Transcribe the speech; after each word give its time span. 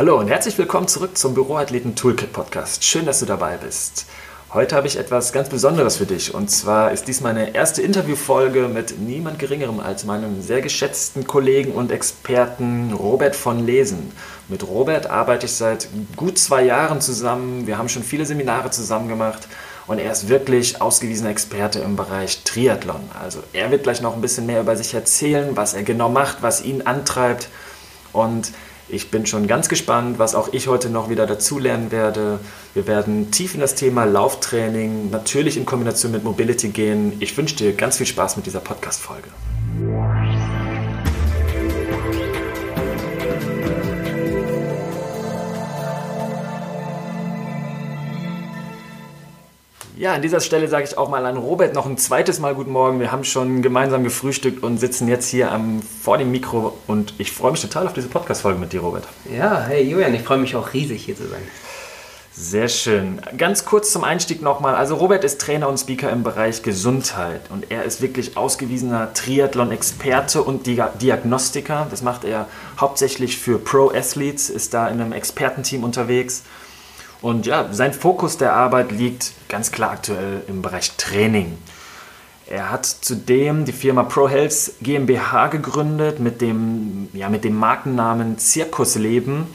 Hallo 0.00 0.18
und 0.18 0.28
herzlich 0.28 0.56
willkommen 0.56 0.88
zurück 0.88 1.18
zum 1.18 1.34
Büroathleten 1.34 1.94
Toolkit 1.94 2.32
Podcast. 2.32 2.84
Schön, 2.84 3.04
dass 3.04 3.20
du 3.20 3.26
dabei 3.26 3.58
bist. 3.58 4.06
Heute 4.50 4.74
habe 4.74 4.86
ich 4.86 4.96
etwas 4.96 5.30
ganz 5.30 5.50
Besonderes 5.50 5.98
für 5.98 6.06
dich 6.06 6.32
und 6.32 6.50
zwar 6.50 6.90
ist 6.92 7.06
dies 7.06 7.20
meine 7.20 7.54
erste 7.54 7.82
Interviewfolge 7.82 8.68
mit 8.68 8.98
niemand 8.98 9.38
Geringerem 9.38 9.78
als 9.78 10.06
meinem 10.06 10.40
sehr 10.40 10.62
geschätzten 10.62 11.26
Kollegen 11.26 11.72
und 11.72 11.92
Experten 11.92 12.94
Robert 12.94 13.36
von 13.36 13.66
Lesen. 13.66 14.10
Mit 14.48 14.66
Robert 14.66 15.10
arbeite 15.10 15.44
ich 15.44 15.52
seit 15.52 15.88
gut 16.16 16.38
zwei 16.38 16.62
Jahren 16.62 17.02
zusammen. 17.02 17.66
Wir 17.66 17.76
haben 17.76 17.90
schon 17.90 18.02
viele 18.02 18.24
Seminare 18.24 18.70
zusammen 18.70 19.06
gemacht 19.06 19.48
und 19.86 19.98
er 19.98 20.12
ist 20.12 20.30
wirklich 20.30 20.80
ausgewiesener 20.80 21.28
Experte 21.28 21.80
im 21.80 21.96
Bereich 21.96 22.42
Triathlon. 22.44 23.02
Also 23.22 23.40
er 23.52 23.70
wird 23.70 23.82
gleich 23.82 24.00
noch 24.00 24.14
ein 24.14 24.22
bisschen 24.22 24.46
mehr 24.46 24.62
über 24.62 24.76
sich 24.76 24.94
erzählen, 24.94 25.58
was 25.58 25.74
er 25.74 25.82
genau 25.82 26.08
macht, 26.08 26.38
was 26.40 26.64
ihn 26.64 26.86
antreibt 26.86 27.50
und 28.14 28.50
ich 28.92 29.10
bin 29.10 29.26
schon 29.26 29.46
ganz 29.46 29.68
gespannt, 29.68 30.18
was 30.18 30.34
auch 30.34 30.52
ich 30.52 30.68
heute 30.68 30.90
noch 30.90 31.08
wieder 31.08 31.26
dazulernen 31.26 31.90
werde. 31.90 32.40
Wir 32.74 32.86
werden 32.86 33.30
tief 33.30 33.54
in 33.54 33.60
das 33.60 33.74
Thema 33.74 34.04
Lauftraining, 34.04 35.10
natürlich 35.10 35.56
in 35.56 35.64
Kombination 35.64 36.12
mit 36.12 36.24
Mobility 36.24 36.68
gehen. 36.68 37.14
Ich 37.20 37.36
wünsche 37.36 37.56
dir 37.56 37.72
ganz 37.72 37.96
viel 37.96 38.06
Spaß 38.06 38.36
mit 38.36 38.46
dieser 38.46 38.60
Podcast-Folge. 38.60 39.28
Ja, 50.00 50.14
an 50.14 50.22
dieser 50.22 50.40
Stelle 50.40 50.66
sage 50.66 50.84
ich 50.84 50.96
auch 50.96 51.10
mal 51.10 51.26
an 51.26 51.36
Robert 51.36 51.74
noch 51.74 51.84
ein 51.84 51.98
zweites 51.98 52.38
Mal 52.38 52.54
Guten 52.54 52.70
Morgen. 52.70 53.00
Wir 53.00 53.12
haben 53.12 53.22
schon 53.22 53.60
gemeinsam 53.60 54.02
gefrühstückt 54.02 54.62
und 54.62 54.78
sitzen 54.78 55.08
jetzt 55.08 55.28
hier 55.28 55.52
am, 55.52 55.82
vor 55.82 56.16
dem 56.16 56.30
Mikro 56.30 56.72
und 56.86 57.12
ich 57.18 57.32
freue 57.32 57.52
mich 57.52 57.60
total 57.60 57.86
auf 57.86 57.92
diese 57.92 58.08
Podcast-Folge 58.08 58.58
mit 58.58 58.72
dir, 58.72 58.80
Robert. 58.80 59.06
Ja, 59.30 59.60
hey 59.60 59.82
Julian, 59.82 60.14
ich 60.14 60.22
freue 60.22 60.38
mich 60.38 60.56
auch 60.56 60.72
riesig 60.72 61.04
hier 61.04 61.16
zu 61.16 61.28
sein. 61.28 61.42
Sehr 62.32 62.68
schön. 62.68 63.20
Ganz 63.36 63.66
kurz 63.66 63.92
zum 63.92 64.02
Einstieg 64.02 64.40
nochmal. 64.40 64.74
Also 64.74 64.94
Robert 64.94 65.22
ist 65.22 65.38
Trainer 65.38 65.68
und 65.68 65.76
Speaker 65.76 66.10
im 66.10 66.22
Bereich 66.22 66.62
Gesundheit 66.62 67.42
und 67.50 67.70
er 67.70 67.84
ist 67.84 68.00
wirklich 68.00 68.38
ausgewiesener 68.38 69.12
Triathlon-Experte 69.12 70.42
und 70.42 70.66
Diagnostiker. 70.66 71.88
Das 71.90 72.00
macht 72.00 72.24
er 72.24 72.46
hauptsächlich 72.80 73.36
für 73.36 73.58
Pro-Athletes, 73.58 74.48
ist 74.48 74.72
da 74.72 74.88
in 74.88 74.98
einem 74.98 75.12
Expertenteam 75.12 75.84
unterwegs 75.84 76.44
und 77.22 77.46
ja, 77.46 77.72
sein 77.72 77.92
Fokus 77.92 78.38
der 78.38 78.54
Arbeit 78.54 78.92
liegt 78.92 79.32
ganz 79.48 79.72
klar 79.72 79.92
aktuell 79.92 80.42
im 80.48 80.62
Bereich 80.62 80.92
Training. 80.92 81.58
Er 82.46 82.70
hat 82.70 82.86
zudem 82.86 83.64
die 83.64 83.72
Firma 83.72 84.02
ProHealth 84.02 84.72
GmbH 84.80 85.48
gegründet 85.48 86.18
mit 86.18 86.40
dem, 86.40 87.08
ja, 87.12 87.28
mit 87.28 87.44
dem 87.44 87.54
Markennamen 87.54 88.38
Zirkusleben. 88.38 89.46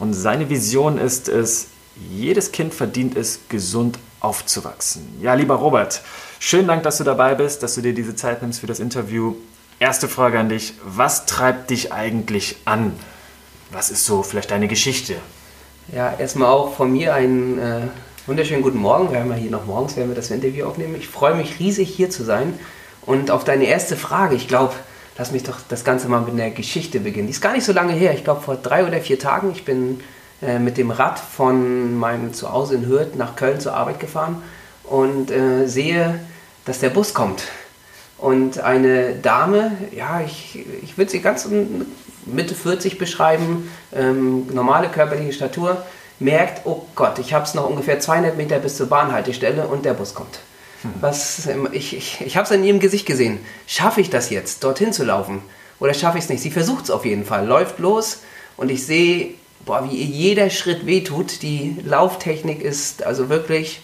Und 0.00 0.14
seine 0.14 0.50
Vision 0.50 0.98
ist 0.98 1.28
es, 1.28 1.68
jedes 2.10 2.50
Kind 2.50 2.74
verdient 2.74 3.16
es, 3.16 3.40
gesund 3.48 3.98
aufzuwachsen. 4.18 5.06
Ja, 5.20 5.34
lieber 5.34 5.54
Robert, 5.54 6.02
schönen 6.40 6.66
Dank, 6.66 6.82
dass 6.82 6.98
du 6.98 7.04
dabei 7.04 7.36
bist, 7.36 7.62
dass 7.62 7.76
du 7.76 7.82
dir 7.82 7.94
diese 7.94 8.16
Zeit 8.16 8.42
nimmst 8.42 8.60
für 8.60 8.66
das 8.66 8.80
Interview. 8.80 9.36
Erste 9.78 10.08
Frage 10.08 10.40
an 10.40 10.48
dich, 10.48 10.74
was 10.82 11.26
treibt 11.26 11.70
dich 11.70 11.92
eigentlich 11.92 12.56
an? 12.64 12.94
Was 13.70 13.90
ist 13.90 14.06
so 14.06 14.22
vielleicht 14.22 14.50
deine 14.50 14.66
Geschichte? 14.66 15.16
Ja, 15.92 16.14
erstmal 16.18 16.48
auch 16.48 16.74
von 16.74 16.90
mir 16.90 17.12
einen 17.14 17.58
äh, 17.58 17.80
wunderschönen 18.26 18.62
guten 18.62 18.78
Morgen. 18.78 19.12
Wir 19.12 19.20
haben 19.20 19.30
ja 19.30 19.36
hier 19.36 19.50
noch 19.50 19.66
morgens, 19.66 19.96
werden 19.96 20.08
wir 20.08 20.16
das 20.16 20.30
Interview 20.30 20.64
aufnehmen. 20.64 20.94
Ich 20.98 21.08
freue 21.08 21.34
mich 21.34 21.58
riesig 21.58 21.90
hier 21.90 22.08
zu 22.08 22.24
sein. 22.24 22.58
Und 23.02 23.30
auf 23.30 23.44
deine 23.44 23.64
erste 23.64 23.96
Frage, 23.96 24.34
ich 24.34 24.48
glaube, 24.48 24.72
lass 25.18 25.30
mich 25.30 25.42
doch 25.42 25.58
das 25.68 25.84
Ganze 25.84 26.08
mal 26.08 26.22
mit 26.22 26.32
einer 26.32 26.50
Geschichte 26.50 27.00
beginnen. 27.00 27.26
Die 27.26 27.32
ist 27.32 27.42
gar 27.42 27.52
nicht 27.52 27.66
so 27.66 27.72
lange 27.72 27.92
her. 27.92 28.14
Ich 28.14 28.24
glaube, 28.24 28.40
vor 28.40 28.56
drei 28.56 28.86
oder 28.86 28.98
vier 28.98 29.18
Tagen. 29.18 29.52
Ich 29.52 29.66
bin 29.66 30.00
äh, 30.40 30.58
mit 30.58 30.78
dem 30.78 30.90
Rad 30.90 31.18
von 31.18 31.98
meinem 31.98 32.32
Zuhause 32.32 32.76
in 32.76 32.86
Hürth 32.88 33.14
nach 33.16 33.36
Köln 33.36 33.60
zur 33.60 33.74
Arbeit 33.74 34.00
gefahren 34.00 34.42
und 34.84 35.30
äh, 35.30 35.66
sehe, 35.66 36.18
dass 36.64 36.80
der 36.80 36.90
Bus 36.90 37.12
kommt. 37.12 37.42
Und 38.16 38.58
eine 38.58 39.16
Dame, 39.16 39.72
ja, 39.94 40.22
ich, 40.22 40.64
ich 40.82 40.96
würde 40.96 41.10
sie 41.10 41.20
ganz 41.20 41.46
Mitte 42.26 42.54
40 42.54 42.98
beschreiben, 42.98 43.70
ähm, 43.94 44.46
normale 44.52 44.88
körperliche 44.88 45.32
Statur, 45.32 45.84
merkt, 46.18 46.62
oh 46.64 46.86
Gott, 46.94 47.18
ich 47.18 47.34
habe 47.34 47.44
es 47.44 47.54
noch 47.54 47.68
ungefähr 47.68 48.00
200 48.00 48.36
Meter 48.36 48.58
bis 48.58 48.76
zur 48.76 48.88
Bahnhaltestelle 48.88 49.66
und 49.66 49.84
der 49.84 49.94
Bus 49.94 50.14
kommt. 50.14 50.40
Hm. 50.82 50.90
Was, 51.00 51.46
ähm, 51.46 51.68
ich 51.72 51.96
ich, 51.96 52.20
ich 52.20 52.36
habe 52.36 52.44
es 52.44 52.50
in 52.50 52.64
ihrem 52.64 52.80
Gesicht 52.80 53.06
gesehen. 53.06 53.38
Schaffe 53.66 54.00
ich 54.00 54.10
das 54.10 54.30
jetzt, 54.30 54.64
dorthin 54.64 54.92
zu 54.92 55.04
laufen? 55.04 55.42
Oder 55.80 55.94
schaffe 55.94 56.18
ich 56.18 56.24
es 56.24 56.30
nicht? 56.30 56.42
Sie 56.42 56.50
versucht 56.50 56.84
es 56.84 56.90
auf 56.90 57.04
jeden 57.04 57.24
Fall, 57.24 57.46
läuft 57.46 57.78
los 57.78 58.20
und 58.56 58.70
ich 58.70 58.86
sehe, 58.86 59.34
boah, 59.64 59.88
wie 59.88 59.96
ihr 59.96 60.06
jeder 60.06 60.50
Schritt 60.50 60.86
wehtut. 60.86 61.42
Die 61.42 61.76
Lauftechnik 61.84 62.62
ist 62.62 63.02
also 63.02 63.28
wirklich 63.28 63.82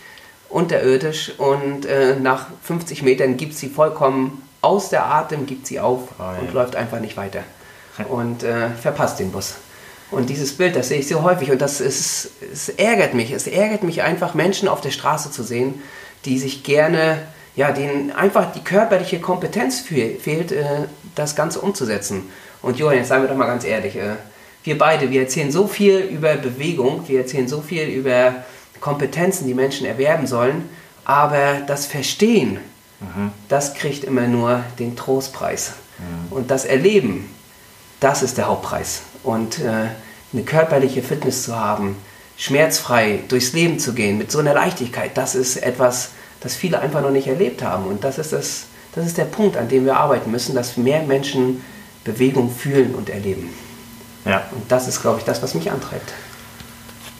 unterirdisch 0.48 1.32
und 1.38 1.86
äh, 1.86 2.16
nach 2.16 2.46
50 2.62 3.02
Metern 3.02 3.36
gibt 3.36 3.54
sie 3.54 3.68
vollkommen 3.68 4.42
aus 4.62 4.90
der 4.90 5.06
Atem, 5.06 5.46
gibt 5.46 5.66
sie 5.66 5.80
auf 5.80 6.08
oh, 6.18 6.22
ja. 6.22 6.38
und 6.40 6.52
läuft 6.52 6.76
einfach 6.76 7.00
nicht 7.00 7.16
weiter 7.16 7.42
und 8.08 8.42
äh, 8.42 8.70
verpasst 8.70 9.18
den 9.18 9.32
Bus. 9.32 9.56
Und 10.10 10.28
dieses 10.28 10.56
Bild, 10.56 10.74
das 10.74 10.88
sehe 10.88 10.98
ich 10.98 11.08
so 11.08 11.22
häufig 11.22 11.50
und 11.50 11.60
das 11.60 11.80
ist, 11.80 12.30
es 12.52 12.68
ärgert 12.68 13.14
mich. 13.14 13.30
Es 13.30 13.46
ärgert 13.46 13.84
mich 13.84 14.02
einfach, 14.02 14.34
Menschen 14.34 14.68
auf 14.68 14.80
der 14.80 14.90
Straße 14.90 15.30
zu 15.30 15.42
sehen, 15.42 15.82
die 16.24 16.38
sich 16.38 16.64
gerne, 16.64 17.18
ja, 17.54 17.70
denen 17.70 18.10
einfach 18.10 18.52
die 18.52 18.64
körperliche 18.64 19.20
Kompetenz 19.20 19.80
fehlt, 19.80 20.52
äh, 20.52 20.64
das 21.14 21.36
Ganze 21.36 21.60
umzusetzen. 21.60 22.28
Und 22.60 22.78
Johann, 22.78 22.96
jetzt 22.96 23.08
seien 23.08 23.22
wir 23.22 23.28
doch 23.28 23.36
mal 23.36 23.46
ganz 23.46 23.64
ehrlich, 23.64 23.96
äh, 23.96 24.16
wir 24.64 24.76
beide, 24.76 25.10
wir 25.10 25.22
erzählen 25.22 25.50
so 25.50 25.66
viel 25.66 25.98
über 25.98 26.34
Bewegung, 26.34 27.08
wir 27.08 27.20
erzählen 27.20 27.48
so 27.48 27.62
viel 27.62 27.88
über 27.88 28.34
Kompetenzen, 28.80 29.46
die 29.46 29.54
Menschen 29.54 29.86
erwerben 29.86 30.26
sollen, 30.26 30.68
aber 31.04 31.60
das 31.66 31.86
Verstehen, 31.86 32.58
mhm. 33.00 33.32
das 33.48 33.74
kriegt 33.74 34.04
immer 34.04 34.26
nur 34.26 34.62
den 34.78 34.96
Trostpreis. 34.96 35.72
Mhm. 35.98 36.32
Und 36.32 36.50
das 36.50 36.64
Erleben, 36.64 37.30
das 38.00 38.22
ist 38.22 38.38
der 38.38 38.48
Hauptpreis. 38.48 39.02
Und 39.22 39.60
äh, 39.60 39.88
eine 40.32 40.42
körperliche 40.44 41.02
Fitness 41.02 41.44
zu 41.44 41.56
haben, 41.56 41.96
schmerzfrei 42.36 43.20
durchs 43.28 43.52
Leben 43.52 43.78
zu 43.78 43.92
gehen, 43.92 44.18
mit 44.18 44.32
so 44.32 44.38
einer 44.38 44.54
Leichtigkeit, 44.54 45.16
das 45.16 45.34
ist 45.34 45.56
etwas, 45.56 46.10
das 46.40 46.56
viele 46.56 46.80
einfach 46.80 47.02
noch 47.02 47.10
nicht 47.10 47.26
erlebt 47.26 47.62
haben. 47.62 47.84
Und 47.84 48.02
das 48.02 48.18
ist, 48.18 48.32
das, 48.32 48.64
das 48.94 49.06
ist 49.06 49.18
der 49.18 49.26
Punkt, 49.26 49.56
an 49.56 49.68
dem 49.68 49.84
wir 49.84 49.96
arbeiten 49.96 50.30
müssen, 50.30 50.54
dass 50.54 50.76
mehr 50.76 51.02
Menschen 51.02 51.62
Bewegung 52.04 52.50
fühlen 52.50 52.94
und 52.94 53.10
erleben. 53.10 53.50
Ja. 54.24 54.44
Und 54.52 54.70
das 54.72 54.88
ist, 54.88 55.02
glaube 55.02 55.18
ich, 55.18 55.24
das, 55.24 55.42
was 55.42 55.54
mich 55.54 55.70
antreibt. 55.70 56.12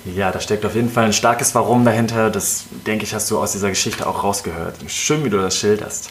Ja, 0.07 0.33
da 0.33 0.41
steckt 0.41 0.65
auf 0.65 0.75
jeden 0.75 0.91
Fall 0.91 1.05
ein 1.05 1.13
starkes 1.13 1.55
Warum 1.55 1.85
dahinter. 1.85 2.31
Das, 2.31 2.65
denke 2.87 3.05
ich, 3.05 3.15
hast 3.15 3.31
du 3.31 3.39
aus 3.39 3.53
dieser 3.53 3.69
Geschichte 3.69 4.07
auch 4.07 4.25
rausgehört. 4.25 4.77
Schön, 4.87 5.25
wie 5.25 5.31
du 5.31 5.37
das 5.37 5.57
schilderst. 5.57 6.11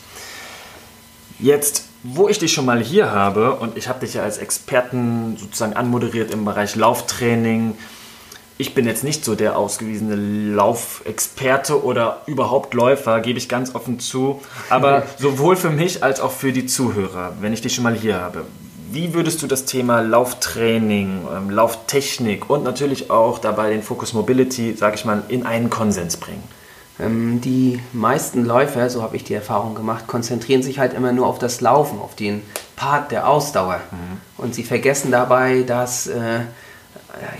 Jetzt 1.40 1.86
wo 2.04 2.30
ich 2.30 2.40
dich 2.40 2.54
schon 2.54 2.66
mal 2.66 2.82
hier 2.82 3.12
habe 3.12 3.56
und 3.56 3.78
ich 3.78 3.88
habe 3.90 4.00
dich 4.00 4.14
ja 4.14 4.24
als 4.24 4.38
Experten 4.38 5.36
sozusagen 5.38 5.74
anmoderiert 5.74 6.32
im 6.32 6.46
Bereich 6.46 6.76
Lauftraining. 6.76 7.78
Ich 8.58 8.74
bin 8.74 8.86
jetzt 8.86 9.04
nicht 9.04 9.24
so 9.24 9.36
der 9.36 9.58
ausgewiesene 9.58 10.16
Laufexperte 10.16 11.84
oder 11.84 12.22
überhaupt 12.26 12.74
Läufer, 12.74 13.20
gebe 13.22 13.38
ich 13.38 13.48
ganz 13.48 13.76
offen 13.76 14.00
zu. 14.00 14.42
Aber 14.70 15.04
sowohl 15.18 15.56
für 15.56 15.70
mich 15.70 16.04
als 16.04 16.20
auch 16.20 16.32
für 16.32 16.52
die 16.52 16.66
Zuhörer, 16.66 17.34
wenn 17.42 17.54
ich 17.54 17.62
dich 17.62 17.76
schon 17.76 17.84
mal 17.84 17.96
hier 17.96 18.20
habe. 18.20 18.46
Wie 18.92 19.14
würdest 19.14 19.44
du 19.44 19.48
das 19.48 19.66
Thema 19.66 20.02
Lauftraining, 20.02 21.28
ähm, 21.36 21.50
Lauftechnik 21.52 22.50
und 22.50 22.64
natürlich 22.64 23.12
auch 23.12 23.40
dabei 23.40 23.70
den 23.70 23.84
Fokus 23.84 24.14
Mobility, 24.14 24.74
sage 24.74 24.96
ich 24.96 25.06
mal, 25.06 25.24
in 25.28 25.46
einen 25.46 25.70
Konsens 25.70 26.18
bringen? 26.18 26.44
Ähm, 27.00 27.42
die 27.42 27.80
meisten 27.94 28.46
Läufer, 28.46 28.90
so 28.90 29.02
habe 29.02 29.16
ich 29.16 29.24
die 29.24 29.34
Erfahrung 29.34 29.76
gemacht, 29.76 30.08
konzentrieren 30.08 30.64
sich 30.64 30.80
halt 30.80 30.94
immer 30.94 31.12
nur 31.12 31.28
auf 31.28 31.40
das 31.40 31.62
Laufen, 31.62 32.00
auf 32.00 32.16
den 32.16 32.42
Part 32.76 33.12
der 33.12 33.28
Ausdauer. 33.28 33.80
Mhm. 33.92 34.22
Und 34.38 34.56
sie 34.56 34.64
vergessen 34.64 35.12
dabei, 35.12 35.64
dass 35.64 36.08
äh, 36.08 36.42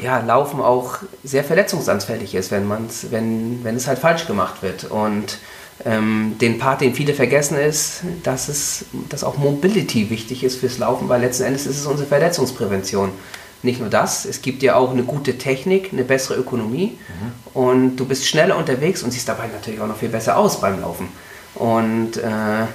ja, 0.02 0.20
Laufen 0.20 0.62
auch 0.62 0.98
sehr 1.24 1.44
verletzungsanfällig 1.44 2.36
ist, 2.36 2.52
wenn, 2.52 2.68
man's, 2.68 3.08
wenn, 3.12 3.64
wenn 3.64 3.76
es 3.76 3.88
halt 3.88 4.00
falsch 4.00 4.28
gemacht 4.28 4.62
wird. 4.62 4.86
Und 4.86 5.38
ähm, 5.86 6.36
den 6.42 6.58
Part, 6.60 6.82
den 6.82 6.94
viele 6.94 7.14
vergessen, 7.14 7.58
ist, 7.58 8.02
dass, 8.24 8.50
es, 8.50 8.86
dass 9.10 9.24
auch 9.24 9.38
Mobility 9.38 10.10
wichtig 10.10 10.44
ist 10.44 10.58
fürs 10.58 10.78
Laufen, 10.78 11.08
weil 11.08 11.22
letzten 11.22 11.44
Endes 11.44 11.66
ist 11.66 11.80
es 11.80 11.86
unsere 11.86 12.08
Verletzungsprävention. 12.08 13.12
Nicht 13.62 13.82
nur 13.82 13.90
das, 13.90 14.26
es 14.26 14.42
gibt 14.42 14.62
dir 14.62 14.78
auch 14.78 14.92
eine 14.92 15.04
gute 15.04 15.38
Technik, 15.38 15.92
eine 15.92 16.04
bessere 16.04 16.36
Ökonomie 16.40 16.98
mhm. 16.98 17.62
und 17.62 17.96
du 17.98 18.06
bist 18.06 18.26
schneller 18.26 18.58
unterwegs 18.58 19.04
und 19.04 19.12
siehst 19.12 19.28
dabei 19.28 19.48
natürlich 19.48 19.82
auch 19.82 19.88
noch 19.88 19.98
viel 19.98 20.10
besser 20.10 20.38
aus 20.38 20.62
beim 20.62 20.80
Laufen. 20.80 21.10
Und 21.56 22.18
äh, 22.18 22.66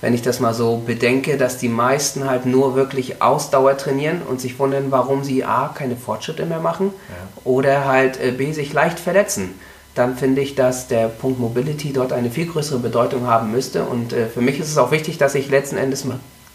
wenn 0.00 0.14
ich 0.14 0.22
das 0.22 0.38
mal 0.38 0.54
so 0.54 0.82
bedenke, 0.86 1.36
dass 1.36 1.58
die 1.58 1.68
meisten 1.68 2.28
halt 2.28 2.46
nur 2.46 2.76
wirklich 2.76 3.20
Ausdauer 3.20 3.76
trainieren 3.76 4.22
und 4.22 4.40
sich 4.40 4.58
wundern, 4.58 4.90
warum 4.90 5.24
sie 5.24 5.44
A, 5.44 5.68
keine 5.74 5.96
Fortschritte 5.96 6.46
mehr 6.46 6.60
machen 6.60 6.92
ja. 7.08 7.42
oder 7.44 7.86
halt 7.86 8.20
äh, 8.20 8.30
B, 8.30 8.52
sich 8.52 8.72
leicht 8.72 9.00
verletzen, 9.00 9.58
dann 9.94 10.16
finde 10.16 10.42
ich, 10.42 10.54
dass 10.54 10.86
der 10.86 11.08
Punkt 11.08 11.40
Mobility 11.40 11.92
dort 11.92 12.12
eine 12.12 12.30
viel 12.30 12.46
größere 12.46 12.78
Bedeutung 12.78 13.26
haben 13.26 13.50
müsste. 13.50 13.84
Und 13.84 14.12
äh, 14.12 14.26
für 14.26 14.40
mich 14.40 14.60
ist 14.60 14.68
es 14.68 14.78
auch 14.78 14.92
wichtig, 14.92 15.18
dass 15.18 15.34
ich 15.34 15.50
letzten 15.50 15.76
Endes 15.76 16.06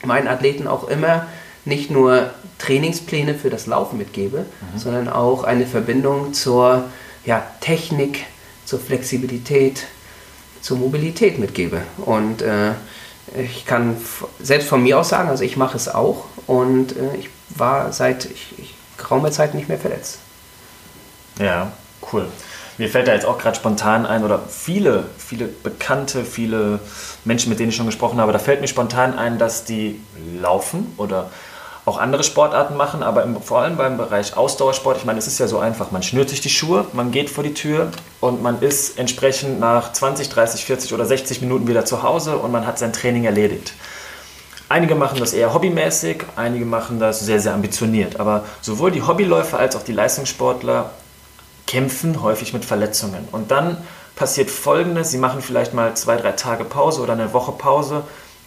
meinen 0.05 0.27
Athleten 0.27 0.67
auch 0.67 0.87
immer 0.87 1.25
nicht 1.65 1.89
nur 1.89 2.31
Trainingspläne 2.59 3.35
für 3.35 3.49
das 3.49 3.67
Laufen 3.67 3.97
mitgebe, 3.97 4.39
mhm. 4.39 4.77
sondern 4.77 5.09
auch 5.09 5.43
eine 5.43 5.65
Verbindung 5.65 6.33
zur 6.33 6.85
ja, 7.25 7.45
Technik, 7.61 8.25
zur 8.65 8.79
Flexibilität, 8.79 9.85
zur 10.61 10.77
Mobilität 10.77 11.39
mitgebe. 11.39 11.81
Und 11.97 12.41
äh, 12.41 12.71
ich 13.37 13.65
kann 13.65 13.97
selbst 14.41 14.67
von 14.67 14.83
mir 14.83 14.99
aus 14.99 15.09
sagen, 15.09 15.29
also 15.29 15.43
ich 15.43 15.57
mache 15.57 15.77
es 15.77 15.87
auch 15.87 16.25
und 16.47 16.95
äh, 16.97 17.15
ich 17.17 17.29
war 17.49 17.91
seit 17.93 18.25
ich, 18.25 18.53
ich, 18.57 18.75
geraumer 18.97 19.31
Zeit 19.31 19.53
nicht 19.53 19.69
mehr 19.69 19.77
verletzt. 19.79 20.19
Ja, 21.39 21.71
cool. 22.11 22.27
Mir 22.77 22.89
fällt 22.89 23.07
da 23.07 23.13
jetzt 23.13 23.25
auch 23.25 23.37
gerade 23.37 23.55
spontan 23.55 24.05
ein, 24.05 24.23
oder 24.23 24.41
viele, 24.49 25.05
viele 25.17 25.45
Bekannte, 25.45 26.25
viele 26.25 26.79
Menschen, 27.23 27.49
mit 27.49 27.59
denen 27.59 27.69
ich 27.69 27.75
schon 27.75 27.85
gesprochen 27.85 28.19
habe, 28.19 28.33
da 28.33 28.39
fällt 28.39 28.61
mir 28.61 28.67
spontan 28.67 29.17
ein, 29.17 29.37
dass 29.37 29.63
die 29.63 30.01
laufen 30.39 30.93
oder 30.97 31.29
auch 31.85 31.97
andere 31.97 32.23
Sportarten 32.23 32.77
machen, 32.77 33.03
aber 33.03 33.23
im, 33.23 33.41
vor 33.41 33.59
allem 33.59 33.75
beim 33.75 33.97
Bereich 33.97 34.37
Ausdauersport, 34.37 34.97
ich 34.97 35.05
meine, 35.05 35.19
es 35.19 35.27
ist 35.27 35.39
ja 35.39 35.47
so 35.47 35.59
einfach, 35.59 35.91
man 35.91 36.01
schnürt 36.01 36.29
sich 36.29 36.39
die 36.39 36.49
Schuhe, 36.49 36.85
man 36.93 37.11
geht 37.11 37.29
vor 37.29 37.43
die 37.43 37.53
Tür 37.53 37.91
und 38.21 38.41
man 38.41 38.61
ist 38.61 38.97
entsprechend 38.97 39.59
nach 39.59 39.91
20, 39.91 40.29
30, 40.29 40.63
40 40.63 40.93
oder 40.93 41.05
60 41.05 41.41
Minuten 41.41 41.67
wieder 41.67 41.83
zu 41.83 42.01
Hause 42.01 42.37
und 42.37 42.51
man 42.51 42.65
hat 42.65 42.79
sein 42.79 42.93
Training 42.93 43.25
erledigt. 43.25 43.73
Einige 44.69 44.95
machen 44.95 45.19
das 45.19 45.33
eher 45.33 45.53
hobbymäßig, 45.53 46.23
einige 46.37 46.65
machen 46.65 46.99
das 46.99 47.19
sehr, 47.19 47.41
sehr 47.41 47.53
ambitioniert, 47.53 48.19
aber 48.19 48.45
sowohl 48.61 48.91
die 48.91 49.01
Hobbyläufer 49.01 49.59
als 49.59 49.75
auch 49.75 49.83
die 49.83 49.91
Leistungssportler 49.91 50.91
kämpfen 51.67 52.21
häufig 52.21 52.53
mit 52.53 52.63
Verletzungen. 52.63 53.27
Und 53.31 53.51
dann 53.51 53.77
passiert 54.15 54.49
Folgendes, 54.49 55.11
sie 55.11 55.17
machen 55.17 55.41
vielleicht 55.41 55.73
mal 55.73 55.95
zwei, 55.95 56.15
drei 56.15 56.31
Tage 56.31 56.63
Pause 56.63 57.01
oder 57.01 57.13
eine 57.13 57.33
Woche 57.33 57.51
Pause 57.51 58.03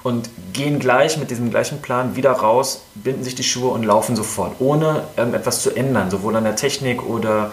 und 0.06 0.31
gehen 0.53 0.79
gleich 0.79 1.19
mit 1.19 1.32
diesem 1.32 1.50
gleichen 1.50 1.82
Plan 1.82 2.14
wieder 2.14 2.31
raus, 2.31 2.82
binden 2.94 3.25
sich 3.25 3.35
die 3.35 3.43
Schuhe 3.43 3.70
und 3.70 3.82
laufen 3.82 4.14
sofort, 4.14 4.53
ohne 4.61 5.03
irgendetwas 5.17 5.62
zu 5.62 5.75
ändern, 5.75 6.12
sowohl 6.12 6.37
an 6.37 6.44
der 6.44 6.55
Technik 6.55 7.05
oder 7.05 7.50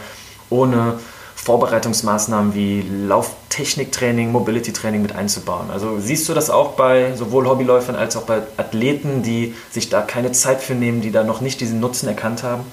ohne 0.51 1.00
Vorbereitungsmaßnahmen 1.33 2.53
wie 2.53 2.85
Lauftechniktraining, 3.07 4.31
Mobility-Training 4.31 5.01
mit 5.01 5.15
einzubauen. 5.15 5.71
Also 5.71 5.97
siehst 6.00 6.29
du 6.29 6.35
das 6.35 6.51
auch 6.51 6.73
bei 6.73 7.15
sowohl 7.15 7.47
Hobbyläufern 7.47 7.95
als 7.95 8.15
auch 8.15 8.21
bei 8.21 8.44
Athleten, 8.57 9.23
die 9.23 9.55
sich 9.71 9.89
da 9.89 10.03
keine 10.03 10.31
Zeit 10.31 10.61
für 10.61 10.75
nehmen, 10.75 11.01
die 11.01 11.09
da 11.09 11.23
noch 11.23 11.41
nicht 11.41 11.59
diesen 11.59 11.79
Nutzen 11.79 12.07
erkannt 12.07 12.44
haben? 12.44 12.65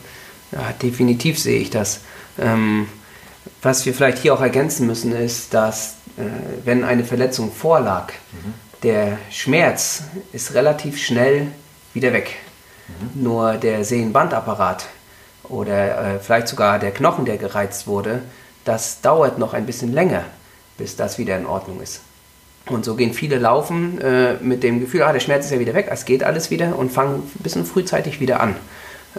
Ja, 0.52 0.74
definitiv 0.82 1.38
sehe 1.38 1.58
ich 1.58 1.70
das. 1.70 2.00
Ähm, 2.38 2.86
was 3.62 3.86
wir 3.86 3.94
vielleicht 3.94 4.18
hier 4.18 4.34
auch 4.34 4.42
ergänzen 4.42 4.86
müssen, 4.86 5.12
ist, 5.12 5.54
dass 5.54 5.94
äh, 6.18 6.24
wenn 6.66 6.84
eine 6.84 7.04
Verletzung 7.04 7.50
vorlag, 7.50 8.12
mhm 8.32 8.52
der 8.82 9.18
Schmerz 9.30 10.04
ist 10.32 10.54
relativ 10.54 10.98
schnell 10.98 11.48
wieder 11.94 12.12
weg. 12.12 12.36
Mhm. 12.88 13.22
Nur 13.22 13.54
der 13.54 13.84
Sehnenbandapparat 13.84 14.86
oder 15.44 16.14
äh, 16.14 16.18
vielleicht 16.20 16.48
sogar 16.48 16.78
der 16.78 16.92
Knochen, 16.92 17.24
der 17.24 17.36
gereizt 17.36 17.86
wurde, 17.86 18.22
das 18.64 19.00
dauert 19.00 19.38
noch 19.38 19.54
ein 19.54 19.66
bisschen 19.66 19.92
länger, 19.92 20.24
bis 20.78 20.96
das 20.96 21.18
wieder 21.18 21.36
in 21.36 21.46
Ordnung 21.46 21.80
ist. 21.80 22.02
Und 22.66 22.84
so 22.84 22.94
gehen 22.94 23.14
viele 23.14 23.38
laufen 23.38 24.00
äh, 24.00 24.34
mit 24.40 24.62
dem 24.62 24.80
Gefühl, 24.80 25.02
ah, 25.02 25.12
der 25.12 25.20
Schmerz 25.20 25.46
ist 25.46 25.50
ja 25.50 25.58
wieder 25.58 25.74
weg, 25.74 25.88
es 25.90 26.04
geht 26.04 26.22
alles 26.22 26.50
wieder 26.50 26.78
und 26.78 26.92
fangen 26.92 27.16
ein 27.16 27.42
bisschen 27.42 27.64
frühzeitig 27.64 28.20
wieder 28.20 28.40
an. 28.40 28.54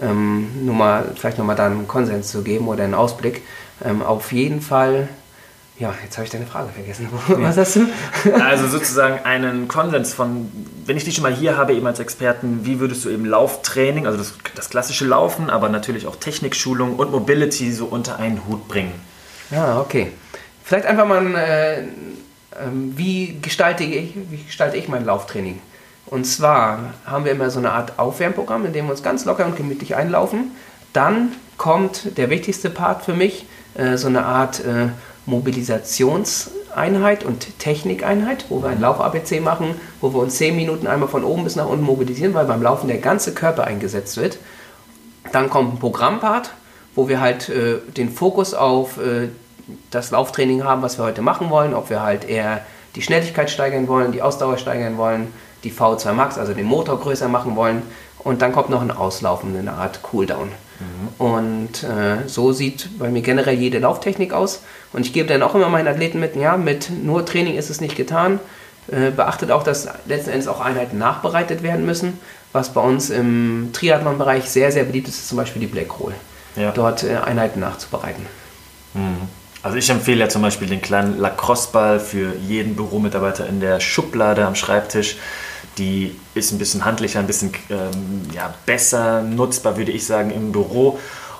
Ähm, 0.00 0.64
nur 0.64 0.74
mal, 0.74 1.12
vielleicht 1.16 1.36
nochmal 1.38 1.56
da 1.56 1.66
einen 1.66 1.86
Konsens 1.86 2.28
zu 2.28 2.42
geben 2.42 2.68
oder 2.68 2.84
einen 2.84 2.94
Ausblick. 2.94 3.42
Ähm, 3.84 4.00
auf 4.02 4.32
jeden 4.32 4.62
Fall 4.62 5.08
ja, 5.78 5.94
jetzt 6.04 6.16
habe 6.16 6.24
ich 6.26 6.30
deine 6.30 6.46
Frage 6.46 6.68
vergessen. 6.70 7.08
Was 7.28 7.56
hast 7.56 7.76
du? 7.76 7.86
also 8.40 8.68
sozusagen 8.68 9.24
einen 9.24 9.68
Konsens 9.68 10.12
von, 10.12 10.50
wenn 10.86 10.96
ich 10.96 11.04
dich 11.04 11.14
schon 11.14 11.22
mal 11.22 11.34
hier 11.34 11.56
habe, 11.56 11.74
eben 11.74 11.86
als 11.86 11.98
Experten, 11.98 12.60
wie 12.64 12.78
würdest 12.78 13.04
du 13.04 13.10
eben 13.10 13.24
Lauftraining, 13.24 14.06
also 14.06 14.18
das, 14.18 14.34
das 14.54 14.70
klassische 14.70 15.06
Laufen, 15.06 15.50
aber 15.50 15.68
natürlich 15.68 16.06
auch 16.06 16.16
Technikschulung 16.16 16.96
und 16.96 17.10
Mobility 17.10 17.72
so 17.72 17.86
unter 17.86 18.18
einen 18.18 18.46
Hut 18.46 18.68
bringen? 18.68 18.92
Ja, 19.50 19.80
okay. 19.80 20.12
Vielleicht 20.62 20.86
einfach 20.86 21.06
mal, 21.06 21.34
äh, 21.34 21.80
äh, 21.80 21.84
wie, 22.72 23.38
gestalte 23.40 23.84
ich, 23.84 24.14
wie 24.30 24.44
gestalte 24.44 24.76
ich 24.76 24.88
mein 24.88 25.04
Lauftraining? 25.04 25.60
Und 26.06 26.26
zwar 26.26 26.94
haben 27.06 27.24
wir 27.24 27.32
immer 27.32 27.50
so 27.50 27.58
eine 27.58 27.72
Art 27.72 27.98
Aufwärmprogramm, 27.98 28.66
in 28.66 28.72
dem 28.72 28.86
wir 28.86 28.90
uns 28.90 29.02
ganz 29.02 29.24
locker 29.24 29.46
und 29.46 29.56
gemütlich 29.56 29.96
einlaufen. 29.96 30.52
Dann 30.92 31.32
kommt 31.56 32.18
der 32.18 32.28
wichtigste 32.28 32.68
Part 32.70 33.04
für 33.04 33.14
mich, 33.14 33.46
äh, 33.74 33.96
so 33.96 34.08
eine 34.08 34.24
Art 34.26 34.60
äh, 34.60 34.88
Mobilisationseinheit 35.26 37.24
und 37.24 37.58
Technikeinheit, 37.58 38.46
wo 38.48 38.62
wir 38.62 38.70
ein 38.70 38.80
Lauf-ABC 38.80 39.40
machen, 39.40 39.74
wo 40.00 40.12
wir 40.12 40.20
uns 40.20 40.36
10 40.36 40.56
Minuten 40.56 40.86
einmal 40.86 41.08
von 41.08 41.24
oben 41.24 41.44
bis 41.44 41.56
nach 41.56 41.66
unten 41.66 41.84
mobilisieren, 41.84 42.34
weil 42.34 42.46
beim 42.46 42.62
Laufen 42.62 42.88
der 42.88 42.98
ganze 42.98 43.32
Körper 43.34 43.64
eingesetzt 43.64 44.16
wird. 44.16 44.38
Dann 45.30 45.48
kommt 45.48 45.74
ein 45.74 45.78
Programmpart, 45.78 46.50
wo 46.94 47.08
wir 47.08 47.20
halt 47.20 47.48
äh, 47.48 47.78
den 47.96 48.10
Fokus 48.10 48.54
auf 48.54 48.98
äh, 48.98 49.28
das 49.90 50.10
Lauftraining 50.10 50.64
haben, 50.64 50.82
was 50.82 50.98
wir 50.98 51.04
heute 51.04 51.22
machen 51.22 51.50
wollen, 51.50 51.74
ob 51.74 51.88
wir 51.90 52.02
halt 52.02 52.28
eher 52.28 52.64
die 52.96 53.02
Schnelligkeit 53.02 53.50
steigern 53.50 53.88
wollen, 53.88 54.12
die 54.12 54.22
Ausdauer 54.22 54.58
steigern 54.58 54.98
wollen, 54.98 55.28
die 55.64 55.72
V2 55.72 56.12
Max, 56.12 56.36
also 56.36 56.52
den 56.52 56.66
Motor 56.66 57.00
größer 57.00 57.28
machen 57.28 57.56
wollen. 57.56 57.82
Und 58.18 58.42
dann 58.42 58.52
kommt 58.52 58.70
noch 58.70 58.82
ein 58.82 58.90
Auslaufen, 58.90 59.56
eine 59.56 59.72
Art 59.72 60.02
Cooldown. 60.02 60.50
Mhm. 60.80 61.26
Und 61.26 61.82
äh, 61.84 62.26
so 62.26 62.52
sieht 62.52 62.98
bei 62.98 63.10
mir 63.10 63.22
generell 63.22 63.54
jede 63.54 63.78
Lauftechnik 63.78 64.32
aus. 64.32 64.62
Und 64.92 65.06
ich 65.06 65.12
gebe 65.12 65.28
dann 65.28 65.42
auch 65.42 65.54
immer 65.54 65.68
meinen 65.68 65.88
Athleten 65.88 66.20
mit, 66.20 66.36
ja, 66.36 66.56
mit 66.56 66.90
nur 66.90 67.24
Training 67.24 67.56
ist 67.56 67.70
es 67.70 67.80
nicht 67.80 67.96
getan. 67.96 68.40
Äh, 68.90 69.10
beachtet 69.10 69.50
auch, 69.50 69.62
dass 69.62 69.88
letzten 70.06 70.30
Endes 70.30 70.48
auch 70.48 70.60
Einheiten 70.60 70.98
nachbereitet 70.98 71.62
werden 71.62 71.86
müssen. 71.86 72.18
Was 72.52 72.74
bei 72.74 72.80
uns 72.80 73.10
im 73.10 73.70
Triathlon-Bereich 73.72 74.50
sehr, 74.50 74.72
sehr 74.72 74.84
beliebt 74.84 75.08
ist, 75.08 75.18
ist 75.18 75.28
zum 75.28 75.38
Beispiel 75.38 75.60
die 75.60 75.68
Black 75.68 76.00
Roll. 76.00 76.14
Ja. 76.56 76.72
Dort 76.72 77.04
äh, 77.04 77.16
Einheiten 77.16 77.60
nachzubereiten. 77.60 78.26
Mhm. 78.94 79.28
Also 79.62 79.76
ich 79.76 79.88
empfehle 79.88 80.20
ja 80.20 80.28
zum 80.28 80.42
Beispiel 80.42 80.68
den 80.68 80.82
kleinen 80.82 81.18
Lacrosse-Ball 81.18 82.00
für 82.00 82.34
jeden 82.36 82.74
Büromitarbeiter 82.74 83.46
in 83.46 83.60
der 83.60 83.78
Schublade 83.78 84.44
am 84.44 84.56
Schreibtisch 84.56 85.16
die 85.78 86.16
ist 86.34 86.52
ein 86.52 86.58
bisschen 86.58 86.84
handlicher, 86.84 87.18
ein 87.18 87.26
bisschen 87.26 87.52
ähm, 87.70 88.22
ja, 88.34 88.54
besser 88.66 89.22
nutzbar, 89.22 89.76
würde 89.76 89.92
ich 89.92 90.06
sagen, 90.06 90.30
im 90.30 90.52
Büro. 90.52 90.98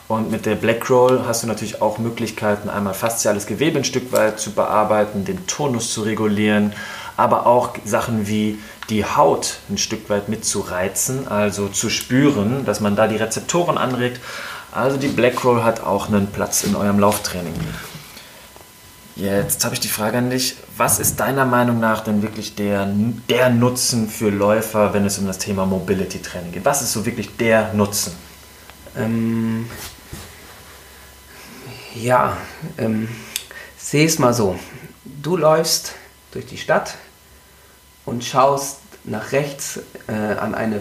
Und 0.09 0.31
mit 0.31 0.47
der 0.47 0.57
Black 0.57 0.91
Roll 0.91 1.23
hast 1.27 1.43
du 1.43 1.47
natürlich 1.47 1.81
auch 1.81 1.99
Möglichkeiten, 1.99 2.69
einmal 2.69 2.95
fasziales 2.95 3.47
Gewebe 3.47 3.79
ein 3.79 3.85
Stück 3.85 4.13
weit 4.13 4.39
zu 4.41 4.51
bearbeiten, 4.53 5.25
den 5.25 5.47
Tonus 5.47 5.93
zu 5.93 6.03
regulieren, 6.03 6.75
aber 7.17 7.47
auch 7.47 7.71
Sachen 7.85 8.27
wie 8.27 8.59
die 8.91 9.05
Haut 9.05 9.59
ein 9.71 9.79
Stück 9.79 10.11
weit 10.11 10.29
mitzureizen, 10.29 11.29
also 11.29 11.69
zu 11.69 11.89
spüren, 11.89 12.65
dass 12.65 12.81
man 12.81 12.97
da 12.97 13.07
die 13.07 13.17
Rezeptoren 13.17 13.79
anregt. 13.79 14.21
Also 14.71 14.97
die 14.97 15.09
Black 15.09 15.45
Roll 15.45 15.63
hat 15.63 15.83
auch 15.83 16.09
einen 16.09 16.27
Platz 16.27 16.65
in 16.65 16.75
eurem 16.75 16.99
Lauftraining. 16.99 17.55
Jetzt 19.15 19.65
habe 19.65 19.75
ich 19.75 19.81
die 19.81 19.89
Frage 19.89 20.19
an 20.19 20.31
dich. 20.31 20.57
Was 20.77 20.99
ist 20.99 21.21
deiner 21.21 21.45
Meinung 21.45 21.81
nach 21.81 22.03
denn 22.03 22.23
wirklich 22.23 22.55
der, 22.55 22.91
der 23.29 23.51
Nutzen 23.51 24.09
für 24.09 24.31
Läufer, 24.31 24.95
wenn 24.95 25.05
es 25.05 25.19
um 25.19 25.27
das 25.27 25.39
Thema 25.39 25.67
Mobility 25.67 26.21
Training 26.21 26.53
geht? 26.53 26.65
Was 26.65 26.81
ist 26.81 26.93
so 26.93 27.05
wirklich 27.05 27.37
der 27.37 27.75
Nutzen? 27.75 28.15
Ähm, 28.97 29.67
ja, 31.95 32.37
ähm, 32.79 33.09
sehe 33.77 34.07
es 34.07 34.19
mal 34.19 34.33
so. 34.33 34.59
Du 35.05 35.37
läufst 35.37 35.93
durch 36.31 36.47
die 36.47 36.57
Stadt 36.57 36.95
und 38.07 38.25
schaust 38.25 38.79
nach 39.05 39.33
rechts 39.33 39.81
äh, 40.09 40.13
an 40.13 40.55
eine 40.55 40.81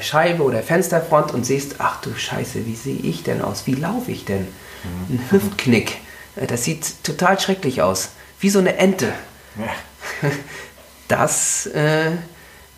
Scheibe 0.00 0.44
oder 0.44 0.62
Fensterfront 0.62 1.32
und 1.32 1.44
siehst, 1.44 1.76
ach 1.78 2.00
du 2.00 2.14
Scheiße, 2.14 2.64
wie 2.66 2.76
sehe 2.76 2.98
ich 2.98 3.24
denn 3.24 3.42
aus? 3.42 3.66
Wie 3.66 3.74
laufe 3.74 4.12
ich 4.12 4.24
denn? 4.24 4.42
Mhm. 4.42 5.16
Ein 5.16 5.30
Hüftknick 5.30 6.01
das 6.36 6.64
sieht 6.64 7.04
total 7.04 7.38
schrecklich 7.38 7.82
aus. 7.82 8.10
Wie 8.40 8.50
so 8.50 8.58
eine 8.58 8.76
Ente. 8.76 9.12
Das 11.08 11.66
äh, 11.66 12.12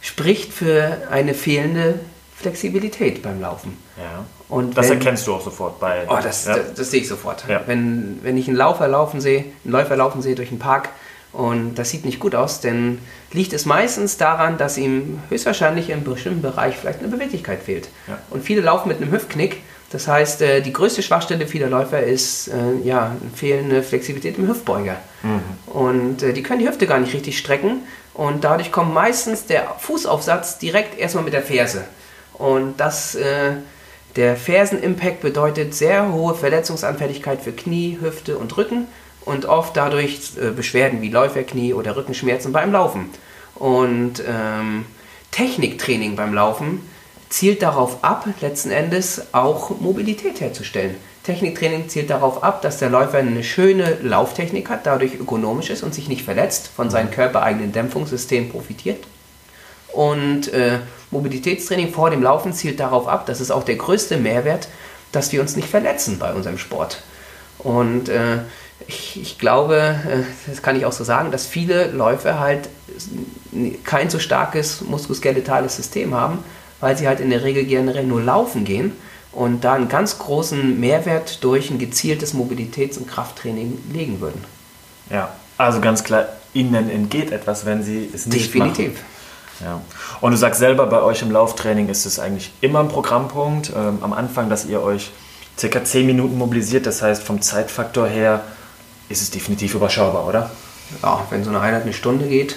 spricht 0.00 0.52
für 0.52 1.06
eine 1.08 1.34
fehlende 1.34 2.00
Flexibilität 2.37 3.23
beim 3.23 3.40
Laufen. 3.40 3.76
Ja. 3.96 4.25
Und 4.49 4.76
das 4.76 4.88
wenn, 4.88 4.99
erkennst 4.99 5.26
du 5.26 5.34
auch 5.34 5.40
sofort 5.40 5.78
bei. 5.78 6.02
Oh, 6.08 6.18
das, 6.20 6.46
ja. 6.46 6.56
das, 6.56 6.75
das, 6.75 6.90
sehe 6.90 7.00
ich 7.02 7.08
sofort. 7.08 7.44
Ja. 7.49 7.62
Wenn, 7.66 8.18
wenn 8.23 8.37
ich 8.37 8.49
einen 8.49 8.56
Laufer 8.56 8.88
laufen 8.88 9.20
sehe, 9.20 9.44
einen 9.64 9.73
Läufer 9.73 9.96
laufen 9.96 10.20
sehe 10.20 10.34
durch 10.34 10.49
den 10.49 10.58
Park 10.58 10.88
und 11.32 11.76
das 11.76 11.90
sieht 11.90 12.04
nicht 12.04 12.18
gut 12.18 12.34
aus, 12.34 12.61
dann 12.61 12.99
liegt 13.32 13.52
es 13.52 13.66
meistens 13.66 14.16
daran, 14.16 14.58
dass 14.58 14.78
ihm 14.78 15.23
höchstwahrscheinlich 15.28 15.88
in 15.90 15.96
einem 15.96 16.04
bestimmten 16.04 16.42
Bereich 16.42 16.76
vielleicht 16.76 16.99
eine 16.99 17.08
Beweglichkeit 17.08 17.62
fehlt. 17.62 17.88
Ja. 18.08 18.18
Und 18.30 18.42
viele 18.42 18.62
laufen 18.62 18.88
mit 18.88 19.00
einem 19.00 19.12
Hüftknick 19.12 19.62
das 19.94 20.08
heißt, 20.08 20.42
äh, 20.42 20.60
die 20.60 20.72
größte 20.72 21.04
Schwachstelle 21.04 21.46
vieler 21.46 21.68
Läufer 21.68 22.02
ist 22.02 22.48
äh, 22.48 22.52
ja, 22.82 23.14
fehlende 23.32 23.80
Flexibilität 23.80 24.36
im 24.38 24.48
Hüftbeuger. 24.48 24.96
Mhm. 25.22 25.72
Und 25.72 26.22
äh, 26.24 26.32
die 26.32 26.42
können 26.42 26.58
die 26.58 26.68
Hüfte 26.68 26.88
gar 26.88 26.98
nicht 26.98 27.14
richtig 27.14 27.38
strecken 27.38 27.82
und 28.12 28.42
dadurch 28.42 28.72
kommt 28.72 28.92
meistens 28.92 29.46
der 29.46 29.76
Fußaufsatz 29.78 30.58
direkt 30.58 30.98
erstmal 30.98 31.22
mit 31.22 31.32
der 31.32 31.42
Ferse. 31.42 31.84
Und 32.32 32.78
das, 32.78 33.16
der 34.16 34.36
Fersenimpact 34.36 35.20
bedeutet 35.20 35.72
sehr 35.72 36.12
hohe 36.12 36.34
Verletzungsanfälligkeit 36.34 37.40
für 37.40 37.52
Knie, 37.52 37.98
Hüfte 38.00 38.38
und 38.38 38.56
Rücken 38.56 38.88
und 39.24 39.46
oft 39.46 39.76
dadurch 39.76 40.32
Beschwerden 40.56 41.00
wie 41.00 41.10
Läuferknie 41.10 41.74
oder 41.74 41.94
Rückenschmerzen 41.94 42.52
beim 42.52 42.72
Laufen. 42.72 43.10
Und 43.54 44.22
ähm, 44.28 44.84
Techniktraining 45.30 46.16
beim 46.16 46.34
Laufen 46.34 46.80
zielt 47.28 47.62
darauf 47.62 48.04
ab, 48.04 48.26
letzten 48.40 48.71
Endes 48.71 49.23
auch 49.33 49.81
Mobilität 49.81 50.40
herzustellen. 50.40 50.97
Techniktraining 51.25 51.88
zielt 51.88 52.11
darauf 52.11 52.45
ab, 52.45 52.61
dass 52.61 52.78
der 52.78 52.90
Läufer 52.90 53.19
eine 53.19 53.43
schöne 53.43 53.99
Lauftechnik 54.02 54.69
hat, 54.69 54.85
dadurch 54.85 55.14
ökonomisch 55.14 55.71
ist 55.71 55.83
und 55.83 55.95
sich 55.95 56.09
nicht 56.09 56.23
verletzt, 56.23 56.69
von 56.69 56.90
seinem 56.90 57.11
körpereigenen 57.11 57.73
Dämpfungssystem 57.73 58.50
profitiert. 58.50 59.04
Und 59.93 60.52
äh, 60.52 60.81
Mobilitätstraining 61.11 61.93
vor 61.93 62.11
dem 62.11 62.23
Laufen 62.23 62.52
zielt 62.52 62.78
darauf 62.78 63.09
ab, 63.09 63.26
das 63.26 63.40
ist 63.40 63.50
auch 63.50 63.64
der 63.64 63.76
größte 63.76 64.19
Mehrwert, 64.19 64.69
dass 65.12 65.33
wir 65.33 65.40
uns 65.40 65.57
nicht 65.57 65.69
verletzen 65.69 66.19
bei 66.19 66.35
unserem 66.35 66.59
Sport. 66.59 67.02
Und 67.59 68.09
äh, 68.09 68.38
ich, 68.87 69.21
ich, 69.21 69.38
glaube, 69.38 69.76
äh, 69.76 70.50
das 70.50 70.61
kann 70.61 70.76
ich 70.76 70.85
auch 70.85 70.93
so 70.93 71.04
sagen, 71.04 71.31
dass 71.31 71.47
viele 71.47 71.90
Läufer 71.90 72.38
halt 72.40 72.69
kein 73.85 74.11
so 74.11 74.19
starkes 74.19 74.83
muskuloskeletales 74.83 75.76
System 75.76 76.14
haben, 76.14 76.45
weil 76.85 76.99
sie 76.99 77.09
halt 77.09 77.19
in 77.19 77.31
der 77.31 77.43
Regel 77.43 77.64
generell 77.64 78.05
nur 78.05 78.21
laufen 78.21 78.67
gehen 78.67 78.93
und 79.33 79.64
da 79.64 79.73
einen 79.73 79.88
ganz 79.88 80.19
großen 80.19 80.79
Mehrwert 80.79 81.43
durch 81.43 81.71
ein 81.71 81.79
gezieltes 81.79 82.35
Mobilitäts- 82.35 82.99
und 82.99 83.09
Krafttraining 83.09 83.79
legen 83.91 84.21
würden. 84.21 84.45
Ja, 85.09 85.33
also 85.57 85.81
ganz 85.81 86.05
klar, 86.05 86.26
ihnen 86.53 86.91
entgeht 86.91 87.33
etwas, 87.33 87.64
wenn 87.64 87.83
sie 87.83 88.11
es 88.12 88.26
nicht 88.26 88.49
Definitiv. 88.49 88.93
machen. 88.93 89.05
Ja. 89.64 89.81
Und 90.21 90.33
du 90.33 90.37
sagst 90.37 90.61
selber, 90.61 90.87
bei 90.87 91.00
euch 91.00 91.23
im 91.23 91.31
Lauftraining 91.31 91.88
ist 91.88 92.05
es 92.05 92.19
eigentlich 92.19 92.53
immer 92.61 92.81
ein 92.81 92.88
Programmpunkt. 92.88 93.73
Ähm, 93.75 94.00
am 94.03 94.12
Anfang, 94.12 94.50
dass 94.50 94.67
ihr 94.67 94.83
euch 94.83 95.11
circa 95.57 95.83
10 95.83 96.05
Minuten 96.05 96.37
mobilisiert, 96.37 96.85
das 96.85 97.00
heißt 97.00 97.23
vom 97.23 97.41
Zeitfaktor 97.41 98.07
her 98.07 98.43
ist 99.09 99.23
es 99.23 99.31
definitiv 99.31 99.75
überschaubar, 99.75 100.29
oder? 100.29 100.50
Ja, 101.03 101.26
wenn 101.31 101.45
so 101.45 101.49
eine 101.49 101.61
Einheit 101.61 101.85
eine 101.85 101.95
Stunde 101.95 102.29
geht 102.29 102.57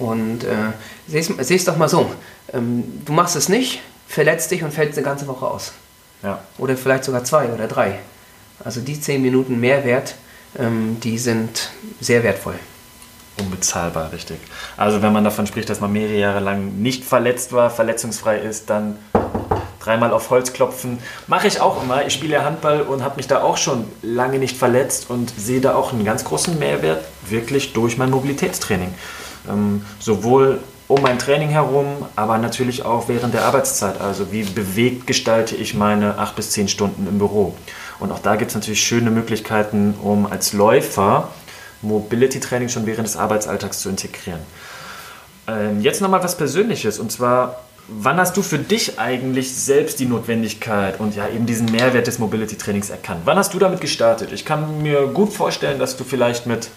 und 0.00 0.44
äh, 0.44 0.72
seh 1.06 1.54
es 1.54 1.64
doch 1.64 1.76
mal 1.76 1.88
so, 1.88 2.10
ähm, 2.52 3.02
du 3.04 3.12
machst 3.12 3.36
es 3.36 3.48
nicht, 3.48 3.80
verletzt 4.08 4.50
dich 4.50 4.62
und 4.62 4.72
fällst 4.72 4.98
eine 4.98 5.04
ganze 5.04 5.26
Woche 5.26 5.46
aus. 5.46 5.72
Ja. 6.22 6.42
Oder 6.58 6.76
vielleicht 6.76 7.04
sogar 7.04 7.24
zwei 7.24 7.46
oder 7.48 7.68
drei. 7.68 7.98
Also 8.62 8.80
die 8.80 9.00
10 9.00 9.22
Minuten 9.22 9.60
Mehrwert, 9.60 10.16
ähm, 10.58 10.98
die 11.00 11.18
sind 11.18 11.70
sehr 12.00 12.22
wertvoll 12.22 12.56
unbezahlbar, 13.40 14.12
richtig. 14.12 14.38
Also 14.76 15.02
wenn 15.02 15.12
man 15.12 15.24
davon 15.24 15.46
spricht, 15.46 15.70
dass 15.70 15.80
man 15.80 15.92
mehrere 15.92 16.18
Jahre 16.18 16.40
lang 16.40 16.80
nicht 16.80 17.04
verletzt 17.04 17.52
war, 17.52 17.70
verletzungsfrei 17.70 18.38
ist, 18.38 18.70
dann 18.70 18.98
dreimal 19.80 20.12
auf 20.12 20.30
Holz 20.30 20.52
klopfen. 20.52 20.98
Mache 21.26 21.46
ich 21.46 21.60
auch 21.60 21.82
immer. 21.82 22.06
Ich 22.06 22.12
spiele 22.12 22.34
ja 22.34 22.44
Handball 22.44 22.82
und 22.82 23.02
habe 23.02 23.16
mich 23.16 23.26
da 23.26 23.42
auch 23.42 23.56
schon 23.56 23.86
lange 24.02 24.38
nicht 24.38 24.56
verletzt 24.56 25.08
und 25.08 25.32
sehe 25.36 25.60
da 25.60 25.74
auch 25.74 25.92
einen 25.92 26.04
ganz 26.04 26.24
großen 26.24 26.58
Mehrwert 26.58 27.04
wirklich 27.26 27.72
durch 27.72 27.96
mein 27.96 28.10
Mobilitätstraining. 28.10 28.94
Ähm, 29.48 29.84
sowohl 29.98 30.60
um 30.90 31.02
mein 31.02 31.20
Training 31.20 31.50
herum, 31.50 31.86
aber 32.16 32.38
natürlich 32.38 32.84
auch 32.84 33.08
während 33.08 33.32
der 33.32 33.44
Arbeitszeit. 33.44 34.00
Also 34.00 34.32
wie 34.32 34.42
bewegt 34.42 35.06
gestalte 35.06 35.54
ich 35.54 35.74
meine 35.74 36.18
acht 36.18 36.34
bis 36.34 36.50
zehn 36.50 36.66
Stunden 36.66 37.06
im 37.06 37.18
Büro. 37.18 37.54
Und 38.00 38.10
auch 38.10 38.18
da 38.18 38.34
gibt 38.36 38.50
es 38.50 38.54
natürlich 38.56 38.82
schöne 38.82 39.10
Möglichkeiten, 39.10 39.94
um 40.02 40.26
als 40.26 40.52
Läufer 40.52 41.28
Mobility-Training 41.82 42.68
schon 42.68 42.86
während 42.86 43.06
des 43.06 43.16
Arbeitsalltags 43.16 43.80
zu 43.80 43.88
integrieren. 43.88 44.40
Ähm, 45.46 45.80
jetzt 45.80 46.00
nochmal 46.00 46.22
was 46.22 46.36
Persönliches 46.36 46.98
und 46.98 47.10
zwar, 47.12 47.60
wann 47.88 48.18
hast 48.18 48.36
du 48.36 48.42
für 48.42 48.58
dich 48.58 48.98
eigentlich 48.98 49.54
selbst 49.54 50.00
die 50.00 50.06
Notwendigkeit 50.06 51.00
und 51.00 51.14
ja 51.14 51.28
eben 51.28 51.46
diesen 51.46 51.70
Mehrwert 51.70 52.06
des 52.06 52.18
Mobility-Trainings 52.18 52.90
erkannt? 52.90 53.22
Wann 53.24 53.38
hast 53.38 53.54
du 53.54 53.58
damit 53.58 53.80
gestartet? 53.80 54.32
Ich 54.32 54.44
kann 54.44 54.82
mir 54.82 55.06
gut 55.06 55.32
vorstellen, 55.32 55.78
dass 55.78 55.96
du 55.96 56.04
vielleicht 56.04 56.46
mit 56.46 56.68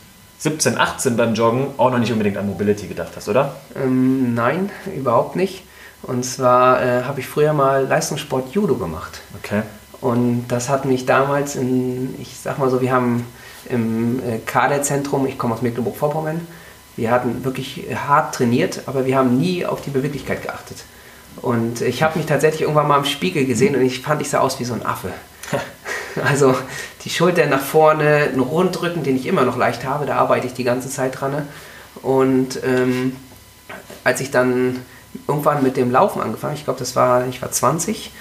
17, 0.43 0.77
18 0.77 1.15
beim 1.15 1.35
Joggen 1.35 1.67
auch 1.77 1.89
noch 1.89 1.99
nicht 1.99 2.11
unbedingt 2.11 2.35
an 2.35 2.47
Mobility 2.47 2.87
gedacht 2.87 3.13
hast, 3.15 3.29
oder? 3.29 3.55
Ähm, 3.81 4.33
nein, 4.33 4.69
überhaupt 4.93 5.37
nicht. 5.37 5.63
Und 6.01 6.25
zwar 6.25 6.83
äh, 6.83 7.03
habe 7.03 7.21
ich 7.21 7.27
früher 7.27 7.53
mal 7.53 7.87
Leistungssport 7.87 8.53
Judo 8.53 8.75
gemacht. 8.75 9.21
Okay. 9.41 9.61
Und 10.01 10.47
das 10.49 10.67
hat 10.67 10.83
mich 10.83 11.05
damals 11.05 11.55
in, 11.55 12.13
ich 12.19 12.37
sag 12.37 12.59
mal 12.59 12.69
so, 12.69 12.81
wir 12.81 12.91
haben 12.91 13.25
im 13.69 14.19
äh, 14.19 14.39
Kaderzentrum, 14.39 15.25
ich 15.27 15.37
komme 15.37 15.53
aus 15.53 15.61
Mecklenburg-Vorpommern, 15.61 16.45
wir 16.97 17.09
hatten 17.09 17.45
wirklich 17.45 17.85
hart 18.05 18.35
trainiert, 18.35 18.81
aber 18.85 19.05
wir 19.05 19.17
haben 19.17 19.37
nie 19.37 19.65
auf 19.65 19.81
die 19.81 19.91
Beweglichkeit 19.91 20.41
geachtet. 20.41 20.83
Und 21.41 21.79
ich 21.79 22.03
habe 22.03 22.17
mich 22.17 22.27
tatsächlich 22.27 22.63
irgendwann 22.63 22.89
mal 22.89 22.97
im 22.97 23.05
Spiegel 23.05 23.45
gesehen 23.45 23.77
und 23.77 23.81
ich 23.81 24.01
fand, 24.01 24.21
ich 24.21 24.29
sah 24.29 24.39
aus 24.39 24.59
wie 24.59 24.65
so 24.65 24.73
ein 24.73 24.85
Affe. 24.85 25.13
Also 26.23 26.53
die 27.03 27.09
Schultern 27.09 27.49
nach 27.49 27.61
vorne, 27.61 28.29
einen 28.31 28.39
Rundrücken, 28.39 29.03
den 29.03 29.15
ich 29.15 29.25
immer 29.25 29.43
noch 29.43 29.57
leicht 29.57 29.85
habe, 29.85 30.05
da 30.05 30.17
arbeite 30.17 30.47
ich 30.47 30.53
die 30.53 30.63
ganze 30.63 30.89
Zeit 30.89 31.19
dran. 31.19 31.47
Und 32.01 32.59
ähm, 32.63 33.15
als 34.03 34.21
ich 34.21 34.31
dann 34.31 34.79
irgendwann 35.27 35.63
mit 35.63 35.77
dem 35.77 35.91
Laufen 35.91 36.21
angefangen, 36.21 36.55
ich 36.55 36.63
glaube, 36.63 36.79
das 36.79 36.95
war, 36.95 37.27
ich 37.27 37.41
war 37.41 37.51
20, 37.51 38.11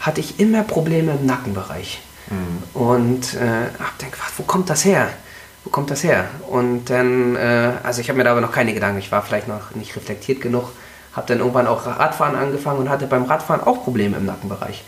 hatte 0.00 0.20
ich 0.20 0.38
immer 0.38 0.62
Probleme 0.62 1.12
im 1.12 1.26
Nackenbereich. 1.26 2.00
Mhm. 2.30 2.80
Und 2.80 3.34
äh, 3.34 3.70
habe 3.78 3.96
dann 3.98 4.10
gefragt, 4.10 4.32
wo 4.36 4.42
kommt 4.42 4.68
das 4.70 4.84
her? 4.84 5.08
Wo 5.64 5.70
kommt 5.70 5.90
das 5.90 6.04
her? 6.04 6.26
Und 6.48 6.90
dann, 6.90 7.36
äh, 7.36 7.72
also 7.82 8.00
ich 8.00 8.08
habe 8.08 8.18
mir 8.18 8.24
da 8.24 8.32
aber 8.32 8.40
noch 8.40 8.52
keine 8.52 8.74
Gedanken, 8.74 8.98
ich 8.98 9.10
war 9.10 9.22
vielleicht 9.22 9.48
noch 9.48 9.74
nicht 9.74 9.96
reflektiert 9.96 10.40
genug, 10.40 10.70
habe 11.14 11.26
dann 11.26 11.38
irgendwann 11.38 11.66
auch 11.66 11.86
Radfahren 11.86 12.36
angefangen 12.36 12.80
und 12.80 12.90
hatte 12.90 13.06
beim 13.06 13.24
Radfahren 13.24 13.62
auch 13.62 13.82
Probleme 13.82 14.16
im 14.16 14.26
Nackenbereich. 14.26 14.84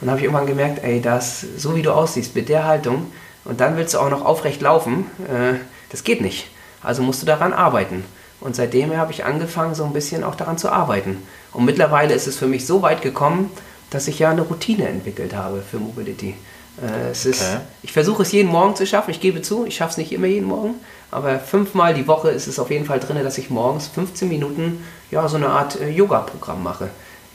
Und 0.00 0.06
dann 0.06 0.10
habe 0.10 0.20
ich 0.20 0.24
irgendwann 0.24 0.46
gemerkt, 0.46 0.82
ey, 0.82 1.00
das, 1.00 1.44
so 1.56 1.76
wie 1.76 1.82
du 1.82 1.92
aussiehst, 1.92 2.34
mit 2.34 2.48
der 2.48 2.66
Haltung, 2.66 3.06
und 3.44 3.60
dann 3.60 3.76
willst 3.76 3.94
du 3.94 3.98
auch 3.98 4.10
noch 4.10 4.24
aufrecht 4.24 4.60
laufen, 4.60 5.06
äh, 5.28 5.58
das 5.90 6.04
geht 6.04 6.20
nicht. 6.20 6.48
Also 6.82 7.02
musst 7.02 7.22
du 7.22 7.26
daran 7.26 7.52
arbeiten. 7.52 8.04
Und 8.40 8.56
seitdem 8.56 8.96
habe 8.96 9.12
ich 9.12 9.24
angefangen, 9.24 9.74
so 9.74 9.84
ein 9.84 9.92
bisschen 9.92 10.24
auch 10.24 10.34
daran 10.34 10.56
zu 10.56 10.70
arbeiten. 10.70 11.22
Und 11.52 11.64
mittlerweile 11.64 12.14
ist 12.14 12.26
es 12.26 12.36
für 12.36 12.46
mich 12.46 12.66
so 12.66 12.80
weit 12.82 13.02
gekommen, 13.02 13.50
dass 13.90 14.08
ich 14.08 14.18
ja 14.18 14.30
eine 14.30 14.42
Routine 14.42 14.88
entwickelt 14.88 15.34
habe 15.34 15.62
für 15.68 15.78
Mobility. 15.78 16.34
Äh, 16.80 17.10
es 17.10 17.26
ist, 17.26 17.42
okay. 17.42 17.60
Ich 17.82 17.92
versuche 17.92 18.22
es 18.22 18.32
jeden 18.32 18.50
Morgen 18.50 18.76
zu 18.76 18.86
schaffen. 18.86 19.10
Ich 19.10 19.20
gebe 19.20 19.42
zu, 19.42 19.66
ich 19.66 19.76
schaffe 19.76 19.92
es 19.92 19.96
nicht 19.98 20.12
immer 20.12 20.26
jeden 20.26 20.46
Morgen. 20.46 20.74
Aber 21.10 21.38
fünfmal 21.38 21.92
die 21.92 22.06
Woche 22.06 22.30
ist 22.30 22.46
es 22.46 22.58
auf 22.58 22.70
jeden 22.70 22.86
Fall 22.86 23.00
drin, 23.00 23.22
dass 23.22 23.36
ich 23.36 23.50
morgens 23.50 23.88
15 23.88 24.28
Minuten 24.28 24.84
ja, 25.10 25.26
so 25.28 25.36
eine 25.36 25.48
Art 25.48 25.80
äh, 25.80 25.90
Yoga-Programm 25.90 26.62
mache. 26.62 26.88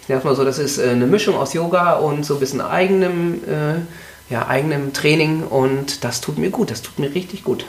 Es 0.08 0.24
mal 0.24 0.36
so, 0.36 0.46
das 0.46 0.60
ist 0.60 0.78
äh, 0.78 0.90
eine 0.90 1.08
Mischung 1.08 1.36
aus 1.36 1.54
Yoga 1.54 1.94
und 1.94 2.26
so 2.26 2.36
ein 2.36 2.40
bisschen 2.40 2.62
eigenem, 2.62 3.42
äh, 3.46 4.32
ja, 4.32 4.48
eigenem 4.48 4.94
Training. 4.94 5.44
Und 5.44 6.04
das 6.04 6.22
tut 6.22 6.38
mir 6.38 6.52
gut, 6.52 6.72
das 6.72 6.82
tut 6.82 7.00
mir 7.00 7.14
richtig 7.14 7.44
gut. 7.44 7.66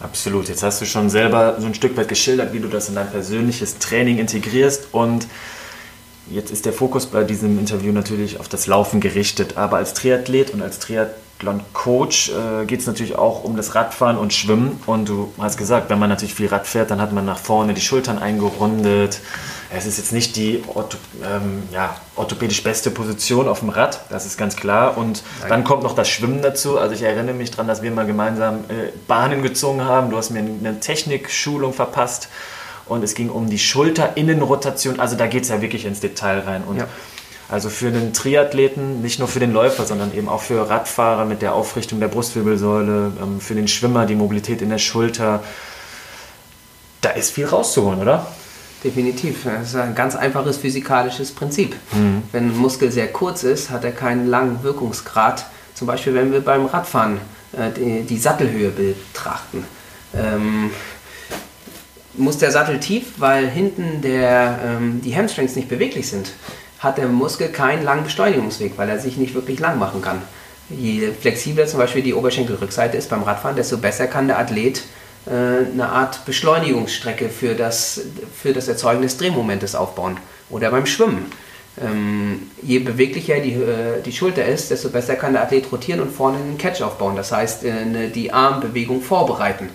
Absolut. 0.00 0.48
Jetzt 0.48 0.62
hast 0.62 0.80
du 0.80 0.86
schon 0.86 1.10
selber 1.10 1.56
so 1.58 1.66
ein 1.66 1.74
Stück 1.74 1.96
weit 1.96 2.08
geschildert, 2.08 2.54
wie 2.54 2.60
du 2.60 2.68
das 2.68 2.88
in 2.88 2.94
dein 2.94 3.10
persönliches 3.10 3.78
Training 3.78 4.18
integrierst. 4.18 4.88
Und 4.92 5.26
Jetzt 6.30 6.52
ist 6.52 6.64
der 6.64 6.72
Fokus 6.72 7.06
bei 7.06 7.24
diesem 7.24 7.58
Interview 7.58 7.90
natürlich 7.90 8.38
auf 8.38 8.48
das 8.48 8.68
Laufen 8.68 9.00
gerichtet, 9.00 9.56
aber 9.56 9.78
als 9.78 9.94
Triathlet 9.94 10.54
und 10.54 10.62
als 10.62 10.78
Triathlon-Coach 10.78 12.30
äh, 12.30 12.66
geht 12.66 12.78
es 12.78 12.86
natürlich 12.86 13.16
auch 13.16 13.42
um 13.42 13.56
das 13.56 13.74
Radfahren 13.74 14.16
und 14.16 14.32
Schwimmen. 14.32 14.80
Und 14.86 15.08
du 15.08 15.32
hast 15.38 15.56
gesagt, 15.56 15.90
wenn 15.90 15.98
man 15.98 16.08
natürlich 16.08 16.34
viel 16.34 16.46
Rad 16.46 16.68
fährt, 16.68 16.92
dann 16.92 17.00
hat 17.00 17.12
man 17.12 17.24
nach 17.24 17.38
vorne 17.38 17.74
die 17.74 17.80
Schultern 17.80 18.20
eingerundet. 18.20 19.18
Es 19.74 19.86
ist 19.86 19.98
jetzt 19.98 20.12
nicht 20.12 20.36
die 20.36 20.62
ortho 20.68 20.98
ähm, 21.24 21.64
ja, 21.72 21.96
orthopädisch 22.14 22.62
beste 22.62 22.92
Position 22.92 23.48
auf 23.48 23.60
dem 23.60 23.70
Rad, 23.70 24.00
das 24.08 24.24
ist 24.24 24.38
ganz 24.38 24.54
klar. 24.54 24.96
Und 24.96 25.24
Nein. 25.40 25.48
dann 25.48 25.64
kommt 25.64 25.82
noch 25.82 25.96
das 25.96 26.08
Schwimmen 26.08 26.42
dazu. 26.42 26.78
Also 26.78 26.94
ich 26.94 27.02
erinnere 27.02 27.34
mich 27.34 27.50
daran, 27.50 27.66
dass 27.66 27.82
wir 27.82 27.90
mal 27.90 28.06
gemeinsam 28.06 28.58
äh, 28.68 28.92
Bahnen 29.08 29.42
gezogen 29.42 29.84
haben. 29.84 30.10
Du 30.10 30.16
hast 30.16 30.30
mir 30.30 30.38
eine 30.38 30.78
Technikschulung 30.78 31.72
verpasst 31.72 32.28
und 32.90 33.02
es 33.04 33.14
ging 33.14 33.30
um 33.30 33.48
die 33.48 33.58
Schulterinnenrotation. 33.58 35.00
Also 35.00 35.16
da 35.16 35.26
geht 35.26 35.44
es 35.44 35.48
ja 35.48 35.62
wirklich 35.62 35.86
ins 35.86 36.00
Detail 36.00 36.40
rein. 36.40 36.64
Und 36.64 36.78
ja. 36.78 36.88
Also 37.48 37.68
für 37.68 37.88
einen 37.88 38.12
Triathleten, 38.12 39.02
nicht 39.02 39.18
nur 39.18 39.26
für 39.26 39.40
den 39.40 39.52
Läufer, 39.52 39.84
sondern 39.84 40.14
eben 40.14 40.28
auch 40.28 40.40
für 40.40 40.70
Radfahrer 40.70 41.24
mit 41.24 41.42
der 41.42 41.52
Aufrichtung 41.52 41.98
der 41.98 42.06
Brustwirbelsäule, 42.06 43.12
ähm, 43.20 43.40
für 43.40 43.54
den 43.54 43.66
Schwimmer 43.66 44.06
die 44.06 44.14
Mobilität 44.14 44.62
in 44.62 44.70
der 44.70 44.78
Schulter. 44.78 45.42
Da 47.00 47.10
ist 47.10 47.32
viel 47.32 47.46
rauszuholen, 47.46 48.00
oder? 48.00 48.26
Definitiv. 48.84 49.44
Das 49.44 49.68
ist 49.68 49.76
ein 49.76 49.96
ganz 49.96 50.14
einfaches 50.14 50.58
physikalisches 50.58 51.32
Prinzip. 51.32 51.74
Mhm. 51.92 52.22
Wenn 52.30 52.50
ein 52.50 52.56
Muskel 52.56 52.92
sehr 52.92 53.08
kurz 53.08 53.42
ist, 53.42 53.70
hat 53.70 53.84
er 53.84 53.92
keinen 53.92 54.28
langen 54.28 54.62
Wirkungsgrad. 54.62 55.46
Zum 55.74 55.88
Beispiel, 55.88 56.14
wenn 56.14 56.32
wir 56.32 56.40
beim 56.40 56.66
Radfahren 56.66 57.18
äh, 57.52 57.70
die, 57.76 58.02
die, 58.02 58.18
Sattelhöhe 58.18 58.70
betrachten. 58.70 59.64
Ähm, 60.14 60.70
muss 62.14 62.38
der 62.38 62.50
Sattel 62.50 62.80
tief, 62.80 63.14
weil 63.18 63.48
hinten 63.48 64.00
der, 64.02 64.58
ähm, 64.64 65.00
die 65.02 65.16
Hamstrings 65.16 65.56
nicht 65.56 65.68
beweglich 65.68 66.08
sind, 66.08 66.32
hat 66.78 66.98
der 66.98 67.08
Muskel 67.08 67.48
keinen 67.48 67.84
langen 67.84 68.04
Beschleunigungsweg, 68.04 68.72
weil 68.76 68.88
er 68.88 68.98
sich 68.98 69.16
nicht 69.16 69.34
wirklich 69.34 69.60
lang 69.60 69.78
machen 69.78 70.02
kann. 70.02 70.22
Je 70.70 71.10
flexibler 71.12 71.66
zum 71.66 71.78
Beispiel 71.78 72.02
die 72.02 72.14
Oberschenkelrückseite 72.14 72.96
ist 72.96 73.10
beim 73.10 73.22
Radfahren, 73.22 73.56
desto 73.56 73.78
besser 73.78 74.06
kann 74.06 74.28
der 74.28 74.38
Athlet 74.38 74.82
äh, 75.26 75.30
eine 75.72 75.88
Art 75.88 76.24
Beschleunigungsstrecke 76.24 77.28
für 77.28 77.54
das, 77.54 78.02
für 78.34 78.52
das 78.52 78.68
Erzeugen 78.68 79.02
des 79.02 79.16
Drehmomentes 79.16 79.74
aufbauen. 79.74 80.16
Oder 80.48 80.70
beim 80.70 80.86
Schwimmen. 80.86 81.26
Ähm, 81.80 82.50
je 82.62 82.78
beweglicher 82.78 83.40
die, 83.40 83.52
äh, 83.52 84.00
die 84.04 84.12
Schulter 84.12 84.44
ist, 84.44 84.70
desto 84.70 84.88
besser 84.88 85.16
kann 85.16 85.32
der 85.32 85.42
Athlet 85.42 85.70
rotieren 85.70 86.00
und 86.00 86.12
vorne 86.12 86.38
einen 86.38 86.58
Catch 86.58 86.82
aufbauen. 86.82 87.16
Das 87.16 87.32
heißt, 87.32 87.64
äh, 87.64 88.08
die 88.08 88.32
Armbewegung 88.32 89.02
vorbereiten. 89.02 89.68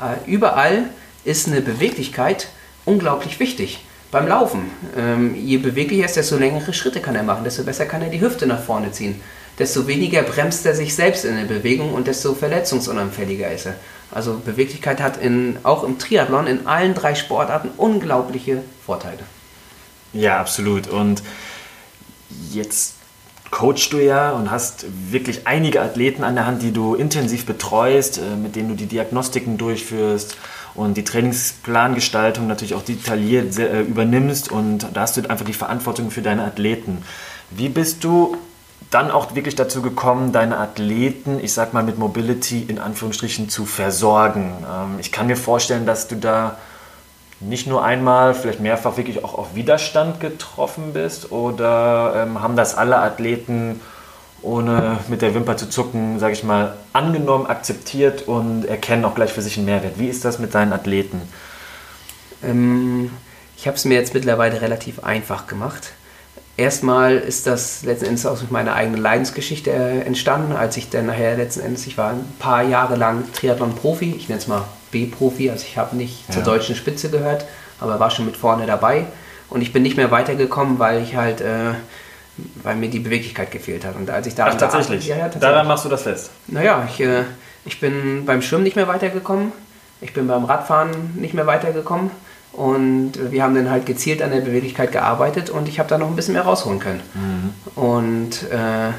Äh, 0.00 0.30
überall 0.30 0.84
ist 1.26 1.48
eine 1.48 1.60
Beweglichkeit 1.60 2.48
unglaublich 2.84 3.40
wichtig. 3.40 3.80
beim 4.10 4.28
Laufen. 4.28 4.70
Ähm, 4.96 5.34
je 5.34 5.58
beweglicher 5.58 6.02
er 6.02 6.06
ist, 6.06 6.16
desto 6.16 6.36
längere 6.36 6.72
Schritte 6.72 7.00
kann 7.00 7.16
er 7.16 7.24
machen, 7.24 7.44
desto 7.44 7.64
besser 7.64 7.86
kann 7.86 8.02
er 8.02 8.08
die 8.08 8.20
Hüfte 8.20 8.46
nach 8.46 8.62
vorne 8.62 8.92
ziehen. 8.92 9.20
Desto 9.58 9.86
weniger 9.86 10.22
bremst 10.22 10.64
er 10.64 10.74
sich 10.74 10.94
selbst 10.94 11.24
in 11.24 11.36
der 11.36 11.44
Bewegung 11.44 11.92
und 11.92 12.06
desto 12.06 12.34
verletzungsunanfälliger 12.34 13.50
ist 13.50 13.66
er. 13.66 13.74
Also 14.12 14.40
Beweglichkeit 14.44 15.00
hat 15.02 15.16
in, 15.16 15.58
auch 15.64 15.82
im 15.82 15.98
Triathlon 15.98 16.46
in 16.46 16.66
allen 16.66 16.94
drei 16.94 17.14
Sportarten 17.14 17.70
unglaubliche 17.76 18.62
Vorteile. 18.84 19.18
Ja, 20.12 20.38
absolut. 20.38 20.86
Und 20.86 21.22
jetzt 22.52 22.94
coachst 23.50 23.92
du 23.92 23.98
ja 23.98 24.32
und 24.32 24.50
hast 24.50 24.86
wirklich 25.10 25.46
einige 25.46 25.80
Athleten 25.80 26.22
an 26.22 26.36
der 26.36 26.46
Hand, 26.46 26.62
die 26.62 26.72
du 26.72 26.94
intensiv 26.94 27.44
betreust, 27.44 28.18
äh, 28.18 28.36
mit 28.36 28.56
denen 28.56 28.68
du 28.68 28.74
die 28.74 28.86
Diagnostiken 28.86 29.58
durchführst 29.58 30.36
und 30.76 30.96
die 30.96 31.04
Trainingsplangestaltung 31.04 32.46
natürlich 32.46 32.74
auch 32.74 32.82
detailliert 32.82 33.58
äh, 33.58 33.82
übernimmst 33.82 34.50
und 34.50 34.86
da 34.92 35.00
hast 35.02 35.16
du 35.16 35.28
einfach 35.28 35.44
die 35.46 35.52
Verantwortung 35.52 36.10
für 36.10 36.22
deine 36.22 36.44
Athleten. 36.44 37.02
Wie 37.50 37.68
bist 37.68 38.04
du 38.04 38.36
dann 38.90 39.10
auch 39.10 39.34
wirklich 39.34 39.56
dazu 39.56 39.82
gekommen, 39.82 40.32
deine 40.32 40.58
Athleten, 40.58 41.40
ich 41.42 41.52
sag 41.52 41.72
mal 41.72 41.82
mit 41.82 41.98
Mobility 41.98 42.62
in 42.62 42.78
Anführungsstrichen 42.78 43.48
zu 43.48 43.64
versorgen? 43.66 44.52
Ähm, 44.62 44.98
ich 45.00 45.12
kann 45.12 45.26
mir 45.26 45.36
vorstellen, 45.36 45.86
dass 45.86 46.08
du 46.08 46.16
da 46.16 46.56
nicht 47.40 47.66
nur 47.66 47.84
einmal, 47.84 48.34
vielleicht 48.34 48.60
mehrfach 48.60 48.96
wirklich 48.96 49.22
auch 49.22 49.34
auf 49.34 49.54
Widerstand 49.54 50.20
getroffen 50.20 50.92
bist 50.92 51.32
oder 51.32 52.24
ähm, 52.24 52.40
haben 52.40 52.56
das 52.56 52.76
alle 52.76 52.98
Athleten 52.98 53.80
ohne 54.42 54.98
mit 55.08 55.22
der 55.22 55.34
Wimper 55.34 55.56
zu 55.56 55.68
zucken, 55.68 56.18
sage 56.18 56.34
ich 56.34 56.44
mal, 56.44 56.76
angenommen, 56.92 57.46
akzeptiert 57.46 58.22
und 58.28 58.64
erkennen 58.64 59.04
auch 59.04 59.14
gleich 59.14 59.32
für 59.32 59.42
sich 59.42 59.56
einen 59.56 59.66
Mehrwert? 59.66 59.98
Wie 59.98 60.08
ist 60.08 60.24
das 60.24 60.38
mit 60.38 60.54
deinen 60.54 60.72
Athleten? 60.72 61.20
Ähm, 62.42 63.10
ich 63.56 63.66
habe 63.66 63.76
es 63.76 63.84
mir 63.84 63.94
jetzt 63.94 64.14
mittlerweile 64.14 64.60
relativ 64.60 65.02
einfach 65.02 65.46
gemacht. 65.46 65.92
Erstmal 66.58 67.16
ist 67.16 67.46
das 67.46 67.82
letzten 67.82 68.06
Endes 68.06 68.24
aus 68.24 68.42
meiner 68.50 68.74
eigenen 68.74 69.00
Leidensgeschichte 69.00 69.70
äh, 69.70 70.00
entstanden, 70.00 70.52
als 70.52 70.76
ich 70.78 70.88
dann 70.88 71.06
nachher 71.06 71.36
letzten 71.36 71.60
Endes, 71.60 71.86
ich 71.86 71.98
war 71.98 72.10
ein 72.10 72.24
paar 72.38 72.62
Jahre 72.62 72.96
lang 72.96 73.24
Triathlon-Profi, 73.32 74.14
ich 74.16 74.28
nenne 74.28 74.40
es 74.40 74.46
mal 74.46 74.64
B-Profi, 74.90 75.50
also 75.50 75.66
ich 75.68 75.76
habe 75.76 75.96
nicht 75.96 76.26
ja. 76.28 76.34
zur 76.34 76.42
deutschen 76.44 76.74
Spitze 76.74 77.10
gehört, 77.10 77.44
aber 77.78 78.00
war 78.00 78.10
schon 78.10 78.24
mit 78.24 78.38
vorne 78.38 78.64
dabei 78.64 79.06
und 79.50 79.60
ich 79.60 79.74
bin 79.74 79.82
nicht 79.82 79.98
mehr 79.98 80.10
weitergekommen, 80.10 80.78
weil 80.78 81.02
ich 81.02 81.16
halt, 81.16 81.42
äh, 81.42 81.74
weil 82.62 82.76
mir 82.76 82.88
die 82.88 82.98
Beweglichkeit 82.98 83.50
gefehlt 83.50 83.84
hat. 83.84 83.96
Und 83.96 84.10
als 84.10 84.26
ich 84.26 84.34
da 84.34 84.46
Ach, 84.46 84.54
tatsächlich? 84.54 85.06
Ja, 85.06 85.16
ja, 85.16 85.22
tatsächlich. 85.24 85.42
Daran 85.42 85.66
machst 85.66 85.84
du 85.84 85.88
das 85.88 86.02
fest? 86.02 86.30
Naja, 86.46 86.86
ich, 86.88 87.00
äh, 87.00 87.22
ich 87.64 87.80
bin 87.80 88.24
beim 88.26 88.42
Schwimmen 88.42 88.64
nicht 88.64 88.76
mehr 88.76 88.88
weitergekommen, 88.88 89.52
ich 90.00 90.12
bin 90.12 90.26
beim 90.26 90.44
Radfahren 90.44 90.90
nicht 91.16 91.34
mehr 91.34 91.46
weitergekommen 91.46 92.10
und 92.52 93.12
wir 93.30 93.42
haben 93.42 93.54
dann 93.54 93.70
halt 93.70 93.86
gezielt 93.86 94.22
an 94.22 94.30
der 94.30 94.40
Beweglichkeit 94.40 94.92
gearbeitet 94.92 95.50
und 95.50 95.68
ich 95.68 95.78
habe 95.78 95.88
da 95.88 95.98
noch 95.98 96.08
ein 96.08 96.16
bisschen 96.16 96.34
mehr 96.34 96.44
rausholen 96.44 96.80
können. 96.80 97.00
Mhm. 97.14 97.80
Und 97.80 98.42
äh, 98.50 98.92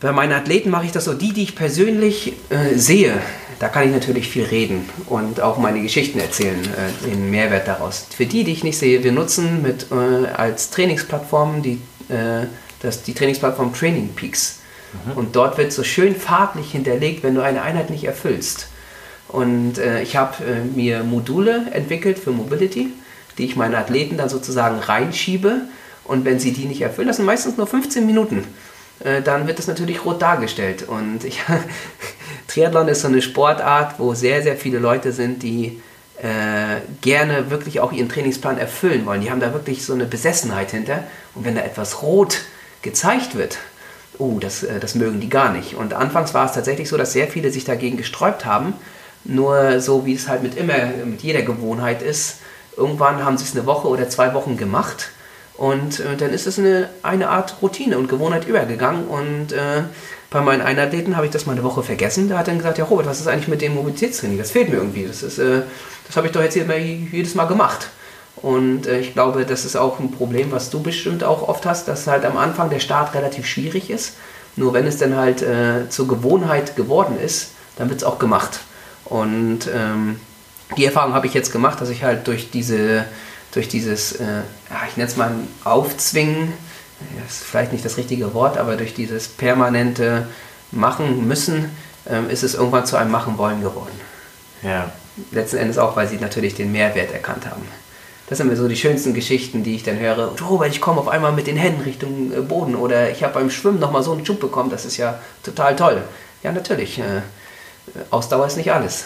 bei 0.00 0.12
meinen 0.12 0.32
Athleten 0.32 0.68
mache 0.70 0.84
ich 0.84 0.92
das 0.92 1.04
so, 1.04 1.14
die, 1.14 1.32
die 1.32 1.44
ich 1.44 1.56
persönlich 1.56 2.34
äh, 2.50 2.76
sehe, 2.76 3.14
da 3.58 3.68
kann 3.68 3.86
ich 3.86 3.92
natürlich 3.92 4.28
viel 4.28 4.44
reden 4.44 4.86
und 5.06 5.40
auch 5.40 5.56
meine 5.56 5.80
Geschichten 5.80 6.18
erzählen, 6.18 6.60
äh, 6.62 7.08
den 7.08 7.30
Mehrwert 7.30 7.66
daraus. 7.66 8.06
Für 8.14 8.26
die, 8.26 8.44
die 8.44 8.52
ich 8.52 8.64
nicht 8.64 8.78
sehe, 8.78 9.02
wir 9.02 9.12
nutzen 9.12 9.62
mit, 9.62 9.86
äh, 9.90 10.26
als 10.34 10.70
Trainingsplattform 10.70 11.62
die, 11.62 11.80
äh, 12.08 12.46
das, 12.80 13.02
die 13.02 13.14
Trainingsplattform 13.14 13.72
Training 13.74 14.10
Peaks. 14.14 14.60
Mhm. 15.06 15.12
Und 15.12 15.36
dort 15.36 15.58
wird 15.58 15.72
so 15.72 15.84
schön 15.84 16.14
farblich 16.14 16.72
hinterlegt, 16.72 17.22
wenn 17.22 17.34
du 17.34 17.42
eine 17.42 17.62
Einheit 17.62 17.90
nicht 17.90 18.04
erfüllst 18.04 18.68
und 19.34 19.78
äh, 19.78 20.00
ich 20.02 20.14
habe 20.14 20.44
äh, 20.44 20.64
mir 20.64 21.02
Module 21.02 21.66
entwickelt 21.72 22.20
für 22.20 22.30
Mobility, 22.30 22.92
die 23.36 23.46
ich 23.46 23.56
meine 23.56 23.78
Athleten 23.78 24.16
dann 24.16 24.28
sozusagen 24.28 24.78
reinschiebe. 24.78 25.62
Und 26.04 26.24
wenn 26.24 26.38
sie 26.38 26.52
die 26.52 26.66
nicht 26.66 26.82
erfüllen, 26.82 27.08
das 27.08 27.16
sind 27.16 27.26
meistens 27.26 27.56
nur 27.56 27.66
15 27.66 28.06
Minuten, 28.06 28.44
äh, 29.00 29.22
dann 29.22 29.48
wird 29.48 29.58
das 29.58 29.66
natürlich 29.66 30.04
rot 30.04 30.22
dargestellt. 30.22 30.86
Und 30.86 31.24
ich, 31.24 31.40
Triathlon 32.46 32.86
ist 32.86 33.00
so 33.00 33.08
eine 33.08 33.22
Sportart, 33.22 33.98
wo 33.98 34.14
sehr, 34.14 34.42
sehr 34.42 34.56
viele 34.56 34.78
Leute 34.78 35.10
sind, 35.10 35.42
die 35.42 35.80
äh, 36.24 36.80
gerne 37.00 37.50
wirklich 37.50 37.78
auch 37.80 37.92
ihren 37.92 38.08
Trainingsplan 38.08 38.58
erfüllen 38.58 39.06
wollen. 39.06 39.20
Die 39.20 39.30
haben 39.30 39.40
da 39.40 39.52
wirklich 39.52 39.84
so 39.84 39.92
eine 39.92 40.06
Besessenheit 40.06 40.72
hinter. 40.72 41.04
Und 41.34 41.44
wenn 41.44 41.54
da 41.54 41.60
etwas 41.60 42.02
rot 42.02 42.40
gezeigt 42.82 43.36
wird, 43.36 43.58
oh, 44.18 44.38
das, 44.40 44.62
äh, 44.62 44.80
das 44.80 44.94
mögen 44.94 45.20
die 45.20 45.28
gar 45.28 45.52
nicht. 45.52 45.74
Und 45.74 45.94
anfangs 45.94 46.34
war 46.34 46.46
es 46.46 46.52
tatsächlich 46.52 46.88
so, 46.88 46.96
dass 46.96 47.12
sehr 47.12 47.28
viele 47.28 47.50
sich 47.50 47.64
dagegen 47.64 47.96
gesträubt 47.96 48.44
haben 48.44 48.74
nur 49.24 49.80
so 49.80 50.06
wie 50.06 50.14
es 50.14 50.28
halt 50.28 50.42
mit 50.42 50.56
immer, 50.56 50.74
mit 51.04 51.22
jeder 51.22 51.42
Gewohnheit 51.42 52.02
ist, 52.02 52.40
irgendwann 52.76 53.24
haben 53.24 53.38
sie 53.38 53.44
es 53.44 53.56
eine 53.56 53.66
Woche 53.66 53.88
oder 53.88 54.08
zwei 54.08 54.34
Wochen 54.34 54.56
gemacht 54.56 55.10
und 55.56 56.00
äh, 56.00 56.16
dann 56.16 56.30
ist 56.30 56.46
es 56.46 56.58
eine, 56.58 56.90
eine 57.02 57.28
Art 57.28 57.56
Routine 57.62 57.98
und 57.98 58.08
Gewohnheit 58.08 58.46
übergegangen 58.46 59.06
und 59.06 59.52
äh, 59.52 59.84
bei 60.34 60.40
meinen 60.40 60.62
Einathleten 60.62 61.16
habe 61.16 61.26
ich 61.26 61.32
das 61.32 61.46
mal 61.46 61.52
eine 61.52 61.62
Woche 61.62 61.84
vergessen. 61.84 62.28
Da 62.28 62.38
hat 62.38 62.48
dann 62.48 62.58
gesagt, 62.58 62.76
ja 62.76 62.84
Robert, 62.84 63.06
was 63.06 63.20
ist 63.20 63.28
eigentlich 63.28 63.46
mit 63.46 63.62
dem 63.62 63.76
Mobilitätstraining? 63.76 64.36
Das 64.36 64.50
fehlt 64.50 64.68
mir 64.68 64.78
irgendwie. 64.78 65.06
Das, 65.06 65.22
ist, 65.22 65.38
äh, 65.38 65.62
das 66.08 66.16
habe 66.16 66.26
ich 66.26 66.32
doch 66.32 66.42
jetzt 66.42 66.56
jedes 66.56 67.36
Mal 67.36 67.44
gemacht. 67.44 67.88
Und 68.34 68.88
äh, 68.88 68.98
ich 68.98 69.12
glaube, 69.12 69.46
das 69.46 69.64
ist 69.64 69.76
auch 69.76 70.00
ein 70.00 70.10
Problem, 70.10 70.50
was 70.50 70.70
du 70.70 70.82
bestimmt 70.82 71.22
auch 71.22 71.48
oft 71.48 71.64
hast, 71.66 71.86
dass 71.86 72.08
halt 72.08 72.24
am 72.24 72.36
Anfang 72.36 72.68
der 72.68 72.80
Start 72.80 73.14
relativ 73.14 73.46
schwierig 73.46 73.90
ist. 73.90 74.14
Nur 74.56 74.72
wenn 74.72 74.88
es 74.88 74.98
dann 74.98 75.16
halt 75.16 75.40
äh, 75.40 75.88
zur 75.88 76.08
Gewohnheit 76.08 76.74
geworden 76.74 77.16
ist, 77.24 77.52
dann 77.76 77.88
wird 77.88 78.00
es 78.00 78.04
auch 78.04 78.18
gemacht. 78.18 78.58
Und 79.04 79.68
ähm, 79.72 80.18
die 80.76 80.84
Erfahrung 80.84 81.14
habe 81.14 81.28
ich 81.28 81.34
jetzt 81.34 81.52
gemacht, 81.52 81.80
dass 81.80 81.90
ich 81.90 82.02
halt 82.02 82.26
durch 82.26 82.50
diese, 82.50 83.04
durch 83.52 83.68
dieses, 83.68 84.14
äh, 84.14 84.40
ich 84.88 84.96
nenne 84.96 85.08
es 85.08 85.16
mal 85.16 85.30
Aufzwingen, 85.62 86.54
das 87.22 87.36
ist 87.36 87.44
vielleicht 87.44 87.72
nicht 87.72 87.84
das 87.84 87.96
richtige 87.96 88.34
Wort, 88.34 88.56
aber 88.56 88.76
durch 88.76 88.94
dieses 88.94 89.28
permanente 89.28 90.26
Machen 90.70 91.26
müssen, 91.26 91.70
ähm, 92.08 92.28
ist 92.30 92.42
es 92.42 92.54
irgendwann 92.54 92.86
zu 92.86 92.96
einem 92.96 93.10
Machen 93.10 93.38
wollen 93.38 93.60
geworden. 93.60 93.98
Ja. 94.62 94.90
Letzten 95.30 95.58
Endes 95.58 95.78
auch, 95.78 95.96
weil 95.96 96.08
sie 96.08 96.16
natürlich 96.16 96.54
den 96.54 96.72
Mehrwert 96.72 97.12
erkannt 97.12 97.46
haben. 97.46 97.62
Das 98.28 98.38
sind 98.38 98.48
mir 98.48 98.56
so 98.56 98.66
die 98.68 98.76
schönsten 98.76 99.12
Geschichten, 99.14 99.62
die 99.62 99.76
ich 99.76 99.82
dann 99.82 99.98
höre. 99.98 100.32
Und 100.32 100.66
ich 100.66 100.80
komme 100.80 101.00
auf 101.00 101.08
einmal 101.08 101.32
mit 101.32 101.46
den 101.46 101.56
Händen 101.56 101.82
Richtung 101.82 102.32
äh, 102.32 102.40
Boden 102.40 102.74
oder 102.74 103.10
ich 103.10 103.22
habe 103.22 103.34
beim 103.34 103.50
Schwimmen 103.50 103.78
nochmal 103.78 104.02
so 104.02 104.12
einen 104.12 104.24
Schub 104.24 104.40
bekommen, 104.40 104.70
das 104.70 104.84
ist 104.84 104.96
ja 104.96 105.20
total 105.42 105.76
toll. 105.76 106.02
Ja, 106.42 106.52
natürlich. 106.52 106.98
Äh, 106.98 107.22
Ausdauer 108.10 108.46
ist 108.46 108.56
nicht 108.56 108.72
alles. 108.72 109.04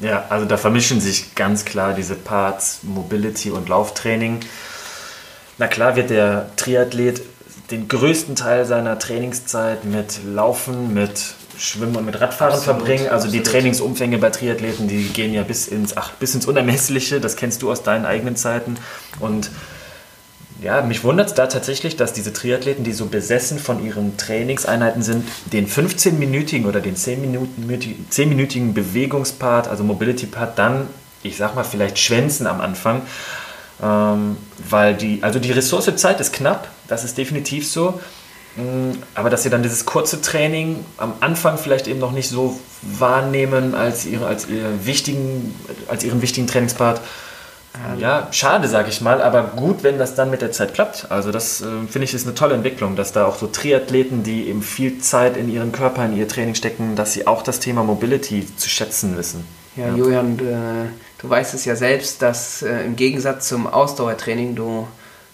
Ja, 0.00 0.24
also 0.30 0.46
da 0.46 0.56
vermischen 0.56 1.00
sich 1.00 1.34
ganz 1.34 1.64
klar 1.64 1.92
diese 1.92 2.14
Parts 2.14 2.80
Mobility 2.82 3.50
und 3.50 3.68
Lauftraining. 3.68 4.40
Na 5.58 5.66
klar 5.66 5.96
wird 5.96 6.10
der 6.10 6.50
Triathlet 6.56 7.22
den 7.70 7.88
größten 7.88 8.36
Teil 8.36 8.64
seiner 8.64 8.98
Trainingszeit 8.98 9.84
mit 9.84 10.20
Laufen, 10.24 10.92
mit 10.94 11.34
Schwimmen 11.58 11.96
und 11.96 12.04
mit 12.04 12.20
Radfahren 12.20 12.54
absolut, 12.54 12.80
verbringen. 12.80 13.08
Also 13.08 13.26
absolut. 13.26 13.34
die 13.34 13.42
Trainingsumfänge 13.42 14.18
bei 14.18 14.30
Triathleten, 14.30 14.88
die 14.88 15.04
gehen 15.04 15.32
ja 15.32 15.42
bis 15.42 15.68
ins, 15.68 15.96
ach, 15.96 16.12
bis 16.12 16.34
ins 16.34 16.46
Unermessliche. 16.46 17.20
Das 17.20 17.36
kennst 17.36 17.62
du 17.62 17.70
aus 17.70 17.82
deinen 17.82 18.04
eigenen 18.04 18.36
Zeiten. 18.36 18.76
Und 19.20 19.50
ja, 20.60 20.80
mich 20.82 21.02
wundert 21.02 21.28
es 21.28 21.34
da 21.34 21.46
tatsächlich, 21.46 21.96
dass 21.96 22.12
diese 22.12 22.32
Triathleten, 22.32 22.84
die 22.84 22.92
so 22.92 23.06
besessen 23.06 23.58
von 23.58 23.84
ihren 23.84 24.16
Trainingseinheiten 24.16 25.02
sind, 25.02 25.26
den 25.52 25.66
15-minütigen 25.68 26.66
oder 26.66 26.80
den 26.80 26.96
10-minütigen 26.96 28.72
Bewegungspart, 28.72 29.68
also 29.68 29.82
Mobility-Part, 29.82 30.58
dann, 30.58 30.86
ich 31.22 31.36
sag 31.36 31.54
mal, 31.54 31.64
vielleicht 31.64 31.98
schwänzen 31.98 32.46
am 32.46 32.60
Anfang. 32.60 33.02
Ähm, 33.82 34.36
weil 34.68 34.94
die, 34.94 35.22
also 35.22 35.38
die 35.38 35.50
Ressource 35.50 35.90
Zeit 35.96 36.20
ist 36.20 36.32
knapp, 36.32 36.68
das 36.88 37.04
ist 37.04 37.18
definitiv 37.18 37.68
so. 37.68 38.00
Mm, 38.56 38.92
aber 39.14 39.30
dass 39.30 39.42
sie 39.42 39.50
dann 39.50 39.62
dieses 39.62 39.86
kurze 39.86 40.20
Training 40.20 40.84
am 40.98 41.14
Anfang 41.20 41.58
vielleicht 41.58 41.88
eben 41.88 41.98
noch 41.98 42.12
nicht 42.12 42.28
so 42.28 42.60
wahrnehmen 42.82 43.74
als, 43.74 44.04
ihre, 44.06 44.26
als, 44.26 44.48
ihr 44.48 44.86
wichtigen, 44.86 45.54
als 45.88 46.04
ihren 46.04 46.22
wichtigen 46.22 46.46
Trainingspart, 46.46 47.00
ähm, 47.74 47.98
ja, 47.98 48.28
schade, 48.32 48.68
sage 48.68 48.90
ich 48.90 49.00
mal, 49.00 49.22
aber 49.22 49.44
gut, 49.56 49.82
wenn 49.82 49.98
das 49.98 50.14
dann 50.14 50.30
mit 50.30 50.42
der 50.42 50.52
Zeit 50.52 50.74
klappt. 50.74 51.10
Also 51.10 51.32
das 51.32 51.62
äh, 51.62 51.64
finde 51.88 52.04
ich 52.04 52.12
ist 52.12 52.26
eine 52.26 52.34
tolle 52.34 52.54
Entwicklung, 52.54 52.96
dass 52.96 53.12
da 53.12 53.24
auch 53.24 53.36
so 53.36 53.46
Triathleten, 53.46 54.22
die 54.22 54.48
eben 54.48 54.62
viel 54.62 54.98
Zeit 54.98 55.38
in 55.38 55.50
ihren 55.50 55.72
Körper, 55.72 56.04
in 56.04 56.14
ihr 56.14 56.28
Training 56.28 56.54
stecken, 56.54 56.96
dass 56.96 57.14
sie 57.14 57.26
auch 57.26 57.42
das 57.42 57.60
Thema 57.60 57.82
Mobility 57.82 58.46
zu 58.56 58.68
schätzen 58.68 59.16
wissen. 59.16 59.44
Ja, 59.76 59.88
ja. 59.88 59.94
Julian, 59.94 60.38
äh, 60.38 60.88
du 61.18 61.30
weißt 61.30 61.54
es 61.54 61.64
ja 61.64 61.76
selbst, 61.76 62.20
dass 62.22 62.62
äh, 62.62 62.84
im 62.84 62.96
Gegensatz 62.96 63.48
zum 63.48 63.66
Ausdauertraining 63.66 64.54
du 64.54 64.86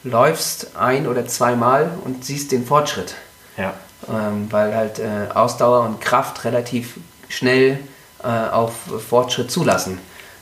läufst 0.04 0.76
ein 0.76 1.06
oder 1.06 1.26
zweimal 1.26 1.90
und 2.04 2.24
siehst 2.24 2.52
den 2.52 2.64
Fortschritt. 2.64 3.14
Ja. 3.56 3.74
Ähm, 4.08 4.46
weil 4.50 4.74
halt 4.74 5.00
äh, 5.00 5.32
Ausdauer 5.34 5.84
und 5.84 6.00
Kraft 6.00 6.44
relativ 6.44 6.94
schnell 7.28 7.80
äh, 8.22 8.26
auf 8.26 8.72
Fortschritt 9.08 9.50
zulassen. 9.50 9.98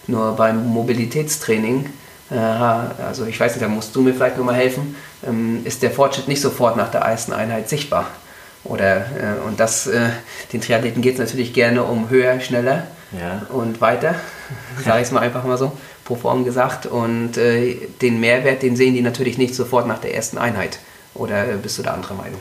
Nur 0.06 0.36
beim 0.36 0.66
Mobilitätstraining, 0.66 1.90
äh, 2.30 2.36
also 2.36 3.24
ich 3.24 3.40
weiß 3.40 3.54
nicht, 3.54 3.64
da 3.64 3.68
musst 3.68 3.96
du 3.96 4.02
mir 4.02 4.12
vielleicht 4.12 4.36
nochmal 4.36 4.56
helfen, 4.56 4.94
ähm, 5.26 5.62
ist 5.64 5.82
der 5.82 5.90
Fortschritt 5.90 6.28
nicht 6.28 6.42
sofort 6.42 6.76
nach 6.76 6.90
der 6.90 7.00
ersten 7.00 7.32
Einheit 7.32 7.70
sichtbar. 7.70 8.06
Oder, 8.62 8.96
äh, 8.96 9.46
und 9.46 9.58
das, 9.58 9.88
den 10.52 10.60
Triathleten 10.60 11.00
geht 11.00 11.14
es 11.14 11.20
natürlich 11.20 11.54
gerne 11.54 11.84
um 11.84 12.10
höher, 12.10 12.40
schneller 12.40 12.88
ja. 13.12 13.46
und 13.50 13.80
weiter, 13.80 14.14
sage 14.84 15.00
ich 15.00 15.06
es 15.06 15.12
mal 15.12 15.20
einfach 15.20 15.44
mal 15.44 15.58
so. 15.58 15.72
pro 16.04 16.16
Form 16.16 16.44
gesagt. 16.44 16.86
Und 16.86 17.36
äh, 17.36 17.76
den 18.00 18.20
Mehrwert, 18.20 18.62
den 18.62 18.76
sehen 18.76 18.94
die 18.94 19.02
natürlich 19.02 19.38
nicht 19.38 19.54
sofort 19.54 19.86
nach 19.86 19.98
der 19.98 20.14
ersten 20.14 20.38
Einheit. 20.38 20.78
Oder 21.14 21.44
bist 21.56 21.78
du 21.78 21.82
da 21.82 21.92
anderer 21.94 22.14
Meinung? 22.14 22.40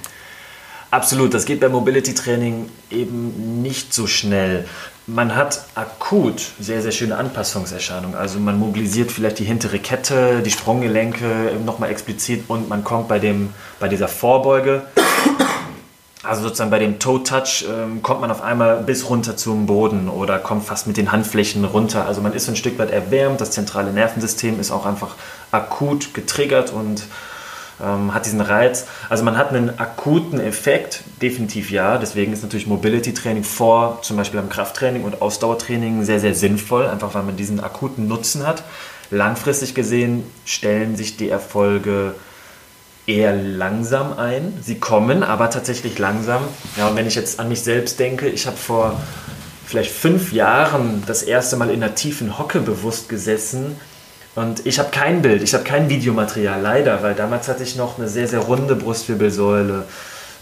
Absolut, 0.91 1.33
das 1.33 1.45
geht 1.45 1.59
beim 1.59 1.73
Mobility 1.73 2.13
Training 2.13 2.69
eben 2.89 3.61
nicht 3.61 3.93
so 3.93 4.07
schnell. 4.07 4.65
Man 5.07 5.35
hat 5.35 5.65
akut 5.75 6.41
sehr, 6.59 6.81
sehr 6.81 6.91
schöne 6.91 7.17
Anpassungserscheinungen. 7.17 8.15
Also 8.15 8.39
man 8.39 8.57
mobilisiert 8.57 9.11
vielleicht 9.11 9.39
die 9.39 9.43
hintere 9.43 9.79
Kette, 9.79 10.41
die 10.41 10.51
Sprunggelenke 10.51 11.51
nochmal 11.65 11.91
explizit 11.91 12.45
und 12.47 12.69
man 12.69 12.83
kommt 12.83 13.07
bei, 13.07 13.19
dem, 13.19 13.53
bei 13.79 13.87
dieser 13.87 14.07
Vorbeuge, 14.07 14.83
also 16.25 16.43
sozusagen 16.43 16.71
bei 16.71 16.79
dem 16.79 16.99
Toe-Touch, 16.99 17.65
ähm, 17.69 18.01
kommt 18.01 18.21
man 18.21 18.31
auf 18.31 18.41
einmal 18.41 18.83
bis 18.83 19.09
runter 19.09 19.37
zum 19.37 19.65
Boden 19.65 20.09
oder 20.09 20.39
kommt 20.39 20.65
fast 20.65 20.87
mit 20.87 20.97
den 20.97 21.11
Handflächen 21.11 21.65
runter. 21.65 22.05
Also 22.05 22.21
man 22.21 22.33
ist 22.33 22.49
ein 22.49 22.55
Stück 22.55 22.77
weit 22.79 22.91
erwärmt, 22.91 23.41
das 23.41 23.51
zentrale 23.51 23.91
Nervensystem 23.91 24.59
ist 24.59 24.71
auch 24.71 24.85
einfach 24.85 25.15
akut 25.51 26.13
getriggert 26.13 26.71
und 26.71 27.03
ähm, 27.83 28.13
hat 28.13 28.25
diesen 28.25 28.41
Reiz. 28.41 28.87
Also 29.09 29.23
man 29.23 29.37
hat 29.37 29.49
einen 29.49 29.79
akuten 29.79 30.39
Effekt, 30.39 31.03
definitiv 31.21 31.71
ja. 31.71 31.97
Deswegen 31.97 32.33
ist 32.33 32.43
natürlich 32.43 32.67
Mobility 32.67 33.13
Training 33.13 33.43
vor 33.43 33.99
zum 34.01 34.17
Beispiel 34.17 34.39
am 34.39 34.49
Krafttraining 34.49 35.03
und 35.03 35.21
Ausdauertraining 35.21 36.03
sehr, 36.03 36.19
sehr 36.19 36.33
sinnvoll, 36.33 36.87
einfach 36.87 37.13
weil 37.13 37.23
man 37.23 37.35
diesen 37.35 37.59
akuten 37.59 38.07
Nutzen 38.07 38.45
hat. 38.45 38.63
Langfristig 39.11 39.75
gesehen 39.75 40.23
stellen 40.45 40.95
sich 40.95 41.17
die 41.17 41.29
Erfolge 41.29 42.15
eher 43.07 43.35
langsam 43.35 44.17
ein. 44.17 44.53
Sie 44.61 44.79
kommen, 44.79 45.23
aber 45.23 45.49
tatsächlich 45.49 45.99
langsam. 45.99 46.43
Ja, 46.77 46.87
und 46.87 46.95
wenn 46.95 47.07
ich 47.07 47.15
jetzt 47.15 47.39
an 47.39 47.49
mich 47.49 47.61
selbst 47.61 47.99
denke, 47.99 48.27
ich 48.27 48.47
habe 48.47 48.57
vor 48.57 48.99
vielleicht 49.65 49.91
fünf 49.91 50.31
Jahren 50.31 51.03
das 51.05 51.23
erste 51.23 51.55
Mal 51.57 51.69
in 51.69 51.83
einer 51.83 51.95
tiefen 51.95 52.37
Hocke 52.37 52.59
bewusst 52.59 53.09
gesessen 53.09 53.75
und 54.35 54.65
ich 54.65 54.79
habe 54.79 54.89
kein 54.91 55.21
Bild, 55.21 55.41
ich 55.41 55.53
habe 55.53 55.63
kein 55.63 55.89
Videomaterial, 55.89 56.61
leider, 56.61 57.01
weil 57.01 57.15
damals 57.15 57.47
hatte 57.47 57.63
ich 57.63 57.77
noch 57.77 57.97
eine 57.97 58.09
sehr, 58.09 58.27
sehr 58.27 58.39
runde 58.39 58.75
Brustwirbelsäule. 58.75 59.85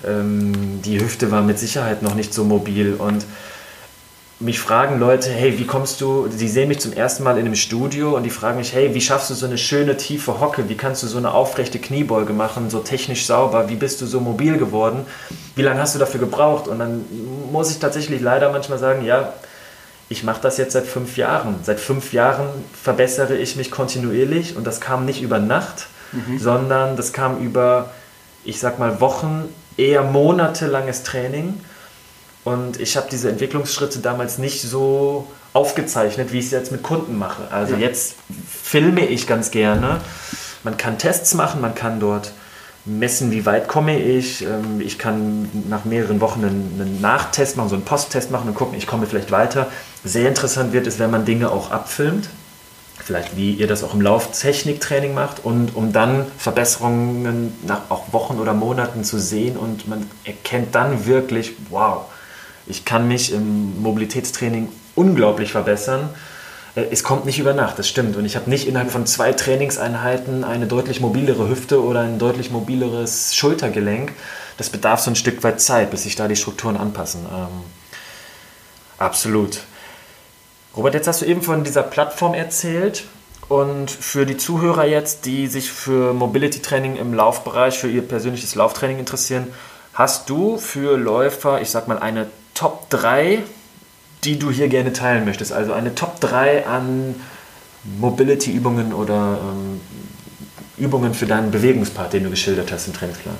Ähm, 0.06 0.82
die 0.82 1.00
Hüfte 1.00 1.30
war 1.32 1.44
mit 1.44 1.60
Sicherheit 1.60 2.02
noch 2.02 2.16
nicht 2.16 2.34
so 2.34 2.44
mobil. 2.44 2.96
Und 2.96 3.24
mich 4.40 4.60
fragen 4.60 5.00
Leute, 5.00 5.30
hey, 5.30 5.58
wie 5.58 5.66
kommst 5.66 6.02
du, 6.02 6.28
die 6.28 6.48
sehen 6.48 6.68
mich 6.68 6.80
zum 6.80 6.92
ersten 6.92 7.24
Mal 7.24 7.38
in 7.38 7.46
einem 7.46 7.56
Studio 7.56 8.16
und 8.16 8.24
die 8.24 8.30
fragen 8.30 8.58
mich, 8.58 8.74
hey, 8.74 8.94
wie 8.94 9.02
schaffst 9.02 9.30
du 9.30 9.34
so 9.36 9.46
eine 9.46 9.58
schöne 9.58 9.96
tiefe 9.96 10.40
Hocke? 10.40 10.70
Wie 10.70 10.76
kannst 10.76 11.04
du 11.04 11.08
so 11.08 11.18
eine 11.18 11.34
aufrechte 11.34 11.80
Kniebeuge 11.80 12.34
machen, 12.34 12.70
so 12.70 12.80
technisch 12.80 13.26
sauber? 13.26 13.70
Wie 13.70 13.76
bist 13.76 14.02
du 14.02 14.06
so 14.06 14.20
mobil 14.20 14.58
geworden? 14.58 15.06
Wie 15.56 15.62
lange 15.62 15.80
hast 15.80 15.96
du 15.96 16.00
dafür 16.00 16.20
gebraucht? 16.20 16.68
Und 16.68 16.80
dann 16.80 17.06
muss 17.52 17.72
ich 17.72 17.80
tatsächlich 17.80 18.22
leider 18.22 18.52
manchmal 18.52 18.80
sagen, 18.80 19.06
ja, 19.06 19.34
ich 20.10 20.24
mache 20.24 20.42
das 20.42 20.58
jetzt 20.58 20.74
seit 20.74 20.86
fünf 20.86 21.18
Jahren. 21.18 21.56
Seit 21.64 21.80
fünf 21.80 22.14
Jahren 22.14 22.48
verbessere 22.82 23.36
ich 23.38 23.56
mich 23.56 23.72
kontinuierlich 23.72 24.58
und 24.58 24.68
das 24.68 24.82
kam 24.82 25.06
nicht 25.06 25.22
über 25.22 25.40
Nacht, 25.40 25.88
mhm. 26.12 26.38
sondern 26.40 26.98
das 26.98 27.14
kam 27.14 27.40
über, 27.40 27.92
ich 28.44 28.60
sag 28.60 28.80
mal, 28.80 29.00
Wochen, 29.00 29.46
eher 29.78 30.04
monatelanges 30.04 31.04
Training. 31.04 31.60
Und 32.44 32.80
ich 32.80 32.98
habe 32.98 33.08
diese 33.10 33.30
Entwicklungsschritte 33.30 34.00
damals 34.00 34.38
nicht 34.38 34.62
so 34.62 35.28
aufgezeichnet, 35.54 36.34
wie 36.34 36.40
ich 36.40 36.46
es 36.46 36.52
jetzt 36.52 36.72
mit 36.72 36.84
Kunden 36.84 37.18
mache. 37.18 37.44
Also 37.52 37.74
ja. 37.74 37.82
jetzt 37.82 38.16
filme 38.48 39.06
ich 39.06 39.28
ganz 39.28 39.52
gerne. 39.52 40.02
Man 40.64 40.78
kann 40.78 40.98
Tests 40.98 41.34
machen, 41.34 41.62
man 41.62 41.76
kann 41.76 42.00
dort 42.00 42.34
messen, 42.86 43.32
wie 43.32 43.46
weit 43.46 43.68
komme 43.68 44.00
ich. 44.00 44.44
Ähm, 44.44 44.82
ich 44.82 44.98
kann 44.98 45.50
nach 45.70 45.86
mehreren 45.86 46.20
Wochen 46.22 46.44
einen, 46.44 47.00
Nachtest 47.02 47.56
machen, 47.56 47.70
so 47.70 47.76
einen 47.76 47.86
Posttest 47.86 48.32
machen 48.32 48.50
und 48.50 48.56
gucken, 48.56 48.78
ich 48.78 48.88
komme 48.88 49.06
vielleicht 49.06 49.32
weiter. 49.32 49.68
Sehr 50.04 50.28
interessant 50.28 50.74
wird 50.74 50.88
es, 50.88 51.00
wenn 51.00 51.12
man 51.12 51.26
Dinge 51.26 51.52
auch 51.52 51.72
abfilmt. 51.72 52.30
Vielleicht 53.00 53.36
wie 53.36 53.54
ihr 53.54 53.68
das 53.68 53.84
auch 53.84 53.94
im 53.94 54.02
Lauftechniktraining 54.02 55.14
macht 55.14 55.44
und 55.44 55.76
um 55.76 55.92
dann 55.92 56.26
Verbesserungen 56.38 57.54
nach 57.66 57.90
auch 57.90 58.14
Wochen 58.14 58.40
oder 58.40 58.54
Monaten 58.54 59.04
zu 59.04 59.20
sehen 59.20 59.58
und 59.58 59.88
man 59.88 60.10
erkennt 60.24 60.74
dann 60.76 61.06
wirklich, 61.06 61.54
wow, 61.70 62.06
ich 62.68 62.86
kann 62.86 63.08
mich 63.08 63.32
im 63.32 63.82
Mobilitätstraining 63.82 64.70
unglaublich 64.96 65.52
verbessern 65.52 66.10
äh, 66.76 66.86
es 66.92 67.04
kommt 67.04 67.26
nicht 67.26 67.40
über 67.40 67.54
Nacht, 67.54 67.80
das 67.80 67.88
stimmt. 67.88 68.16
Und 68.16 68.26
ich 68.26 68.36
habe 68.36 68.50
nicht 68.50 68.68
innerhalb 68.68 68.92
von 68.92 69.06
zwei 69.06 69.34
Trainingseinheiten 69.34 70.44
eine 70.44 70.68
deutlich 70.68 71.00
mobilere 71.00 71.50
Hüfte 71.50 71.84
oder 71.84 72.02
ein 72.02 72.20
deutlich 72.20 72.52
mobileres 72.52 73.36
Schultergelenk. 73.36 74.14
Das 74.58 74.70
bedarf 74.70 75.00
so 75.00 75.12
ein 75.12 75.16
Stück 75.16 75.44
weit 75.44 75.62
Zeit, 75.62 75.92
bis 75.92 76.04
sich 76.04 76.16
da 76.16 76.28
die 76.28 76.36
Strukturen 76.36 76.78
anpassen. 76.78 77.26
Ähm, 77.32 77.64
absolut. 78.98 79.62
Robert, 80.76 80.94
jetzt 80.96 81.08
hast 81.08 81.22
du 81.22 81.26
eben 81.26 81.42
von 81.42 81.64
dieser 81.64 81.84
Plattform 81.84 82.34
erzählt. 82.34 83.06
Und 83.50 83.92
für 83.92 84.26
die 84.26 84.38
Zuhörer 84.38 84.86
jetzt, 84.86 85.26
die 85.26 85.48
sich 85.48 85.70
für 85.70 86.14
Mobility 86.14 86.62
Training 86.62 86.96
im 86.96 87.14
Laufbereich, 87.14 87.78
für 87.78 87.90
ihr 87.90 88.02
persönliches 88.02 88.56
Lauftraining 88.56 89.00
interessieren, 89.00 89.54
hast 89.94 90.30
du 90.30 90.58
für 90.58 90.98
Läufer, 90.98 91.62
ich 91.62 91.70
sag 91.70 91.88
mal, 91.90 92.00
eine 92.00 92.28
Top 92.54 92.90
3 92.90 93.44
die 94.24 94.40
du 94.40 94.52
hier 94.52 94.68
gerne 94.70 94.94
teilen 94.94 95.26
möchtest? 95.26 95.52
Also 95.52 95.74
eine 95.74 95.96
Top 95.96 96.20
3 96.20 96.66
an 96.66 97.16
Mobility-Übungen 98.00 98.94
oder 98.94 99.40
ähm, 99.42 99.82
Übungen 100.78 101.14
für 101.14 101.26
deinen 101.26 101.52
Bewegungspart, 101.52 102.14
den 102.14 102.24
du 102.24 102.30
geschildert 102.30 102.72
hast 102.72 102.88
im 102.88 102.94
Trainingsplan? 102.94 103.36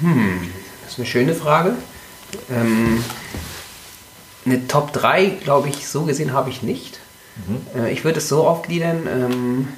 Hm, 0.00 0.50
das 0.82 0.92
ist 0.92 0.98
eine 0.98 1.06
schöne 1.06 1.34
Frage. 1.34 1.74
Ähm, 2.50 3.04
eine 4.44 4.66
Top 4.66 4.92
3, 4.92 5.26
glaube 5.44 5.68
ich, 5.68 5.86
so 5.86 6.02
gesehen 6.02 6.32
habe 6.32 6.50
ich 6.50 6.62
nicht. 6.62 6.98
Mhm. 7.46 7.80
Äh, 7.80 7.92
ich 7.92 8.04
würde 8.04 8.18
es 8.18 8.28
so 8.28 8.46
aufgliedern, 8.46 9.06
ähm, 9.06 9.68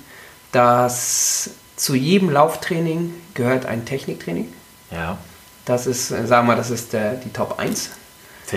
dass 0.53 1.51
zu 1.77 1.97
jedem 1.97 2.31
Lauftraining 2.31 3.13
gehört 3.35 3.67
ein 3.67 3.85
Techniktraining. 3.85 4.53
Ja. 4.93 5.19
Das 5.65 5.87
ist, 5.87 6.13
äh, 6.13 6.27
sagen 6.27 6.47
wir 6.47 6.55
mal, 6.55 6.57
das 6.57 6.71
ist 6.71 6.93
der, 6.93 7.15
die 7.15 7.33
Top 7.33 7.59
1. 7.59 7.91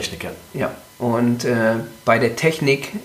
Techniker. 0.02 0.32
Ja. 0.54 0.72
Und 1.00 1.46
äh, 1.46 1.76
bei 2.06 2.20
der 2.20 2.36
Technik 2.36 2.94
äh, 2.94 2.98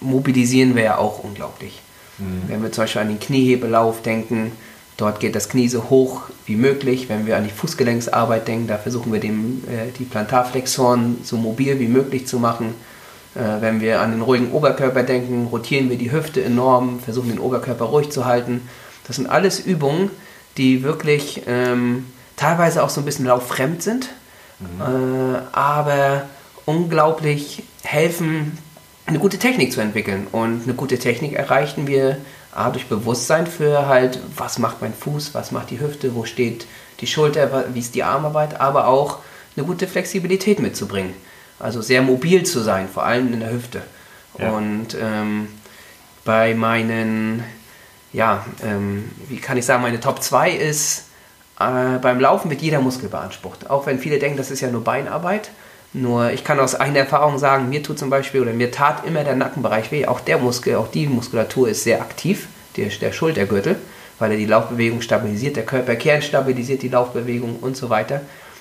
mobilisieren 0.00 0.74
wir 0.76 0.82
ja 0.82 0.98
auch 0.98 1.24
unglaublich. 1.24 1.80
Mhm. 2.18 2.42
Wenn 2.48 2.62
wir 2.62 2.72
zum 2.72 2.84
Beispiel 2.84 3.02
an 3.02 3.08
den 3.08 3.20
Kniehebelauf 3.20 4.02
denken, 4.02 4.52
dort 4.96 5.20
geht 5.20 5.34
das 5.34 5.48
Knie 5.48 5.68
so 5.68 5.88
hoch 5.88 6.22
wie 6.46 6.56
möglich. 6.56 7.08
Wenn 7.08 7.26
wir 7.26 7.36
an 7.36 7.44
die 7.44 7.50
Fußgelenksarbeit 7.50 8.46
denken, 8.46 8.66
da 8.66 8.78
versuchen 8.78 9.12
wir 9.12 9.20
dem, 9.20 9.64
äh, 9.68 9.90
die 9.98 10.04
Plantarflexoren 10.04 11.18
so 11.22 11.36
mobil 11.36 11.78
wie 11.80 11.88
möglich 11.88 12.26
zu 12.26 12.38
machen. 12.38 12.74
Äh, 13.34 13.60
wenn 13.60 13.80
wir 13.80 14.00
an 14.00 14.10
den 14.10 14.22
ruhigen 14.22 14.52
Oberkörper 14.52 15.02
denken, 15.02 15.46
rotieren 15.46 15.88
wir 15.88 15.96
die 15.96 16.12
Hüfte 16.12 16.42
enorm, 16.42 17.00
versuchen 17.00 17.30
den 17.30 17.38
Oberkörper 17.38 17.86
ruhig 17.86 18.10
zu 18.10 18.24
halten. 18.24 18.68
Das 19.06 19.16
sind 19.16 19.28
alles 19.28 19.60
Übungen, 19.60 20.10
die 20.56 20.82
wirklich 20.82 21.42
ähm, 21.46 22.06
teilweise 22.36 22.82
auch 22.82 22.90
so 22.90 23.00
ein 23.00 23.04
bisschen 23.04 23.26
lauffremd 23.26 23.82
sind, 23.82 24.10
mhm. 24.60 25.34
äh, 25.34 25.38
aber 25.52 26.22
unglaublich 26.66 27.64
helfen, 27.82 28.58
eine 29.06 29.18
gute 29.18 29.38
Technik 29.38 29.72
zu 29.72 29.80
entwickeln. 29.80 30.26
Und 30.30 30.64
eine 30.64 30.74
gute 30.74 30.98
Technik 30.98 31.34
erreichen 31.34 31.86
wir 31.86 32.18
A, 32.52 32.70
durch 32.70 32.86
Bewusstsein 32.86 33.46
für 33.46 33.86
halt, 33.86 34.20
was 34.36 34.58
macht 34.58 34.80
mein 34.80 34.94
Fuß, 34.94 35.34
was 35.34 35.52
macht 35.52 35.70
die 35.70 35.80
Hüfte, 35.80 36.14
wo 36.14 36.24
steht 36.24 36.66
die 37.00 37.06
Schulter, 37.06 37.66
wie 37.72 37.78
ist 37.78 37.94
die 37.94 38.02
Armarbeit, 38.02 38.60
aber 38.60 38.86
auch 38.86 39.18
eine 39.56 39.66
gute 39.66 39.86
Flexibilität 39.86 40.58
mitzubringen. 40.58 41.14
Also 41.58 41.80
sehr 41.80 42.02
mobil 42.02 42.44
zu 42.44 42.60
sein, 42.60 42.88
vor 42.88 43.04
allem 43.04 43.32
in 43.32 43.40
der 43.40 43.52
Hüfte. 43.52 43.82
Ja. 44.38 44.50
Und 44.52 44.96
ähm, 45.00 45.48
bei 46.24 46.54
meinen, 46.54 47.44
ja, 48.12 48.44
ähm, 48.64 49.10
wie 49.28 49.38
kann 49.38 49.56
ich 49.56 49.64
sagen, 49.64 49.82
meine 49.82 50.00
Top 50.00 50.22
2 50.22 50.50
ist, 50.50 51.06
äh, 51.60 51.98
beim 51.98 52.20
Laufen 52.20 52.50
wird 52.50 52.62
jeder 52.62 52.80
Muskel 52.80 53.08
beansprucht. 53.08 53.68
Auch 53.68 53.86
wenn 53.86 53.98
viele 53.98 54.18
denken, 54.18 54.38
das 54.38 54.50
ist 54.50 54.60
ja 54.60 54.70
nur 54.70 54.82
Beinarbeit. 54.82 55.50
Nur 55.92 56.30
ich 56.30 56.44
kann 56.44 56.60
aus 56.60 56.74
eigener 56.74 57.00
Erfahrung 57.00 57.38
sagen, 57.38 57.68
mir 57.68 57.82
tut 57.82 57.98
zum 57.98 58.10
Beispiel 58.10 58.40
oder 58.40 58.52
mir 58.52 58.70
tat 58.70 59.04
immer 59.06 59.24
der 59.24 59.34
Nackenbereich 59.34 59.90
weh. 59.90 60.06
Auch 60.06 60.20
der 60.20 60.38
Muskel, 60.38 60.76
auch 60.76 60.88
die 60.88 61.06
Muskulatur 61.06 61.68
ist 61.68 61.84
sehr 61.84 62.00
aktiv, 62.00 62.46
der, 62.76 62.86
der 62.88 63.12
Schultergürtel, 63.12 63.76
weil 64.18 64.30
er 64.30 64.36
die 64.36 64.46
Laufbewegung 64.46 65.02
stabilisiert, 65.02 65.56
der 65.56 65.66
Körperkern 65.66 66.22
stabilisiert 66.22 66.82
die 66.82 66.88
Laufbewegung 66.88 67.56
und 67.60 67.76
so 67.76 67.90
weiter. 67.90 68.20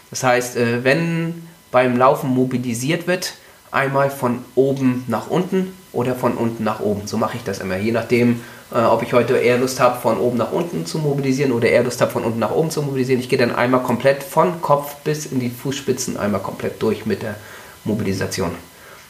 Das 0.10 0.24
heißt, 0.24 0.58
äh, 0.58 0.84
wenn 0.84 1.48
beim 1.72 1.98
Laufen 1.98 2.32
mobilisiert 2.32 3.06
wird, 3.06 3.34
einmal 3.72 4.10
von 4.10 4.44
oben 4.56 5.04
nach 5.08 5.28
unten 5.28 5.74
oder 5.94 6.16
von 6.16 6.34
unten 6.34 6.64
nach 6.64 6.80
oben. 6.80 7.06
So 7.06 7.18
mache 7.18 7.38
ich 7.38 7.44
das 7.44 7.60
immer, 7.60 7.78
je 7.78 7.92
nachdem, 7.92 8.42
äh, 8.72 8.80
ob 8.80 9.02
ich 9.04 9.14
heute 9.14 9.38
eher 9.38 9.58
Lust 9.58 9.80
habe, 9.80 10.00
von 10.00 10.18
oben 10.18 10.38
nach 10.38 10.52
unten 10.52 10.86
zu 10.86 11.00
mobilisieren 11.00 11.52
oder 11.52 11.70
eher 11.70 11.84
Lust 11.84 12.02
habe, 12.02 12.12
von 12.12 12.24
unten 12.24 12.40
nach 12.40 12.52
oben 12.52 12.70
zu 12.70 12.82
mobilisieren. 12.82 13.20
Ich 13.20 13.30
gehe 13.30 13.40
dann 13.40 13.56
einmal 13.56 13.82
komplett 13.82 14.24
von 14.24 14.62
Kopf 14.62 14.96
bis 15.04 15.26
in 15.26 15.40
die 15.40 15.50
Fußspitzen 15.50 16.18
einmal 16.18 16.42
komplett 16.42 16.82
durch 16.82 17.06
mit 17.06 17.24
der 17.24 17.36
Mobilisation. 17.84 18.52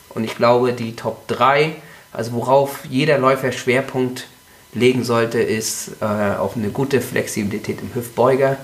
Und 0.10 0.24
ich 0.24 0.36
glaube, 0.36 0.74
die 0.74 0.96
Top 0.96 1.28
3, 1.28 1.76
also 2.12 2.34
worauf 2.34 2.86
jeder 2.90 3.18
Läufer 3.18 3.52
Schwerpunkt 3.52 4.28
legen 4.74 5.04
sollte, 5.04 5.40
ist 5.40 5.92
äh, 6.02 6.06
auf 6.06 6.56
eine 6.56 6.70
gute 6.70 7.02
Flexibilität 7.02 7.80
im 7.82 7.94
Hüftbeuger. 7.94 8.58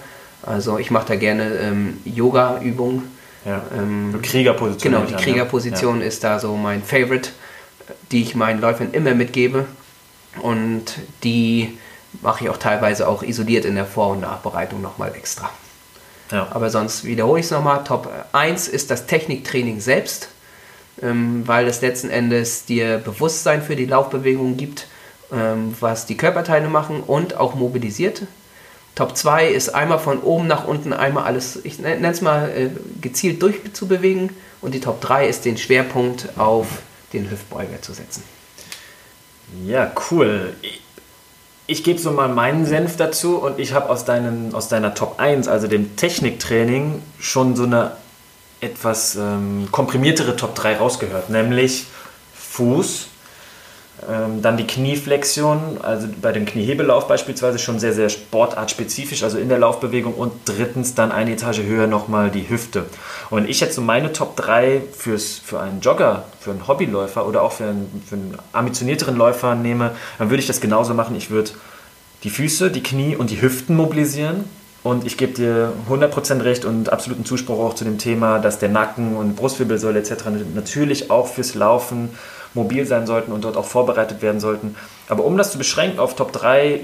Also 0.44 0.78
ich 0.78 0.92
mache 0.92 1.08
da 1.08 1.16
gerne 1.16 1.56
ähm, 1.56 1.98
Yoga-Übungen. 2.06 3.12
Ja. 3.46 3.64
Ähm, 3.78 4.20
Kriegerposition. 4.22 4.94
Genau, 4.94 5.06
die 5.06 5.16
Kriegerposition 5.16 6.02
ja. 6.02 6.08
ist 6.08 6.24
da 6.24 6.40
so 6.40 6.56
mein 6.56 6.84
Favorite, 6.84 7.30
die 8.12 8.22
ich 8.22 8.36
meinen 8.36 8.62
Läufern 8.62 8.92
immer 8.92 9.14
mitgebe. 9.14 9.66
Und 10.42 10.96
die 11.24 11.78
mache 12.22 12.44
ich 12.44 12.50
auch 12.50 12.58
teilweise 12.58 13.08
auch 13.08 13.24
isoliert 13.24 13.66
in 13.66 13.76
der 13.76 13.86
Vor- 13.86 14.12
und 14.12 14.22
Nachbereitung 14.22 14.82
nochmal 14.82 15.14
extra. 15.16 15.50
Ja. 16.32 16.48
Aber 16.52 16.70
sonst 16.70 17.04
wiederhole 17.04 17.40
ich 17.40 17.46
es 17.46 17.52
nochmal. 17.52 17.84
Top 17.84 18.12
1 18.32 18.68
ist 18.68 18.90
das 18.92 19.06
Techniktraining 19.06 19.80
selbst, 19.80 20.30
ähm, 21.02 21.44
weil 21.46 21.68
es 21.68 21.82
letzten 21.82 22.10
Endes 22.10 22.66
dir 22.66 22.98
Bewusstsein 22.98 23.62
für 23.62 23.76
die 23.76 23.86
Laufbewegung 23.86 24.58
gibt, 24.58 24.88
ähm, 25.32 25.76
was 25.80 26.06
die 26.06 26.18
Körperteile 26.18 26.68
machen 26.68 27.02
und 27.02 27.38
auch 27.38 27.56
mobilisiert. 27.56 28.24
Top 28.96 29.18
2 29.18 29.48
ist 29.48 29.70
einmal 29.70 30.00
von 30.00 30.20
oben 30.22 30.48
nach 30.48 30.66
unten 30.66 30.94
einmal 30.94 31.26
alles, 31.26 31.60
ich 31.64 31.80
nenne 31.80 32.10
es 32.10 32.22
mal, 32.22 32.50
äh, 32.50 32.70
gezielt 33.02 33.42
durchzubewegen. 33.42 34.30
Und 34.62 34.74
die 34.74 34.80
Top 34.80 35.02
3 35.02 35.28
ist 35.28 35.46
den 35.46 35.58
Schwerpunkt 35.58 36.40
auf 36.40 36.68
den 37.14 37.30
Hüftbeuger 37.30 37.82
zu 37.82 37.94
setzen. 37.94 38.24
Ja, 39.66 39.92
cool. 40.12 40.54
Ich, 40.62 40.82
ich 41.68 41.84
gebe 41.84 42.00
so 42.00 42.12
mal 42.12 42.30
meinen 42.30 42.66
Senf 42.66 42.98
dazu 42.98 43.38
und 43.38 43.60
ich 43.60 43.74
habe 43.74 43.90
aus, 43.90 44.06
aus 44.54 44.68
deiner 44.70 44.94
Top 44.94 45.20
1, 45.20 45.48
also 45.48 45.68
dem 45.68 45.96
Techniktraining, 45.96 47.02
schon 47.20 47.56
so 47.56 47.64
eine 47.64 47.94
etwas 48.62 49.16
ähm, 49.16 49.68
komprimiertere 49.72 50.36
Top 50.36 50.56
3 50.56 50.78
rausgehört, 50.78 51.30
nämlich 51.30 51.88
Fuß, 52.34 53.08
dann 54.42 54.58
die 54.58 54.68
Knieflexion, 54.68 55.78
also 55.82 56.08
bei 56.22 56.32
dem 56.32 56.46
Kniehebellauf 56.46 57.08
beispielsweise 57.08 57.60
schon 57.60 57.80
sehr, 57.80 57.94
sehr 57.94 58.10
sportartspezifisch, 58.10 59.24
also 59.24 59.38
in 59.38 59.50
der 59.50 59.58
Laufbewegung. 59.58 60.14
Und 60.14 60.34
drittens 60.46 60.96
dann 60.96 61.12
eine 61.12 61.32
Etage 61.32 61.62
höher 61.64 61.88
nochmal 61.88 62.30
die 62.30 62.50
Hüfte. 62.50 62.86
Und 63.30 63.44
wenn 63.44 63.50
ich 63.50 63.60
jetzt 63.62 63.76
so 63.76 63.82
meine 63.82 64.12
Top 64.12 64.36
3 64.36 64.82
fürs, 64.96 65.40
für 65.44 65.60
einen 65.60 65.80
Jogger, 65.80 66.26
für 66.40 66.52
einen 66.52 66.68
Hobbyläufer 66.68 67.26
oder 67.26 67.42
auch 67.42 67.54
für 67.54 67.66
einen, 67.66 68.04
für 68.08 68.16
einen 68.16 68.38
ambitionierteren 68.52 69.16
Läufer 69.16 69.56
nehme, 69.56 69.92
dann 70.20 70.30
würde 70.30 70.42
ich 70.42 70.48
das 70.48 70.62
genauso 70.62 70.94
machen. 70.94 71.16
Ich 71.16 71.32
würde 71.32 71.52
die 72.24 72.30
Füße, 72.30 72.72
die 72.72 72.84
Knie 72.84 73.16
und 73.16 73.30
die 73.30 73.42
Hüften 73.42 73.76
mobilisieren. 73.76 74.44
Und 74.84 75.06
ich 75.06 75.18
gebe 75.18 75.34
dir 75.34 75.74
100% 75.90 76.44
recht 76.44 76.64
und 76.64 76.90
absoluten 76.92 77.26
Zuspruch 77.26 77.60
auch 77.60 77.74
zu 77.74 77.86
dem 77.86 77.98
Thema, 77.98 78.38
dass 78.38 78.60
der 78.60 78.70
Nacken 78.70 79.16
und 79.16 79.36
Brustwirbelsäule 79.36 79.98
etc. 79.98 80.26
natürlich 80.54 81.10
auch 81.10 81.28
fürs 81.28 81.56
Laufen 81.56 82.10
mobil 82.56 82.86
sein 82.86 83.06
sollten 83.06 83.32
und 83.32 83.44
dort 83.44 83.58
auch 83.58 83.66
vorbereitet 83.66 84.22
werden 84.22 84.40
sollten. 84.40 84.76
Aber 85.08 85.24
um 85.26 85.38
das 85.38 85.52
zu 85.52 85.58
beschränken 85.58 86.00
auf 86.00 86.16
Top 86.16 86.32
3, 86.32 86.82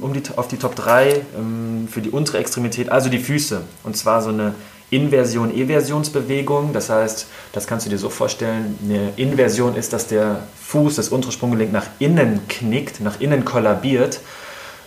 um 0.00 0.12
die, 0.12 0.22
auf 0.36 0.48
die 0.48 0.58
Top 0.58 0.76
3 0.76 1.22
ähm, 1.36 1.88
für 1.90 2.00
die 2.00 2.10
untere 2.10 2.38
Extremität, 2.38 2.90
also 2.90 3.08
die 3.08 3.18
Füße, 3.18 3.62
und 3.82 3.96
zwar 3.96 4.22
so 4.22 4.28
eine 4.28 4.54
Inversion-Eversionsbewegung. 4.90 6.72
Das 6.72 6.90
heißt, 6.90 7.26
das 7.52 7.66
kannst 7.66 7.86
du 7.86 7.90
dir 7.90 7.98
so 7.98 8.10
vorstellen, 8.10 8.78
eine 8.84 9.12
Inversion 9.16 9.74
ist, 9.74 9.92
dass 9.92 10.06
der 10.06 10.40
Fuß, 10.62 10.96
das 10.96 11.08
untere 11.08 11.32
Sprunggelenk 11.32 11.72
nach 11.72 11.86
innen 11.98 12.40
knickt, 12.48 13.00
nach 13.00 13.20
innen 13.20 13.44
kollabiert. 13.44 14.20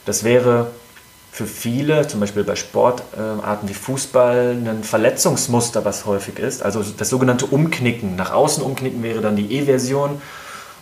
Das 0.06 0.23
wäre 0.23 0.67
für 1.38 1.45
viele, 1.45 2.08
zum 2.08 2.19
Beispiel 2.19 2.43
bei 2.43 2.56
Sportarten 2.56 3.69
wie 3.69 3.76
Fußball, 3.76 4.58
ein 4.65 4.84
Verletzungsmuster, 4.84 5.86
was 5.86 6.08
häufig 6.08 6.39
ist. 6.39 6.63
Also 6.63 6.84
das 6.97 7.12
sogenannte 7.12 7.45
Umknicken. 7.45 8.15
Nach 8.15 8.32
außen 8.32 8.63
umknicken 8.63 9.04
wäre 9.04 9.21
dann 9.21 9.36
die 9.36 9.54
E-Version. 9.54 10.19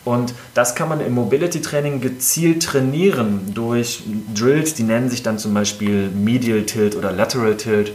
Und 0.05 0.33
das 0.53 0.73
kann 0.73 0.87
man 0.87 1.01
im 1.01 1.13
Mobility 1.13 1.61
Training 1.61 1.99
gezielt 1.99 2.63
trainieren 2.63 3.51
durch 3.53 4.03
Drills, 4.33 4.75
die 4.75 4.83
nennen 4.83 5.09
sich 5.09 5.23
dann 5.23 5.39
zum 5.39 5.53
Beispiel 5.53 6.09
Medial 6.09 6.63
Tilt 6.63 6.95
oder 6.95 7.11
Lateral 7.11 7.57
Tilt. 7.57 7.91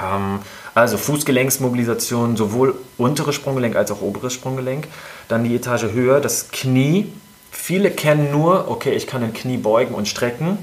Ähm, 0.00 0.40
also 0.74 0.96
Fußgelenksmobilisation, 0.96 2.36
sowohl 2.36 2.74
unteres 2.96 3.36
Sprunggelenk 3.36 3.76
als 3.76 3.92
auch 3.92 4.02
oberes 4.02 4.32
Sprunggelenk. 4.32 4.88
Dann 5.28 5.44
die 5.44 5.54
Etage 5.54 5.92
höher, 5.92 6.18
das 6.20 6.48
Knie. 6.50 7.12
Viele 7.52 7.92
kennen 7.92 8.32
nur, 8.32 8.68
okay, 8.68 8.94
ich 8.94 9.06
kann 9.06 9.22
ein 9.22 9.32
Knie 9.32 9.58
beugen 9.58 9.94
und 9.94 10.08
strecken. 10.08 10.58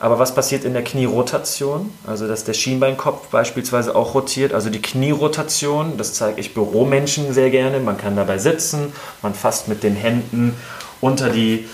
Aber 0.00 0.18
was 0.18 0.34
passiert 0.34 0.64
in 0.64 0.74
der 0.74 0.84
Knierotation? 0.84 1.90
Also, 2.06 2.28
dass 2.28 2.44
der 2.44 2.52
Schienbeinkopf 2.52 3.28
beispielsweise 3.28 3.96
auch 3.96 4.14
rotiert. 4.14 4.52
Also 4.52 4.70
die 4.70 4.80
Knierotation, 4.80 5.96
das 5.96 6.14
zeige 6.14 6.40
ich 6.40 6.54
Büromenschen 6.54 7.32
sehr 7.32 7.50
gerne. 7.50 7.80
Man 7.80 7.98
kann 7.98 8.14
dabei 8.14 8.38
sitzen, 8.38 8.92
man 9.22 9.34
fasst 9.34 9.66
mit 9.66 9.82
den 9.82 9.96
Händen 9.96 10.54
unter 11.00 11.30
die, 11.30 11.68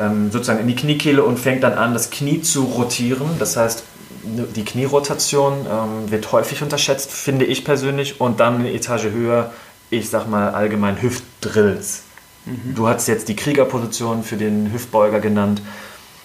ähm, 0.00 0.32
sozusagen 0.32 0.60
in 0.60 0.66
die 0.66 0.74
Kniekehle 0.74 1.22
und 1.22 1.38
fängt 1.38 1.62
dann 1.62 1.74
an, 1.74 1.92
das 1.92 2.10
Knie 2.10 2.42
zu 2.42 2.64
rotieren. 2.64 3.26
Das 3.38 3.56
heißt, 3.56 3.84
die 4.24 4.64
Knierotation 4.64 5.66
ähm, 5.70 6.10
wird 6.10 6.30
häufig 6.32 6.62
unterschätzt, 6.62 7.12
finde 7.12 7.44
ich 7.44 7.64
persönlich. 7.64 8.20
Und 8.20 8.40
dann 8.40 8.56
eine 8.56 8.72
Etage 8.72 9.04
höher, 9.04 9.52
ich 9.90 10.10
sag 10.10 10.28
mal 10.28 10.50
allgemein 10.50 11.00
Hüftdrills. 11.00 12.02
Mhm. 12.46 12.74
Du 12.74 12.88
hast 12.88 13.06
jetzt 13.06 13.28
die 13.28 13.36
Kriegerposition 13.36 14.24
für 14.24 14.36
den 14.36 14.72
Hüftbeuger 14.72 15.20
genannt. 15.20 15.62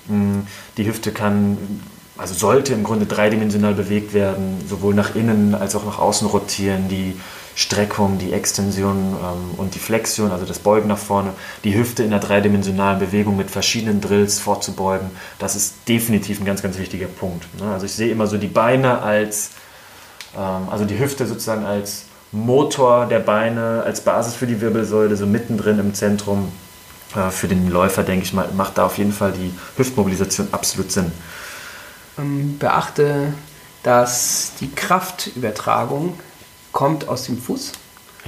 Hm, 0.07 0.47
die 0.77 0.87
Hüfte 0.87 1.11
kann, 1.11 1.57
also 2.17 2.33
sollte 2.33 2.73
im 2.73 2.83
Grunde 2.83 3.05
dreidimensional 3.05 3.73
bewegt 3.73 4.13
werden, 4.13 4.63
sowohl 4.67 4.93
nach 4.93 5.15
innen 5.15 5.55
als 5.55 5.75
auch 5.75 5.85
nach 5.85 5.99
außen 5.99 6.27
rotieren. 6.27 6.87
Die 6.87 7.15
Streckung, 7.55 8.17
die 8.17 8.33
Extension 8.33 8.97
ähm, 8.97 9.57
und 9.57 9.75
die 9.75 9.79
Flexion, 9.79 10.31
also 10.31 10.45
das 10.45 10.59
Beugen 10.59 10.89
nach 10.89 10.97
vorne, 10.97 11.31
die 11.63 11.73
Hüfte 11.73 12.03
in 12.03 12.11
einer 12.11 12.19
dreidimensionalen 12.19 12.99
Bewegung 12.99 13.37
mit 13.37 13.49
verschiedenen 13.49 14.01
Drills 14.01 14.39
vorzubeugen, 14.39 15.09
das 15.39 15.55
ist 15.55 15.75
definitiv 15.87 16.41
ein 16.41 16.45
ganz, 16.45 16.61
ganz 16.61 16.77
wichtiger 16.77 17.07
Punkt. 17.07 17.47
Ne? 17.59 17.71
Also 17.71 17.85
ich 17.85 17.93
sehe 17.93 18.11
immer 18.11 18.27
so 18.27 18.37
die 18.37 18.47
Beine 18.47 19.01
als, 19.01 19.51
ähm, 20.35 20.67
also 20.69 20.83
die 20.83 20.99
Hüfte 20.99 21.25
sozusagen 21.25 21.65
als 21.65 22.03
Motor 22.33 23.05
der 23.05 23.19
Beine, 23.19 23.83
als 23.85 24.01
Basis 24.01 24.35
für 24.35 24.47
die 24.47 24.59
Wirbelsäule, 24.59 25.15
so 25.15 25.25
mittendrin 25.25 25.79
im 25.79 25.93
Zentrum 25.93 26.51
äh, 27.15 27.31
für 27.31 27.47
den 27.47 27.69
Läufer, 27.69 28.03
denke 28.03 28.25
ich 28.25 28.33
mal, 28.33 28.49
macht 28.55 28.77
da 28.77 28.85
auf 28.85 28.97
jeden 28.97 29.13
Fall 29.13 29.31
die 29.31 29.53
Hüftmobilisation 29.77 30.49
absolut 30.51 30.91
Sinn. 30.91 31.11
Ähm, 32.17 32.57
beachte, 32.57 33.33
dass 33.83 34.53
die 34.59 34.71
Kraftübertragung 34.71 36.19
kommt 36.71 37.07
aus 37.07 37.25
dem 37.25 37.37
Fuß. 37.37 37.73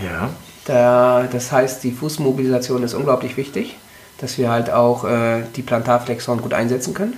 Ja. 0.03 0.29
Da, 0.65 1.27
das 1.31 1.51
heißt, 1.51 1.83
die 1.83 1.91
Fußmobilisation 1.91 2.83
ist 2.83 2.93
unglaublich 2.93 3.37
wichtig, 3.37 3.77
dass 4.19 4.37
wir 4.37 4.49
halt 4.49 4.69
auch 4.69 5.05
äh, 5.05 5.43
die 5.55 5.61
Plantarflexoren 5.61 6.41
gut 6.41 6.53
einsetzen 6.53 6.93
können. 6.93 7.17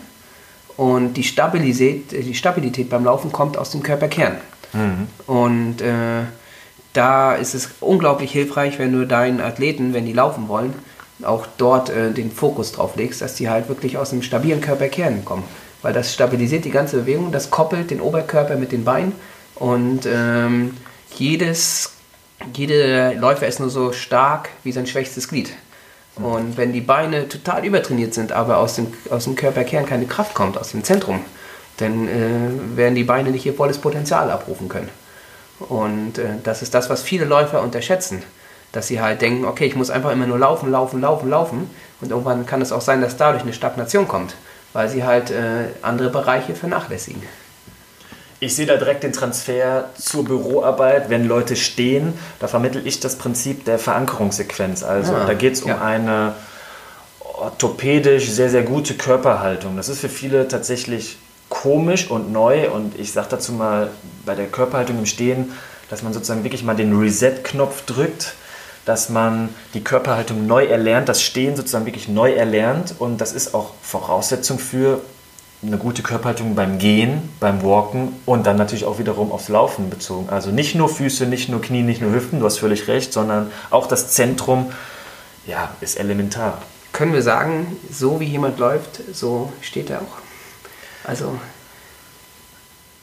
Und 0.77 1.15
die 1.15 1.23
Stabilität, 1.23 2.11
die 2.11 2.35
Stabilität 2.35 2.89
beim 2.89 3.03
Laufen 3.03 3.31
kommt 3.31 3.57
aus 3.57 3.71
dem 3.71 3.83
Körperkern. 3.83 4.37
Mhm. 4.71 5.07
Und 5.27 5.81
äh, 5.81 6.23
da 6.93 7.35
ist 7.35 7.53
es 7.53 7.69
unglaublich 7.81 8.31
hilfreich, 8.31 8.79
wenn 8.79 8.93
du 8.93 9.05
deinen 9.05 9.41
Athleten, 9.41 9.93
wenn 9.93 10.05
die 10.05 10.13
laufen 10.13 10.47
wollen, 10.47 10.73
auch 11.23 11.47
dort 11.57 11.89
äh, 11.89 12.11
den 12.11 12.31
Fokus 12.31 12.71
drauf 12.71 12.95
legst, 12.95 13.21
dass 13.21 13.35
die 13.35 13.49
halt 13.49 13.69
wirklich 13.69 13.97
aus 13.97 14.11
einem 14.11 14.21
stabilen 14.21 14.61
Körperkern 14.61 15.25
kommen. 15.25 15.43
Weil 15.81 15.93
das 15.93 16.13
stabilisiert 16.13 16.65
die 16.65 16.71
ganze 16.71 16.97
Bewegung, 16.97 17.31
das 17.31 17.49
koppelt 17.49 17.91
den 17.91 18.01
Oberkörper 18.01 18.55
mit 18.55 18.71
den 18.71 18.83
Beinen 18.83 19.13
und 19.55 20.05
ähm, 20.05 20.75
jedes, 21.15 21.93
jeder 22.53 23.13
Läufer 23.15 23.47
ist 23.47 23.59
nur 23.59 23.69
so 23.69 23.91
stark 23.91 24.49
wie 24.63 24.71
sein 24.71 24.87
schwächstes 24.87 25.27
Glied. 25.27 25.51
Und 26.15 26.57
wenn 26.57 26.73
die 26.73 26.81
Beine 26.81 27.29
total 27.29 27.65
übertrainiert 27.65 28.13
sind, 28.13 28.33
aber 28.33 28.57
aus 28.57 28.75
dem, 28.75 28.87
aus 29.09 29.23
dem 29.23 29.35
Körperkern 29.35 29.85
keine 29.85 30.05
Kraft 30.05 30.33
kommt, 30.33 30.57
aus 30.57 30.71
dem 30.71 30.83
Zentrum, 30.83 31.21
dann 31.77 32.07
äh, 32.07 32.77
werden 32.77 32.95
die 32.95 33.05
Beine 33.05 33.31
nicht 33.31 33.45
ihr 33.45 33.53
volles 33.53 33.77
Potenzial 33.77 34.29
abrufen 34.31 34.67
können. 34.67 34.89
Und 35.59 36.17
äh, 36.17 36.35
das 36.43 36.61
ist 36.61 36.73
das, 36.73 36.89
was 36.89 37.03
viele 37.03 37.25
Läufer 37.25 37.61
unterschätzen 37.61 38.23
dass 38.71 38.87
sie 38.87 39.01
halt 39.01 39.21
denken, 39.21 39.45
okay, 39.45 39.65
ich 39.65 39.75
muss 39.75 39.89
einfach 39.89 40.11
immer 40.11 40.27
nur 40.27 40.37
laufen, 40.37 40.71
laufen, 40.71 41.01
laufen, 41.01 41.29
laufen. 41.29 41.69
Und 42.01 42.11
irgendwann 42.11 42.45
kann 42.45 42.61
es 42.61 42.71
auch 42.71 42.81
sein, 42.81 43.01
dass 43.01 43.17
dadurch 43.17 43.43
eine 43.43 43.53
Stagnation 43.53 44.07
kommt, 44.07 44.35
weil 44.73 44.89
sie 44.89 45.03
halt 45.03 45.31
äh, 45.31 45.65
andere 45.81 46.09
Bereiche 46.09 46.55
vernachlässigen. 46.55 47.21
Ich 48.41 48.55
sehe 48.55 48.65
da 48.65 48.77
direkt 48.77 49.03
den 49.03 49.11
Transfer 49.11 49.89
zur 49.97 50.23
Büroarbeit, 50.23 51.09
wenn 51.09 51.27
Leute 51.27 51.57
stehen. 51.57 52.13
Da 52.39 52.47
vermittle 52.47 52.81
ich 52.81 53.01
das 53.01 53.17
Prinzip 53.17 53.65
der 53.65 53.79
Verankerungssequenz. 53.79 54.83
Also 54.83 55.13
ah, 55.13 55.25
da 55.25 55.33
geht 55.33 55.53
es 55.53 55.63
um 55.63 55.69
ja. 55.69 55.81
eine 55.81 56.33
orthopädisch 57.19 58.29
sehr, 58.29 58.49
sehr 58.49 58.63
gute 58.63 58.93
Körperhaltung. 58.93 59.75
Das 59.75 59.89
ist 59.89 59.99
für 59.99 60.07
viele 60.07 60.47
tatsächlich 60.47 61.17
komisch 61.49 62.09
und 62.09 62.31
neu. 62.31 62.69
Und 62.69 62.97
ich 62.97 63.11
sage 63.11 63.27
dazu 63.31 63.51
mal 63.51 63.89
bei 64.25 64.35
der 64.35 64.47
Körperhaltung 64.47 64.99
im 64.99 65.05
Stehen, 65.05 65.51
dass 65.89 66.01
man 66.01 66.13
sozusagen 66.13 66.45
wirklich 66.45 66.63
mal 66.63 66.75
den 66.75 66.97
Reset-Knopf 66.97 67.85
drückt 67.85 68.35
dass 68.89 69.09
man 69.09 69.49
die 69.75 69.83
Körperhaltung 69.83 70.47
neu 70.47 70.65
erlernt, 70.65 71.09
das 71.09 71.21
Stehen 71.21 71.55
sozusagen 71.55 71.85
wirklich 71.85 72.07
neu 72.07 72.33
erlernt 72.33 72.95
und 72.97 73.21
das 73.21 73.33
ist 73.33 73.53
auch 73.53 73.75
Voraussetzung 73.83 74.57
für 74.57 75.01
eine 75.61 75.77
gute 75.77 76.01
Körperhaltung 76.01 76.55
beim 76.55 76.79
Gehen, 76.79 77.29
beim 77.39 77.61
Walken 77.61 78.13
und 78.25 78.47
dann 78.47 78.57
natürlich 78.57 78.85
auch 78.85 78.97
wiederum 78.97 79.31
aufs 79.31 79.47
Laufen 79.47 79.91
bezogen. 79.91 80.29
Also 80.29 80.49
nicht 80.49 80.73
nur 80.73 80.89
Füße, 80.89 81.27
nicht 81.27 81.49
nur 81.49 81.61
Knie, 81.61 81.83
nicht 81.83 82.01
nur 82.01 82.11
Hüften, 82.11 82.39
du 82.39 82.47
hast 82.47 82.57
völlig 82.57 82.87
recht, 82.87 83.13
sondern 83.13 83.51
auch 83.69 83.85
das 83.85 84.09
Zentrum 84.09 84.71
ja, 85.45 85.69
ist 85.81 85.99
elementar. 85.99 86.57
Können 86.91 87.13
wir 87.13 87.21
sagen, 87.21 87.77
so 87.91 88.19
wie 88.19 88.25
jemand 88.25 88.57
läuft, 88.57 89.01
so 89.13 89.53
steht 89.61 89.91
er 89.91 89.99
auch? 89.99 90.17
Also 91.03 91.37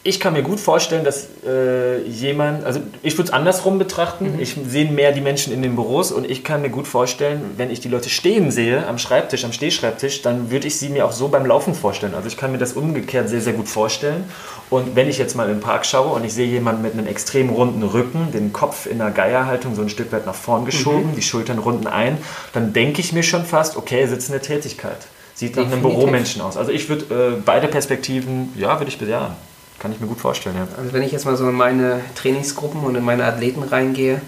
ich 0.06 0.20
kann 0.20 0.34
mir 0.34 0.42
gut 0.42 0.60
vorstellen, 0.60 1.04
dass 1.04 1.26
äh, 1.44 2.00
jemand, 2.06 2.64
also 2.64 2.80
ich 3.02 3.14
würde 3.18 3.28
es 3.28 3.32
andersrum 3.32 3.78
betrachten. 3.78 4.34
Mhm. 4.34 4.40
Ich 4.40 4.56
sehe 4.66 4.90
mehr 4.90 5.10
die 5.10 5.20
Menschen 5.20 5.52
in 5.52 5.62
den 5.62 5.74
Büros 5.74 6.12
und 6.12 6.30
ich 6.30 6.44
kann 6.44 6.62
mir 6.62 6.70
gut 6.70 6.86
vorstellen, 6.86 7.42
wenn 7.56 7.70
ich 7.70 7.80
die 7.80 7.88
Leute 7.88 8.08
stehen 8.08 8.52
sehe 8.52 8.86
am 8.86 8.98
Schreibtisch, 8.98 9.44
am 9.44 9.52
Stehschreibtisch, 9.52 10.22
dann 10.22 10.50
würde 10.50 10.68
ich 10.68 10.76
sie 10.76 10.90
mir 10.90 11.06
auch 11.06 11.12
so 11.12 11.28
beim 11.28 11.44
Laufen 11.44 11.74
vorstellen. 11.74 12.14
Also 12.14 12.28
ich 12.28 12.36
kann 12.36 12.52
mir 12.52 12.58
das 12.58 12.74
umgekehrt 12.74 13.28
sehr, 13.28 13.40
sehr 13.40 13.52
gut 13.52 13.68
vorstellen. 13.68 14.24
Und 14.70 14.94
wenn 14.94 15.08
ich 15.08 15.18
jetzt 15.18 15.34
mal 15.34 15.50
im 15.50 15.60
Park 15.60 15.84
schaue 15.84 16.12
und 16.12 16.24
ich 16.24 16.32
sehe 16.32 16.46
jemanden 16.46 16.82
mit 16.82 16.92
einem 16.92 17.08
extrem 17.08 17.50
runden 17.50 17.82
Rücken, 17.82 18.30
den 18.32 18.52
Kopf 18.52 18.86
in 18.86 19.00
einer 19.00 19.10
Geierhaltung 19.10 19.74
so 19.74 19.82
ein 19.82 19.88
Stück 19.88 20.12
weit 20.12 20.24
nach 20.24 20.34
vorn 20.34 20.64
geschoben, 20.64 21.10
mhm. 21.10 21.16
die 21.16 21.22
Schultern 21.22 21.58
runden 21.58 21.88
ein, 21.88 22.18
dann 22.52 22.72
denke 22.72 23.00
ich 23.00 23.12
mir 23.12 23.24
schon 23.24 23.44
fast, 23.44 23.76
okay, 23.76 24.06
sitzende 24.06 24.40
Tätigkeit. 24.40 25.08
Sieht 25.34 25.56
nach 25.56 25.66
einem 25.66 25.82
Büromenschen 25.82 26.40
aus. 26.40 26.56
Also 26.56 26.70
ich 26.70 26.88
würde 26.88 27.34
äh, 27.36 27.42
beide 27.44 27.68
Perspektiven, 27.68 28.52
ja, 28.56 28.78
würde 28.80 28.88
ich 28.88 28.98
bejahen. 28.98 29.34
Kann 29.78 29.92
ich 29.92 30.00
mir 30.00 30.06
gut 30.06 30.20
vorstellen, 30.20 30.56
ja. 30.56 30.66
Also 30.78 30.92
wenn 30.92 31.02
ich 31.02 31.12
jetzt 31.12 31.26
mal 31.26 31.36
so 31.36 31.48
in 31.48 31.54
meine 31.54 32.00
Trainingsgruppen 32.14 32.80
und 32.82 32.94
in 32.94 33.04
meine 33.04 33.24
Athleten 33.24 33.62
reingehe, 33.62 34.20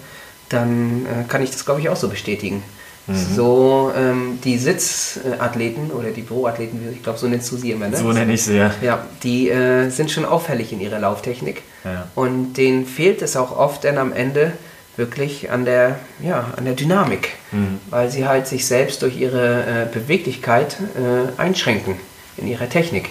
dann 0.48 1.06
äh, 1.06 1.24
kann 1.28 1.42
ich 1.42 1.50
das, 1.50 1.64
glaube 1.64 1.80
ich, 1.80 1.88
auch 1.88 1.96
so 1.96 2.08
bestätigen. 2.08 2.62
Mhm. 3.06 3.14
So 3.34 3.92
ähm, 3.96 4.38
die 4.44 4.58
Sitzathleten 4.58 5.90
oder 5.90 6.10
die 6.10 6.20
Büroathleten, 6.20 6.92
ich 6.92 7.02
glaube, 7.02 7.18
so 7.18 7.26
nennst 7.26 7.50
du 7.50 7.56
sie 7.56 7.70
immer, 7.70 7.88
ne? 7.88 7.96
So 7.96 8.12
nenne 8.12 8.34
ich 8.34 8.42
sie, 8.42 8.58
ja. 8.58 8.70
Ja, 8.82 9.06
die 9.22 9.48
äh, 9.48 9.88
sind 9.88 10.10
schon 10.10 10.26
auffällig 10.26 10.72
in 10.72 10.80
ihrer 10.80 10.98
Lauftechnik. 10.98 11.62
Ja. 11.84 12.08
Und 12.14 12.54
denen 12.54 12.86
fehlt 12.86 13.22
es 13.22 13.36
auch 13.36 13.56
oft 13.56 13.84
dann 13.84 13.96
am 13.96 14.12
Ende 14.12 14.52
wirklich 14.96 15.50
an 15.50 15.64
der, 15.64 15.98
ja, 16.20 16.52
an 16.56 16.66
der 16.66 16.74
Dynamik, 16.74 17.30
mhm. 17.52 17.78
weil 17.88 18.10
sie 18.10 18.26
halt 18.26 18.46
sich 18.46 18.66
selbst 18.66 19.00
durch 19.00 19.16
ihre 19.16 19.62
äh, 19.62 19.86
Beweglichkeit 19.90 20.76
äh, 20.96 21.40
einschränken 21.40 21.94
in 22.36 22.46
ihrer 22.46 22.68
Technik. 22.68 23.08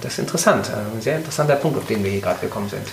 Das 0.00 0.12
ist 0.14 0.18
interessant, 0.18 0.68
äh, 0.68 0.96
ein 0.96 1.02
sehr 1.02 1.16
interessanter 1.16 1.56
Punkt, 1.56 1.78
auf 1.78 1.86
den 1.86 2.02
wir 2.02 2.10
hier 2.10 2.20
gerade 2.20 2.40
gekommen 2.40 2.68
sind. 2.68 2.86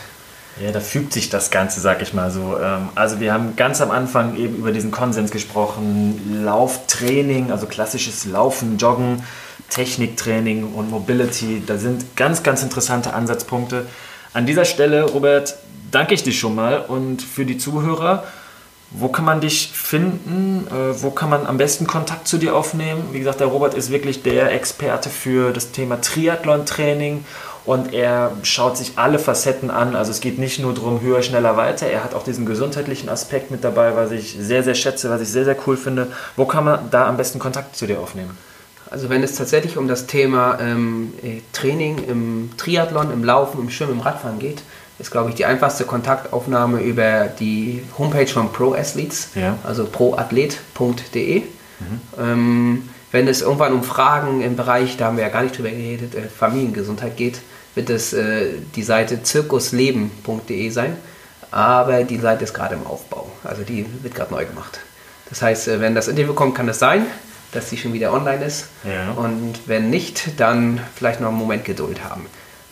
Ja, 0.60 0.72
da 0.72 0.80
fügt 0.80 1.14
sich 1.14 1.30
das 1.30 1.52
Ganze, 1.52 1.80
sag 1.80 2.02
ich 2.02 2.14
mal 2.14 2.32
so. 2.32 2.58
Ähm, 2.60 2.90
also 2.96 3.20
wir 3.20 3.32
haben 3.32 3.56
ganz 3.56 3.80
am 3.80 3.92
Anfang 3.92 4.36
eben 4.38 4.56
über 4.56 4.72
diesen 4.72 4.92
Konsens 4.92 5.32
gesprochen, 5.32 6.44
Lauftraining, 6.44 7.52
also 7.52 7.68
klassisches 7.68 8.26
Laufen, 8.26 8.78
Joggen, 8.78 9.24
Techniktraining 9.70 10.74
und 10.74 10.90
Mobility. 10.90 11.62
Da 11.66 11.78
sind 11.78 12.16
ganz, 12.16 12.42
ganz 12.42 12.64
interessante 12.64 13.14
Ansatzpunkte. 13.14 13.86
An 14.34 14.46
dieser 14.46 14.66
Stelle, 14.66 15.04
Robert, 15.04 15.58
danke 15.92 16.16
ich 16.16 16.24
dir 16.24 16.34
schon 16.34 16.56
mal 16.56 16.80
und 16.82 17.22
für 17.22 17.46
die 17.46 17.58
Zuhörer. 17.58 18.24
Wo 18.92 19.10
kann 19.10 19.26
man 19.26 19.42
dich 19.42 19.70
finden? 19.74 20.66
Äh, 20.68 21.02
wo 21.02 21.12
kann 21.12 21.30
man 21.30 21.46
am 21.46 21.58
besten 21.58 21.88
Kontakt 21.88 22.28
zu 22.28 22.38
dir 22.38 22.56
aufnehmen? 22.56 23.10
Wie 23.12 23.20
gesagt, 23.20 23.42
der 23.42 23.48
Robert 23.48 23.74
ist 23.74 23.92
wirklich 23.92 24.24
der 24.24 24.52
Experte 24.54 25.10
für 25.10 25.52
das 25.52 25.72
Thema 25.72 26.00
Triathlon-Training 26.00 27.26
und 27.66 27.94
er 27.94 28.32
schaut 28.44 28.78
sich 28.78 28.94
alle 28.96 29.20
Facetten 29.20 29.70
an. 29.70 29.94
Also 29.94 30.12
es 30.12 30.22
geht 30.22 30.40
nicht 30.40 30.60
nur 30.60 30.74
darum, 30.74 31.02
höher, 31.02 31.22
schneller, 31.22 31.58
weiter. 31.58 31.88
Er 31.88 32.02
hat 32.02 32.16
auch 32.16 32.24
diesen 32.24 32.46
gesundheitlichen 32.46 33.10
Aspekt 33.10 33.52
mit 33.52 33.66
dabei, 33.66 33.94
was 33.96 34.12
ich 34.12 34.38
sehr, 34.40 34.64
sehr 34.64 34.76
schätze, 34.76 35.10
was 35.10 35.20
ich 35.20 35.28
sehr, 35.28 35.44
sehr 35.44 35.58
cool 35.68 35.76
finde. 35.76 36.08
Wo 36.38 36.46
kann 36.46 36.64
man 36.64 36.90
da 36.90 37.08
am 37.08 37.18
besten 37.18 37.40
Kontakt 37.40 37.76
zu 37.76 37.86
dir 37.86 38.00
aufnehmen? 38.00 38.38
Also 38.90 39.10
wenn 39.10 39.22
es 39.22 39.36
tatsächlich 39.36 39.78
um 39.78 39.90
das 39.90 40.08
Thema 40.08 40.60
ähm, 40.62 41.14
Training 41.52 42.06
im 42.08 42.52
Triathlon, 42.56 43.12
im 43.12 43.26
Laufen, 43.26 43.60
im 43.60 43.70
Schwimmen, 43.70 43.94
im 43.94 44.00
Radfahren 44.00 44.40
geht, 44.40 44.62
ist, 45.00 45.12
glaube 45.12 45.30
ich, 45.30 45.36
die 45.36 45.46
einfachste 45.46 45.86
Kontaktaufnahme 45.86 46.82
über 46.82 47.28
die 47.28 47.84
Homepage 47.98 48.28
von 48.28 48.52
Pro 48.52 48.74
Athletes, 48.74 49.30
ja. 49.36 49.58
also 49.64 49.86
proathlet.de. 49.86 51.40
Mhm. 51.40 52.02
Ähm, 52.20 52.90
wenn 53.12 53.28
es 53.28 53.42
irgendwann 53.42 53.74
um 53.74 53.84
Fragen 53.84 54.42
im 54.42 54.56
Bereich, 54.56 54.98
da 54.98 55.06
haben 55.06 55.18
wir 55.18 55.24
ja 55.24 55.30
gar 55.30 55.44
nicht 55.44 55.58
drüber 55.58 55.70
geredet, 55.70 56.16
äh, 56.16 56.24
Familiengesundheit 56.24 57.16
geht, 57.16 57.40
wird 57.76 57.90
es 57.90 58.14
äh, 58.14 58.56
die 58.76 58.84
Seite 58.84 59.24
zirkusleben.de 59.24 60.70
sein. 60.70 60.98
Aber 61.52 62.04
die 62.04 62.18
Seite 62.18 62.44
ist 62.44 62.54
gerade 62.54 62.76
im 62.76 62.86
Aufbau. 62.86 63.32
Also 63.44 63.64
die 63.64 63.86
wird 64.02 64.16
gerade 64.16 64.34
neu 64.34 64.46
gemacht. 64.46 64.80
Das 65.30 65.42
heißt, 65.42 65.68
äh, 65.68 65.80
wenn 65.80 65.96
das 65.96 66.08
Interview 66.08 66.34
kommt, 66.34 66.56
kann 66.56 66.68
es 66.68 66.80
sein, 66.80 67.06
dass 67.54 67.70
sie 67.70 67.78
schon 67.78 67.94
wieder 67.94 68.12
online 68.12 68.44
ist. 68.44 68.68
Ja. 68.84 69.12
Und 69.12 69.68
wenn 69.68 69.90
nicht, 69.90 70.40
dann 70.40 70.82
vielleicht 70.96 71.22
noch 71.22 71.30
einen 71.30 71.38
Moment 71.38 71.64
Geduld 71.66 72.04
haben. 72.04 72.26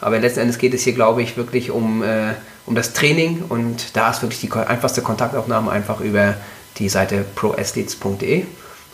Aber 0.06 0.20
letzten 0.20 0.42
Endes 0.42 0.60
geht 0.60 0.76
es 0.76 0.84
hier, 0.84 0.94
glaube 0.94 1.24
ich, 1.24 1.36
wirklich 1.36 1.72
um, 1.72 2.04
äh, 2.04 2.36
um 2.68 2.76
das 2.76 2.94
Training 2.94 3.44
und 3.50 3.98
da 3.98 4.12
ist 4.12 4.22
wirklich 4.22 4.40
die 4.40 4.52
einfachste 4.52 5.02
Kontaktaufnahme 5.02 5.72
einfach 5.72 6.00
über 6.00 6.36
die 6.78 6.90
Seite 6.90 7.26
proathletes.de 7.34 8.46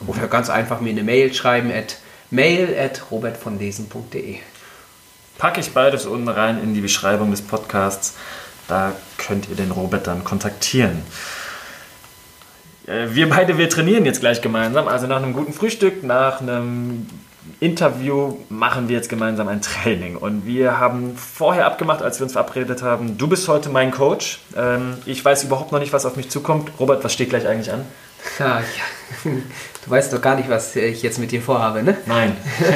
oder 0.07 0.27
ganz 0.29 0.49
einfach 0.49 0.79
mir 0.79 0.91
eine 0.91 1.03
Mail 1.03 1.33
schreiben 1.33 1.69
at 1.69 1.97
mail 2.29 2.73
at 2.79 3.11
robertvonlesen.de. 3.11 4.37
Packe 5.37 5.59
ich 5.59 5.73
beides 5.73 6.05
unten 6.05 6.29
rein 6.29 6.63
in 6.63 6.73
die 6.73 6.79
Beschreibung 6.79 7.29
des 7.31 7.41
Podcasts. 7.41 8.15
Da 8.69 8.93
könnt 9.17 9.49
ihr 9.49 9.57
den 9.57 9.71
Robert 9.71 10.07
dann 10.07 10.23
kontaktieren. 10.23 11.01
Äh, 12.87 13.07
wir 13.09 13.27
beide, 13.27 13.57
wir 13.57 13.69
trainieren 13.69 14.05
jetzt 14.05 14.21
gleich 14.21 14.41
gemeinsam. 14.41 14.87
Also 14.87 15.07
nach 15.07 15.21
einem 15.21 15.33
guten 15.33 15.51
Frühstück, 15.51 16.05
nach 16.05 16.39
einem 16.39 17.05
Interview 17.59 18.37
machen 18.49 18.89
wir 18.89 18.95
jetzt 18.95 19.09
gemeinsam 19.09 19.47
ein 19.47 19.61
Training. 19.61 20.15
Und 20.15 20.45
wir 20.45 20.79
haben 20.79 21.15
vorher 21.15 21.65
abgemacht, 21.65 22.01
als 22.01 22.19
wir 22.19 22.23
uns 22.23 22.33
verabredet 22.33 22.81
haben, 22.81 23.17
du 23.17 23.27
bist 23.27 23.47
heute 23.47 23.69
mein 23.69 23.91
Coach. 23.91 24.39
Ähm, 24.55 24.97
ich 25.05 25.23
weiß 25.23 25.43
überhaupt 25.43 25.71
noch 25.71 25.79
nicht, 25.79 25.93
was 25.93 26.05
auf 26.05 26.15
mich 26.15 26.29
zukommt. 26.29 26.71
Robert, 26.79 27.03
was 27.03 27.13
steht 27.13 27.29
gleich 27.29 27.47
eigentlich 27.47 27.71
an? 27.71 27.85
Ja, 28.39 28.59
ja. 28.59 29.31
Du 29.83 29.89
weißt 29.89 30.13
doch 30.13 30.21
gar 30.21 30.35
nicht, 30.35 30.49
was 30.49 30.75
ich 30.75 31.01
jetzt 31.01 31.17
mit 31.17 31.31
dir 31.31 31.41
vorhabe, 31.41 31.83
ne? 31.83 31.97
Nein. 32.05 32.37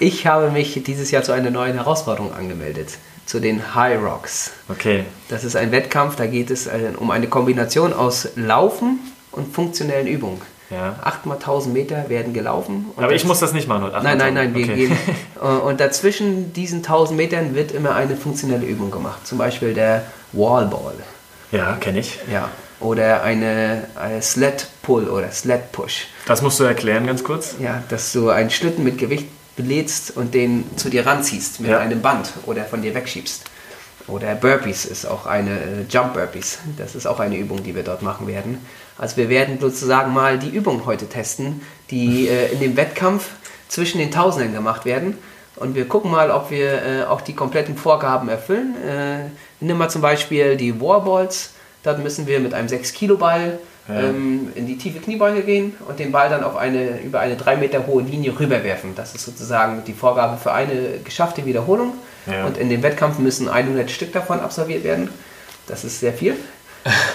Ich 0.00 0.28
habe 0.28 0.52
mich 0.52 0.80
dieses 0.84 1.10
Jahr 1.10 1.24
zu 1.24 1.32
einer 1.32 1.50
neuen 1.50 1.74
Herausforderung 1.74 2.32
angemeldet. 2.32 2.98
Zu 3.26 3.40
den 3.40 3.74
High 3.74 4.00
Rocks. 4.00 4.52
Okay. 4.68 5.04
Das 5.28 5.42
ist 5.42 5.56
ein 5.56 5.72
Wettkampf, 5.72 6.14
da 6.14 6.26
geht 6.26 6.50
es 6.50 6.68
äh, 6.68 6.92
um 6.96 7.10
eine 7.10 7.26
Kombination 7.26 7.92
aus 7.92 8.28
Laufen 8.36 9.00
und 9.32 9.52
funktionellen 9.52 10.06
Übungen. 10.06 10.40
Ja. 10.70 10.96
8 11.02 11.26
mal 11.26 11.34
1000 11.34 11.72
Meter 11.72 12.08
werden 12.08 12.34
gelaufen. 12.34 12.86
Aber 12.96 13.12
ich 13.12 13.24
muss 13.24 13.40
das 13.40 13.52
nicht 13.52 13.68
machen. 13.68 13.90
Nein, 14.02 14.18
nein, 14.18 14.34
nein, 14.34 14.54
wir 14.54 14.64
okay. 14.64 14.74
gehen. 14.74 14.98
Äh, 15.40 15.46
und 15.46 15.78
dazwischen 15.78 16.52
diesen 16.52 16.78
1000 16.78 17.16
Metern 17.16 17.54
wird 17.54 17.70
immer 17.70 17.94
eine 17.94 18.16
funktionelle 18.16 18.66
Übung 18.66 18.90
gemacht. 18.90 19.24
Zum 19.24 19.38
Beispiel 19.38 19.72
der 19.72 20.02
Wallball. 20.32 20.94
Ja, 21.52 21.76
kenne 21.76 22.00
ich. 22.00 22.18
Ja. 22.30 22.48
Oder 22.80 23.22
eine, 23.22 23.84
eine 23.94 24.20
Sled 24.20 24.66
Pull 24.82 25.08
oder 25.08 25.30
Sled 25.30 25.70
Push. 25.70 26.08
Das 26.26 26.42
musst 26.42 26.58
du 26.58 26.64
erklären 26.64 27.06
ganz 27.06 27.22
kurz. 27.22 27.54
Ja, 27.60 27.84
dass 27.88 28.12
du 28.12 28.30
einen 28.30 28.50
Schlitten 28.50 28.82
mit 28.82 28.98
Gewicht 28.98 29.28
belädst 29.56 30.16
und 30.16 30.34
den 30.34 30.64
zu 30.76 30.90
dir 30.90 31.06
ranziehst 31.06 31.60
mit 31.60 31.70
ja. 31.70 31.78
einem 31.78 32.02
Band 32.02 32.30
oder 32.46 32.64
von 32.64 32.82
dir 32.82 32.94
wegschiebst. 32.94 33.44
Oder 34.08 34.34
Burpees 34.34 34.86
ist 34.86 35.06
auch 35.06 35.26
eine 35.26 35.50
äh, 35.50 35.84
Jump 35.88 36.14
Burpees. 36.14 36.58
Das 36.78 36.94
ist 36.94 37.06
auch 37.06 37.20
eine 37.20 37.36
Übung, 37.36 37.62
die 37.62 37.74
wir 37.74 37.82
dort 37.82 38.02
machen 38.02 38.26
werden. 38.26 38.64
Also 38.98 39.16
wir 39.16 39.28
werden 39.28 39.58
sozusagen 39.60 40.12
mal 40.12 40.38
die 40.38 40.48
Übung 40.48 40.84
heute 40.84 41.08
testen, 41.08 41.62
die 41.90 42.28
äh, 42.28 42.52
in 42.52 42.60
dem 42.60 42.76
Wettkampf 42.76 43.30
zwischen 43.68 43.98
den 43.98 44.10
Tausenden 44.10 44.52
gemacht 44.52 44.84
werden. 44.84 45.16
Und 45.56 45.74
wir 45.74 45.86
gucken 45.88 46.10
mal, 46.10 46.30
ob 46.30 46.50
wir 46.50 46.82
äh, 46.82 47.04
auch 47.04 47.20
die 47.20 47.34
kompletten 47.34 47.76
Vorgaben 47.76 48.28
erfüllen. 48.28 48.74
Äh, 48.86 49.30
nimm 49.60 49.78
mal 49.78 49.88
zum 49.88 50.02
Beispiel 50.02 50.56
die 50.56 50.80
Warballs. 50.80 51.50
Dort 51.82 52.02
müssen 52.02 52.26
wir 52.26 52.40
mit 52.40 52.54
einem 52.54 52.68
6 52.68 52.92
Kilo 52.92 53.16
Ball 53.16 53.58
ja. 53.88 54.00
ähm, 54.00 54.52
in 54.54 54.66
die 54.66 54.76
tiefe 54.78 55.00
Kniebeuge 55.00 55.42
gehen 55.42 55.74
und 55.88 55.98
den 55.98 56.12
Ball 56.12 56.28
dann 56.28 56.44
auf 56.44 56.56
eine, 56.56 57.00
über 57.00 57.20
eine 57.20 57.36
3 57.36 57.56
Meter 57.56 57.86
hohe 57.86 58.02
Linie 58.02 58.38
rüberwerfen. 58.38 58.94
Das 58.94 59.14
ist 59.14 59.24
sozusagen 59.24 59.84
die 59.86 59.94
Vorgabe 59.94 60.36
für 60.36 60.52
eine 60.52 60.98
geschaffte 61.04 61.44
Wiederholung. 61.44 61.94
Ja. 62.26 62.46
Und 62.46 62.58
in 62.58 62.68
dem 62.68 62.82
Wettkampf 62.82 63.18
müssen 63.18 63.48
100 63.48 63.90
Stück 63.90 64.12
davon 64.12 64.40
absolviert 64.40 64.84
werden. 64.84 65.08
Das 65.66 65.84
ist 65.84 66.00
sehr 66.00 66.12
viel. 66.12 66.36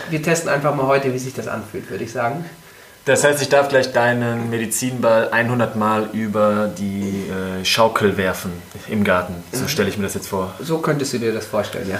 Wir 0.10 0.21
testen 0.21 0.49
einfach 0.49 0.76
mal 0.76 0.88
heute, 0.88 1.13
wie 1.13 1.19
sich 1.19 1.34
das 1.34 1.47
anfühlt, 1.47 1.89
würde 1.89 2.04
ich 2.04 2.12
sagen. 2.12 2.45
Das 3.06 3.26
heißt, 3.26 3.41
ich 3.41 3.49
darf 3.49 3.67
gleich 3.67 3.91
deinen 3.91 4.49
Medizinball 4.49 5.30
100 5.30 5.76
Mal 5.76 6.10
über 6.13 6.71
die 6.78 7.26
äh, 7.30 7.65
Schaukel 7.65 8.15
werfen 8.15 8.52
im 8.88 9.04
Garten. 9.04 9.36
So 9.52 9.67
stelle 9.67 9.89
ich 9.89 9.97
mir 9.97 10.04
das 10.04 10.13
jetzt 10.13 10.28
vor. 10.28 10.54
So 10.62 10.78
könntest 10.78 11.12
du 11.12 11.17
dir 11.17 11.34
das 11.34 11.45
vorstellen, 11.45 11.89
ja. 11.89 11.99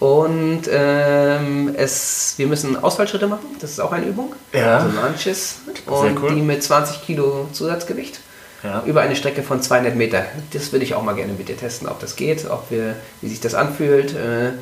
Und 0.00 0.62
ähm, 0.70 1.74
es, 1.78 2.34
wir 2.36 2.46
müssen 2.46 2.76
Ausfallschritte 2.76 3.26
machen, 3.26 3.46
das 3.60 3.70
ist 3.70 3.80
auch 3.80 3.92
eine 3.92 4.04
Übung. 4.04 4.34
Ja. 4.52 4.78
Also 4.78 5.00
Lunches. 5.00 5.60
Und 5.86 6.22
cool. 6.22 6.34
die 6.34 6.42
mit 6.42 6.62
20 6.62 7.02
Kilo 7.02 7.48
Zusatzgewicht. 7.52 8.20
Ja. 8.62 8.82
Über 8.84 9.00
eine 9.02 9.16
Strecke 9.16 9.42
von 9.42 9.62
200 9.62 9.94
Meter. 9.94 10.24
Das 10.52 10.72
würde 10.72 10.84
ich 10.84 10.94
auch 10.94 11.02
mal 11.02 11.14
gerne 11.14 11.32
mit 11.32 11.48
dir 11.48 11.56
testen, 11.56 11.88
ob 11.88 12.00
das 12.00 12.16
geht, 12.16 12.50
ob 12.50 12.70
wir, 12.70 12.96
wie 13.22 13.28
sich 13.28 13.40
das 13.40 13.54
anfühlt. 13.54 14.14
Äh, 14.14 14.52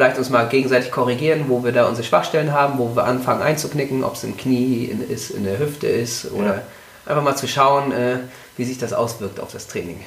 vielleicht 0.00 0.16
uns 0.16 0.30
mal 0.30 0.48
gegenseitig 0.48 0.90
korrigieren, 0.90 1.44
wo 1.48 1.62
wir 1.62 1.72
da 1.72 1.86
unsere 1.86 2.06
Schwachstellen 2.06 2.52
haben, 2.52 2.78
wo 2.78 2.96
wir 2.96 3.04
anfangen 3.04 3.42
einzuknicken, 3.42 4.02
ob 4.02 4.14
es 4.14 4.24
im 4.24 4.34
Knie 4.34 4.86
in, 4.86 5.06
ist, 5.06 5.30
in 5.30 5.44
der 5.44 5.58
Hüfte 5.58 5.88
ist 5.88 6.32
oder 6.32 6.54
ja. 6.54 6.62
einfach 7.04 7.22
mal 7.22 7.36
zu 7.36 7.46
schauen, 7.46 7.92
äh, 7.92 8.20
wie 8.56 8.64
sich 8.64 8.78
das 8.78 8.94
auswirkt 8.94 9.40
auf 9.40 9.52
das 9.52 9.66
Training. 9.66 10.00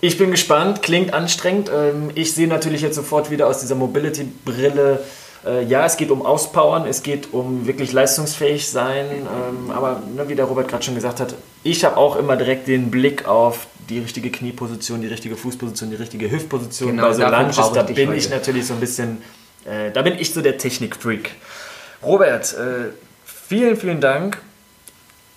Ich 0.00 0.16
bin 0.16 0.30
gespannt, 0.30 0.80
klingt 0.80 1.12
anstrengend. 1.12 1.70
Ähm, 1.70 2.12
ich 2.14 2.32
sehe 2.32 2.48
natürlich 2.48 2.80
jetzt 2.80 2.94
sofort 2.94 3.30
wieder 3.30 3.46
aus 3.46 3.60
dieser 3.60 3.74
Mobility-Brille, 3.74 5.00
äh, 5.44 5.64
ja, 5.64 5.84
es 5.84 5.98
geht 5.98 6.10
um 6.10 6.24
Auspowern, 6.24 6.86
es 6.86 7.02
geht 7.02 7.34
um 7.34 7.66
wirklich 7.66 7.92
leistungsfähig 7.92 8.70
sein, 8.70 9.06
ähm, 9.10 9.70
aber 9.70 10.02
ne, 10.16 10.30
wie 10.30 10.34
der 10.34 10.46
Robert 10.46 10.68
gerade 10.68 10.82
schon 10.82 10.94
gesagt 10.94 11.20
hat, 11.20 11.34
ich 11.62 11.84
habe 11.84 11.98
auch 11.98 12.16
immer 12.16 12.36
direkt 12.36 12.68
den 12.68 12.90
Blick 12.90 13.28
auf 13.28 13.66
die 13.92 14.00
richtige 14.00 14.30
Knieposition, 14.30 15.02
die 15.02 15.08
richtige 15.08 15.36
Fußposition, 15.36 15.90
die 15.90 15.96
richtige 15.96 16.30
Hüftposition 16.30 16.92
genau, 16.92 17.08
bei 17.08 17.14
so 17.14 17.22
Lunges, 17.22 17.56
da 17.56 17.82
bin 17.82 18.08
heute. 18.08 18.18
ich 18.18 18.30
natürlich 18.30 18.66
so 18.66 18.74
ein 18.74 18.80
bisschen, 18.80 19.18
äh, 19.64 19.90
da 19.90 20.02
bin 20.02 20.18
ich 20.18 20.32
so 20.32 20.40
der 20.40 20.58
Technikfreak. 20.58 21.32
Robert, 22.02 22.54
äh, 22.54 22.90
vielen, 23.24 23.76
vielen 23.76 24.00
Dank. 24.00 24.38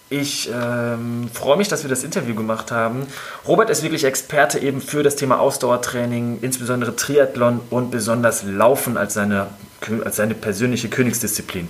Ich 0.10 0.50
ähm, 0.54 1.30
freue 1.34 1.58
mich, 1.58 1.68
dass 1.68 1.84
wir 1.84 1.90
das 1.90 2.04
Interview 2.04 2.36
gemacht 2.36 2.72
haben. 2.72 3.08
Robert 3.48 3.72
ist 3.72 3.82
wirklich 3.82 4.04
Experte 4.04 4.60
eben 4.60 4.80
für 4.80 5.02
das 5.02 5.16
Thema 5.16 5.40
Ausdauertraining, 5.40 6.40
insbesondere 6.42 6.96
Triathlon 6.96 7.60
und 7.72 7.90
besonders 7.90 8.44
Laufen 8.44 8.98
als 8.98 9.16
seine, 9.16 9.48
als 10.04 10.16
seine 10.16 10.36
persönliche 10.36 10.90
Königsdisziplin. 10.90 11.68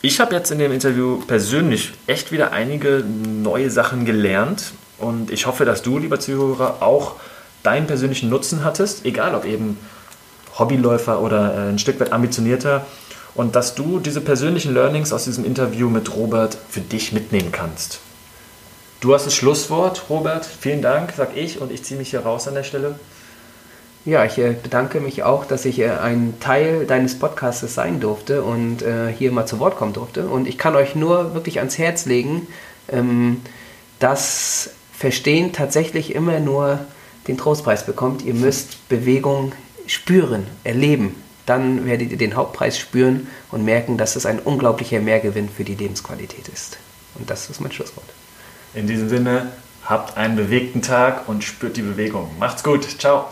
Ich 0.00 0.18
habe 0.18 0.34
jetzt 0.34 0.50
in 0.50 0.58
dem 0.58 0.72
Interview 0.72 1.20
persönlich 1.26 1.92
echt 2.06 2.32
wieder 2.32 2.52
einige 2.52 3.04
neue 3.04 3.70
Sachen 3.70 4.04
gelernt 4.04 4.72
und 4.98 5.30
ich 5.30 5.46
hoffe, 5.46 5.64
dass 5.64 5.82
du, 5.82 5.98
lieber 5.98 6.20
Zuhörer, 6.20 6.76
auch 6.80 7.16
deinen 7.62 7.86
persönlichen 7.86 8.28
Nutzen 8.28 8.64
hattest, 8.64 9.04
egal 9.04 9.34
ob 9.34 9.44
eben 9.44 9.78
Hobbyläufer 10.58 11.20
oder 11.20 11.54
äh, 11.54 11.68
ein 11.70 11.78
Stück 11.78 11.98
weit 11.98 12.12
ambitionierter 12.12 12.86
und 13.34 13.56
dass 13.56 13.74
du 13.74 13.98
diese 13.98 14.20
persönlichen 14.20 14.72
Learnings 14.72 15.12
aus 15.12 15.24
diesem 15.24 15.44
Interview 15.44 15.88
mit 15.88 16.14
Robert 16.14 16.56
für 16.68 16.80
dich 16.80 17.12
mitnehmen 17.12 17.50
kannst. 17.50 17.98
Du 19.00 19.12
hast 19.12 19.26
das 19.26 19.34
Schlusswort, 19.34 20.04
Robert. 20.08 20.46
Vielen 20.46 20.80
Dank, 20.80 21.12
sag 21.16 21.36
ich, 21.36 21.60
und 21.60 21.72
ich 21.72 21.82
ziehe 21.82 21.98
mich 21.98 22.10
hier 22.10 22.20
raus 22.20 22.46
an 22.46 22.54
der 22.54 22.62
Stelle. 22.62 22.98
Ja, 24.04 24.24
ich 24.24 24.38
äh, 24.38 24.54
bedanke 24.62 25.00
mich 25.00 25.22
auch, 25.22 25.46
dass 25.46 25.64
ich 25.64 25.80
äh, 25.80 25.90
ein 25.90 26.34
Teil 26.38 26.86
deines 26.86 27.18
Podcasts 27.18 27.74
sein 27.74 28.00
durfte 28.00 28.42
und 28.42 28.84
hier 29.18 29.32
mal 29.32 29.46
zu 29.46 29.58
Wort 29.58 29.76
kommen 29.76 29.94
durfte. 29.94 30.26
Und 30.26 30.46
ich 30.46 30.58
kann 30.58 30.76
euch 30.76 30.94
nur 30.94 31.34
wirklich 31.34 31.58
ans 31.58 31.78
Herz 31.78 32.04
legen, 32.04 32.46
ähm, 32.88 33.40
dass 33.98 34.70
Verstehen 35.04 35.52
tatsächlich 35.52 36.14
immer 36.14 36.40
nur 36.40 36.80
den 37.28 37.36
Trostpreis 37.36 37.84
bekommt. 37.84 38.22
Ihr 38.22 38.34
müsst 38.34 38.88
Bewegung 38.88 39.52
spüren, 39.86 40.46
erleben 40.64 41.14
dann 41.46 41.86
werdet 41.86 42.10
ihr 42.10 42.16
den 42.16 42.36
Hauptpreis 42.36 42.78
spüren 42.78 43.28
und 43.50 43.64
merken, 43.64 43.98
dass 43.98 44.16
es 44.16 44.26
ein 44.26 44.38
unglaublicher 44.38 45.00
Mehrgewinn 45.00 45.48
für 45.48 45.64
die 45.64 45.74
Lebensqualität 45.74 46.48
ist. 46.48 46.78
Und 47.16 47.28
das 47.30 47.50
ist 47.50 47.60
mein 47.60 47.72
Schlusswort. 47.72 48.06
In 48.72 48.86
diesem 48.86 49.08
Sinne, 49.08 49.52
habt 49.84 50.16
einen 50.16 50.36
bewegten 50.36 50.82
Tag 50.82 51.28
und 51.28 51.44
spürt 51.44 51.76
die 51.76 51.82
Bewegung. 51.82 52.30
Macht's 52.38 52.64
gut. 52.64 52.86
Ciao. 52.98 53.28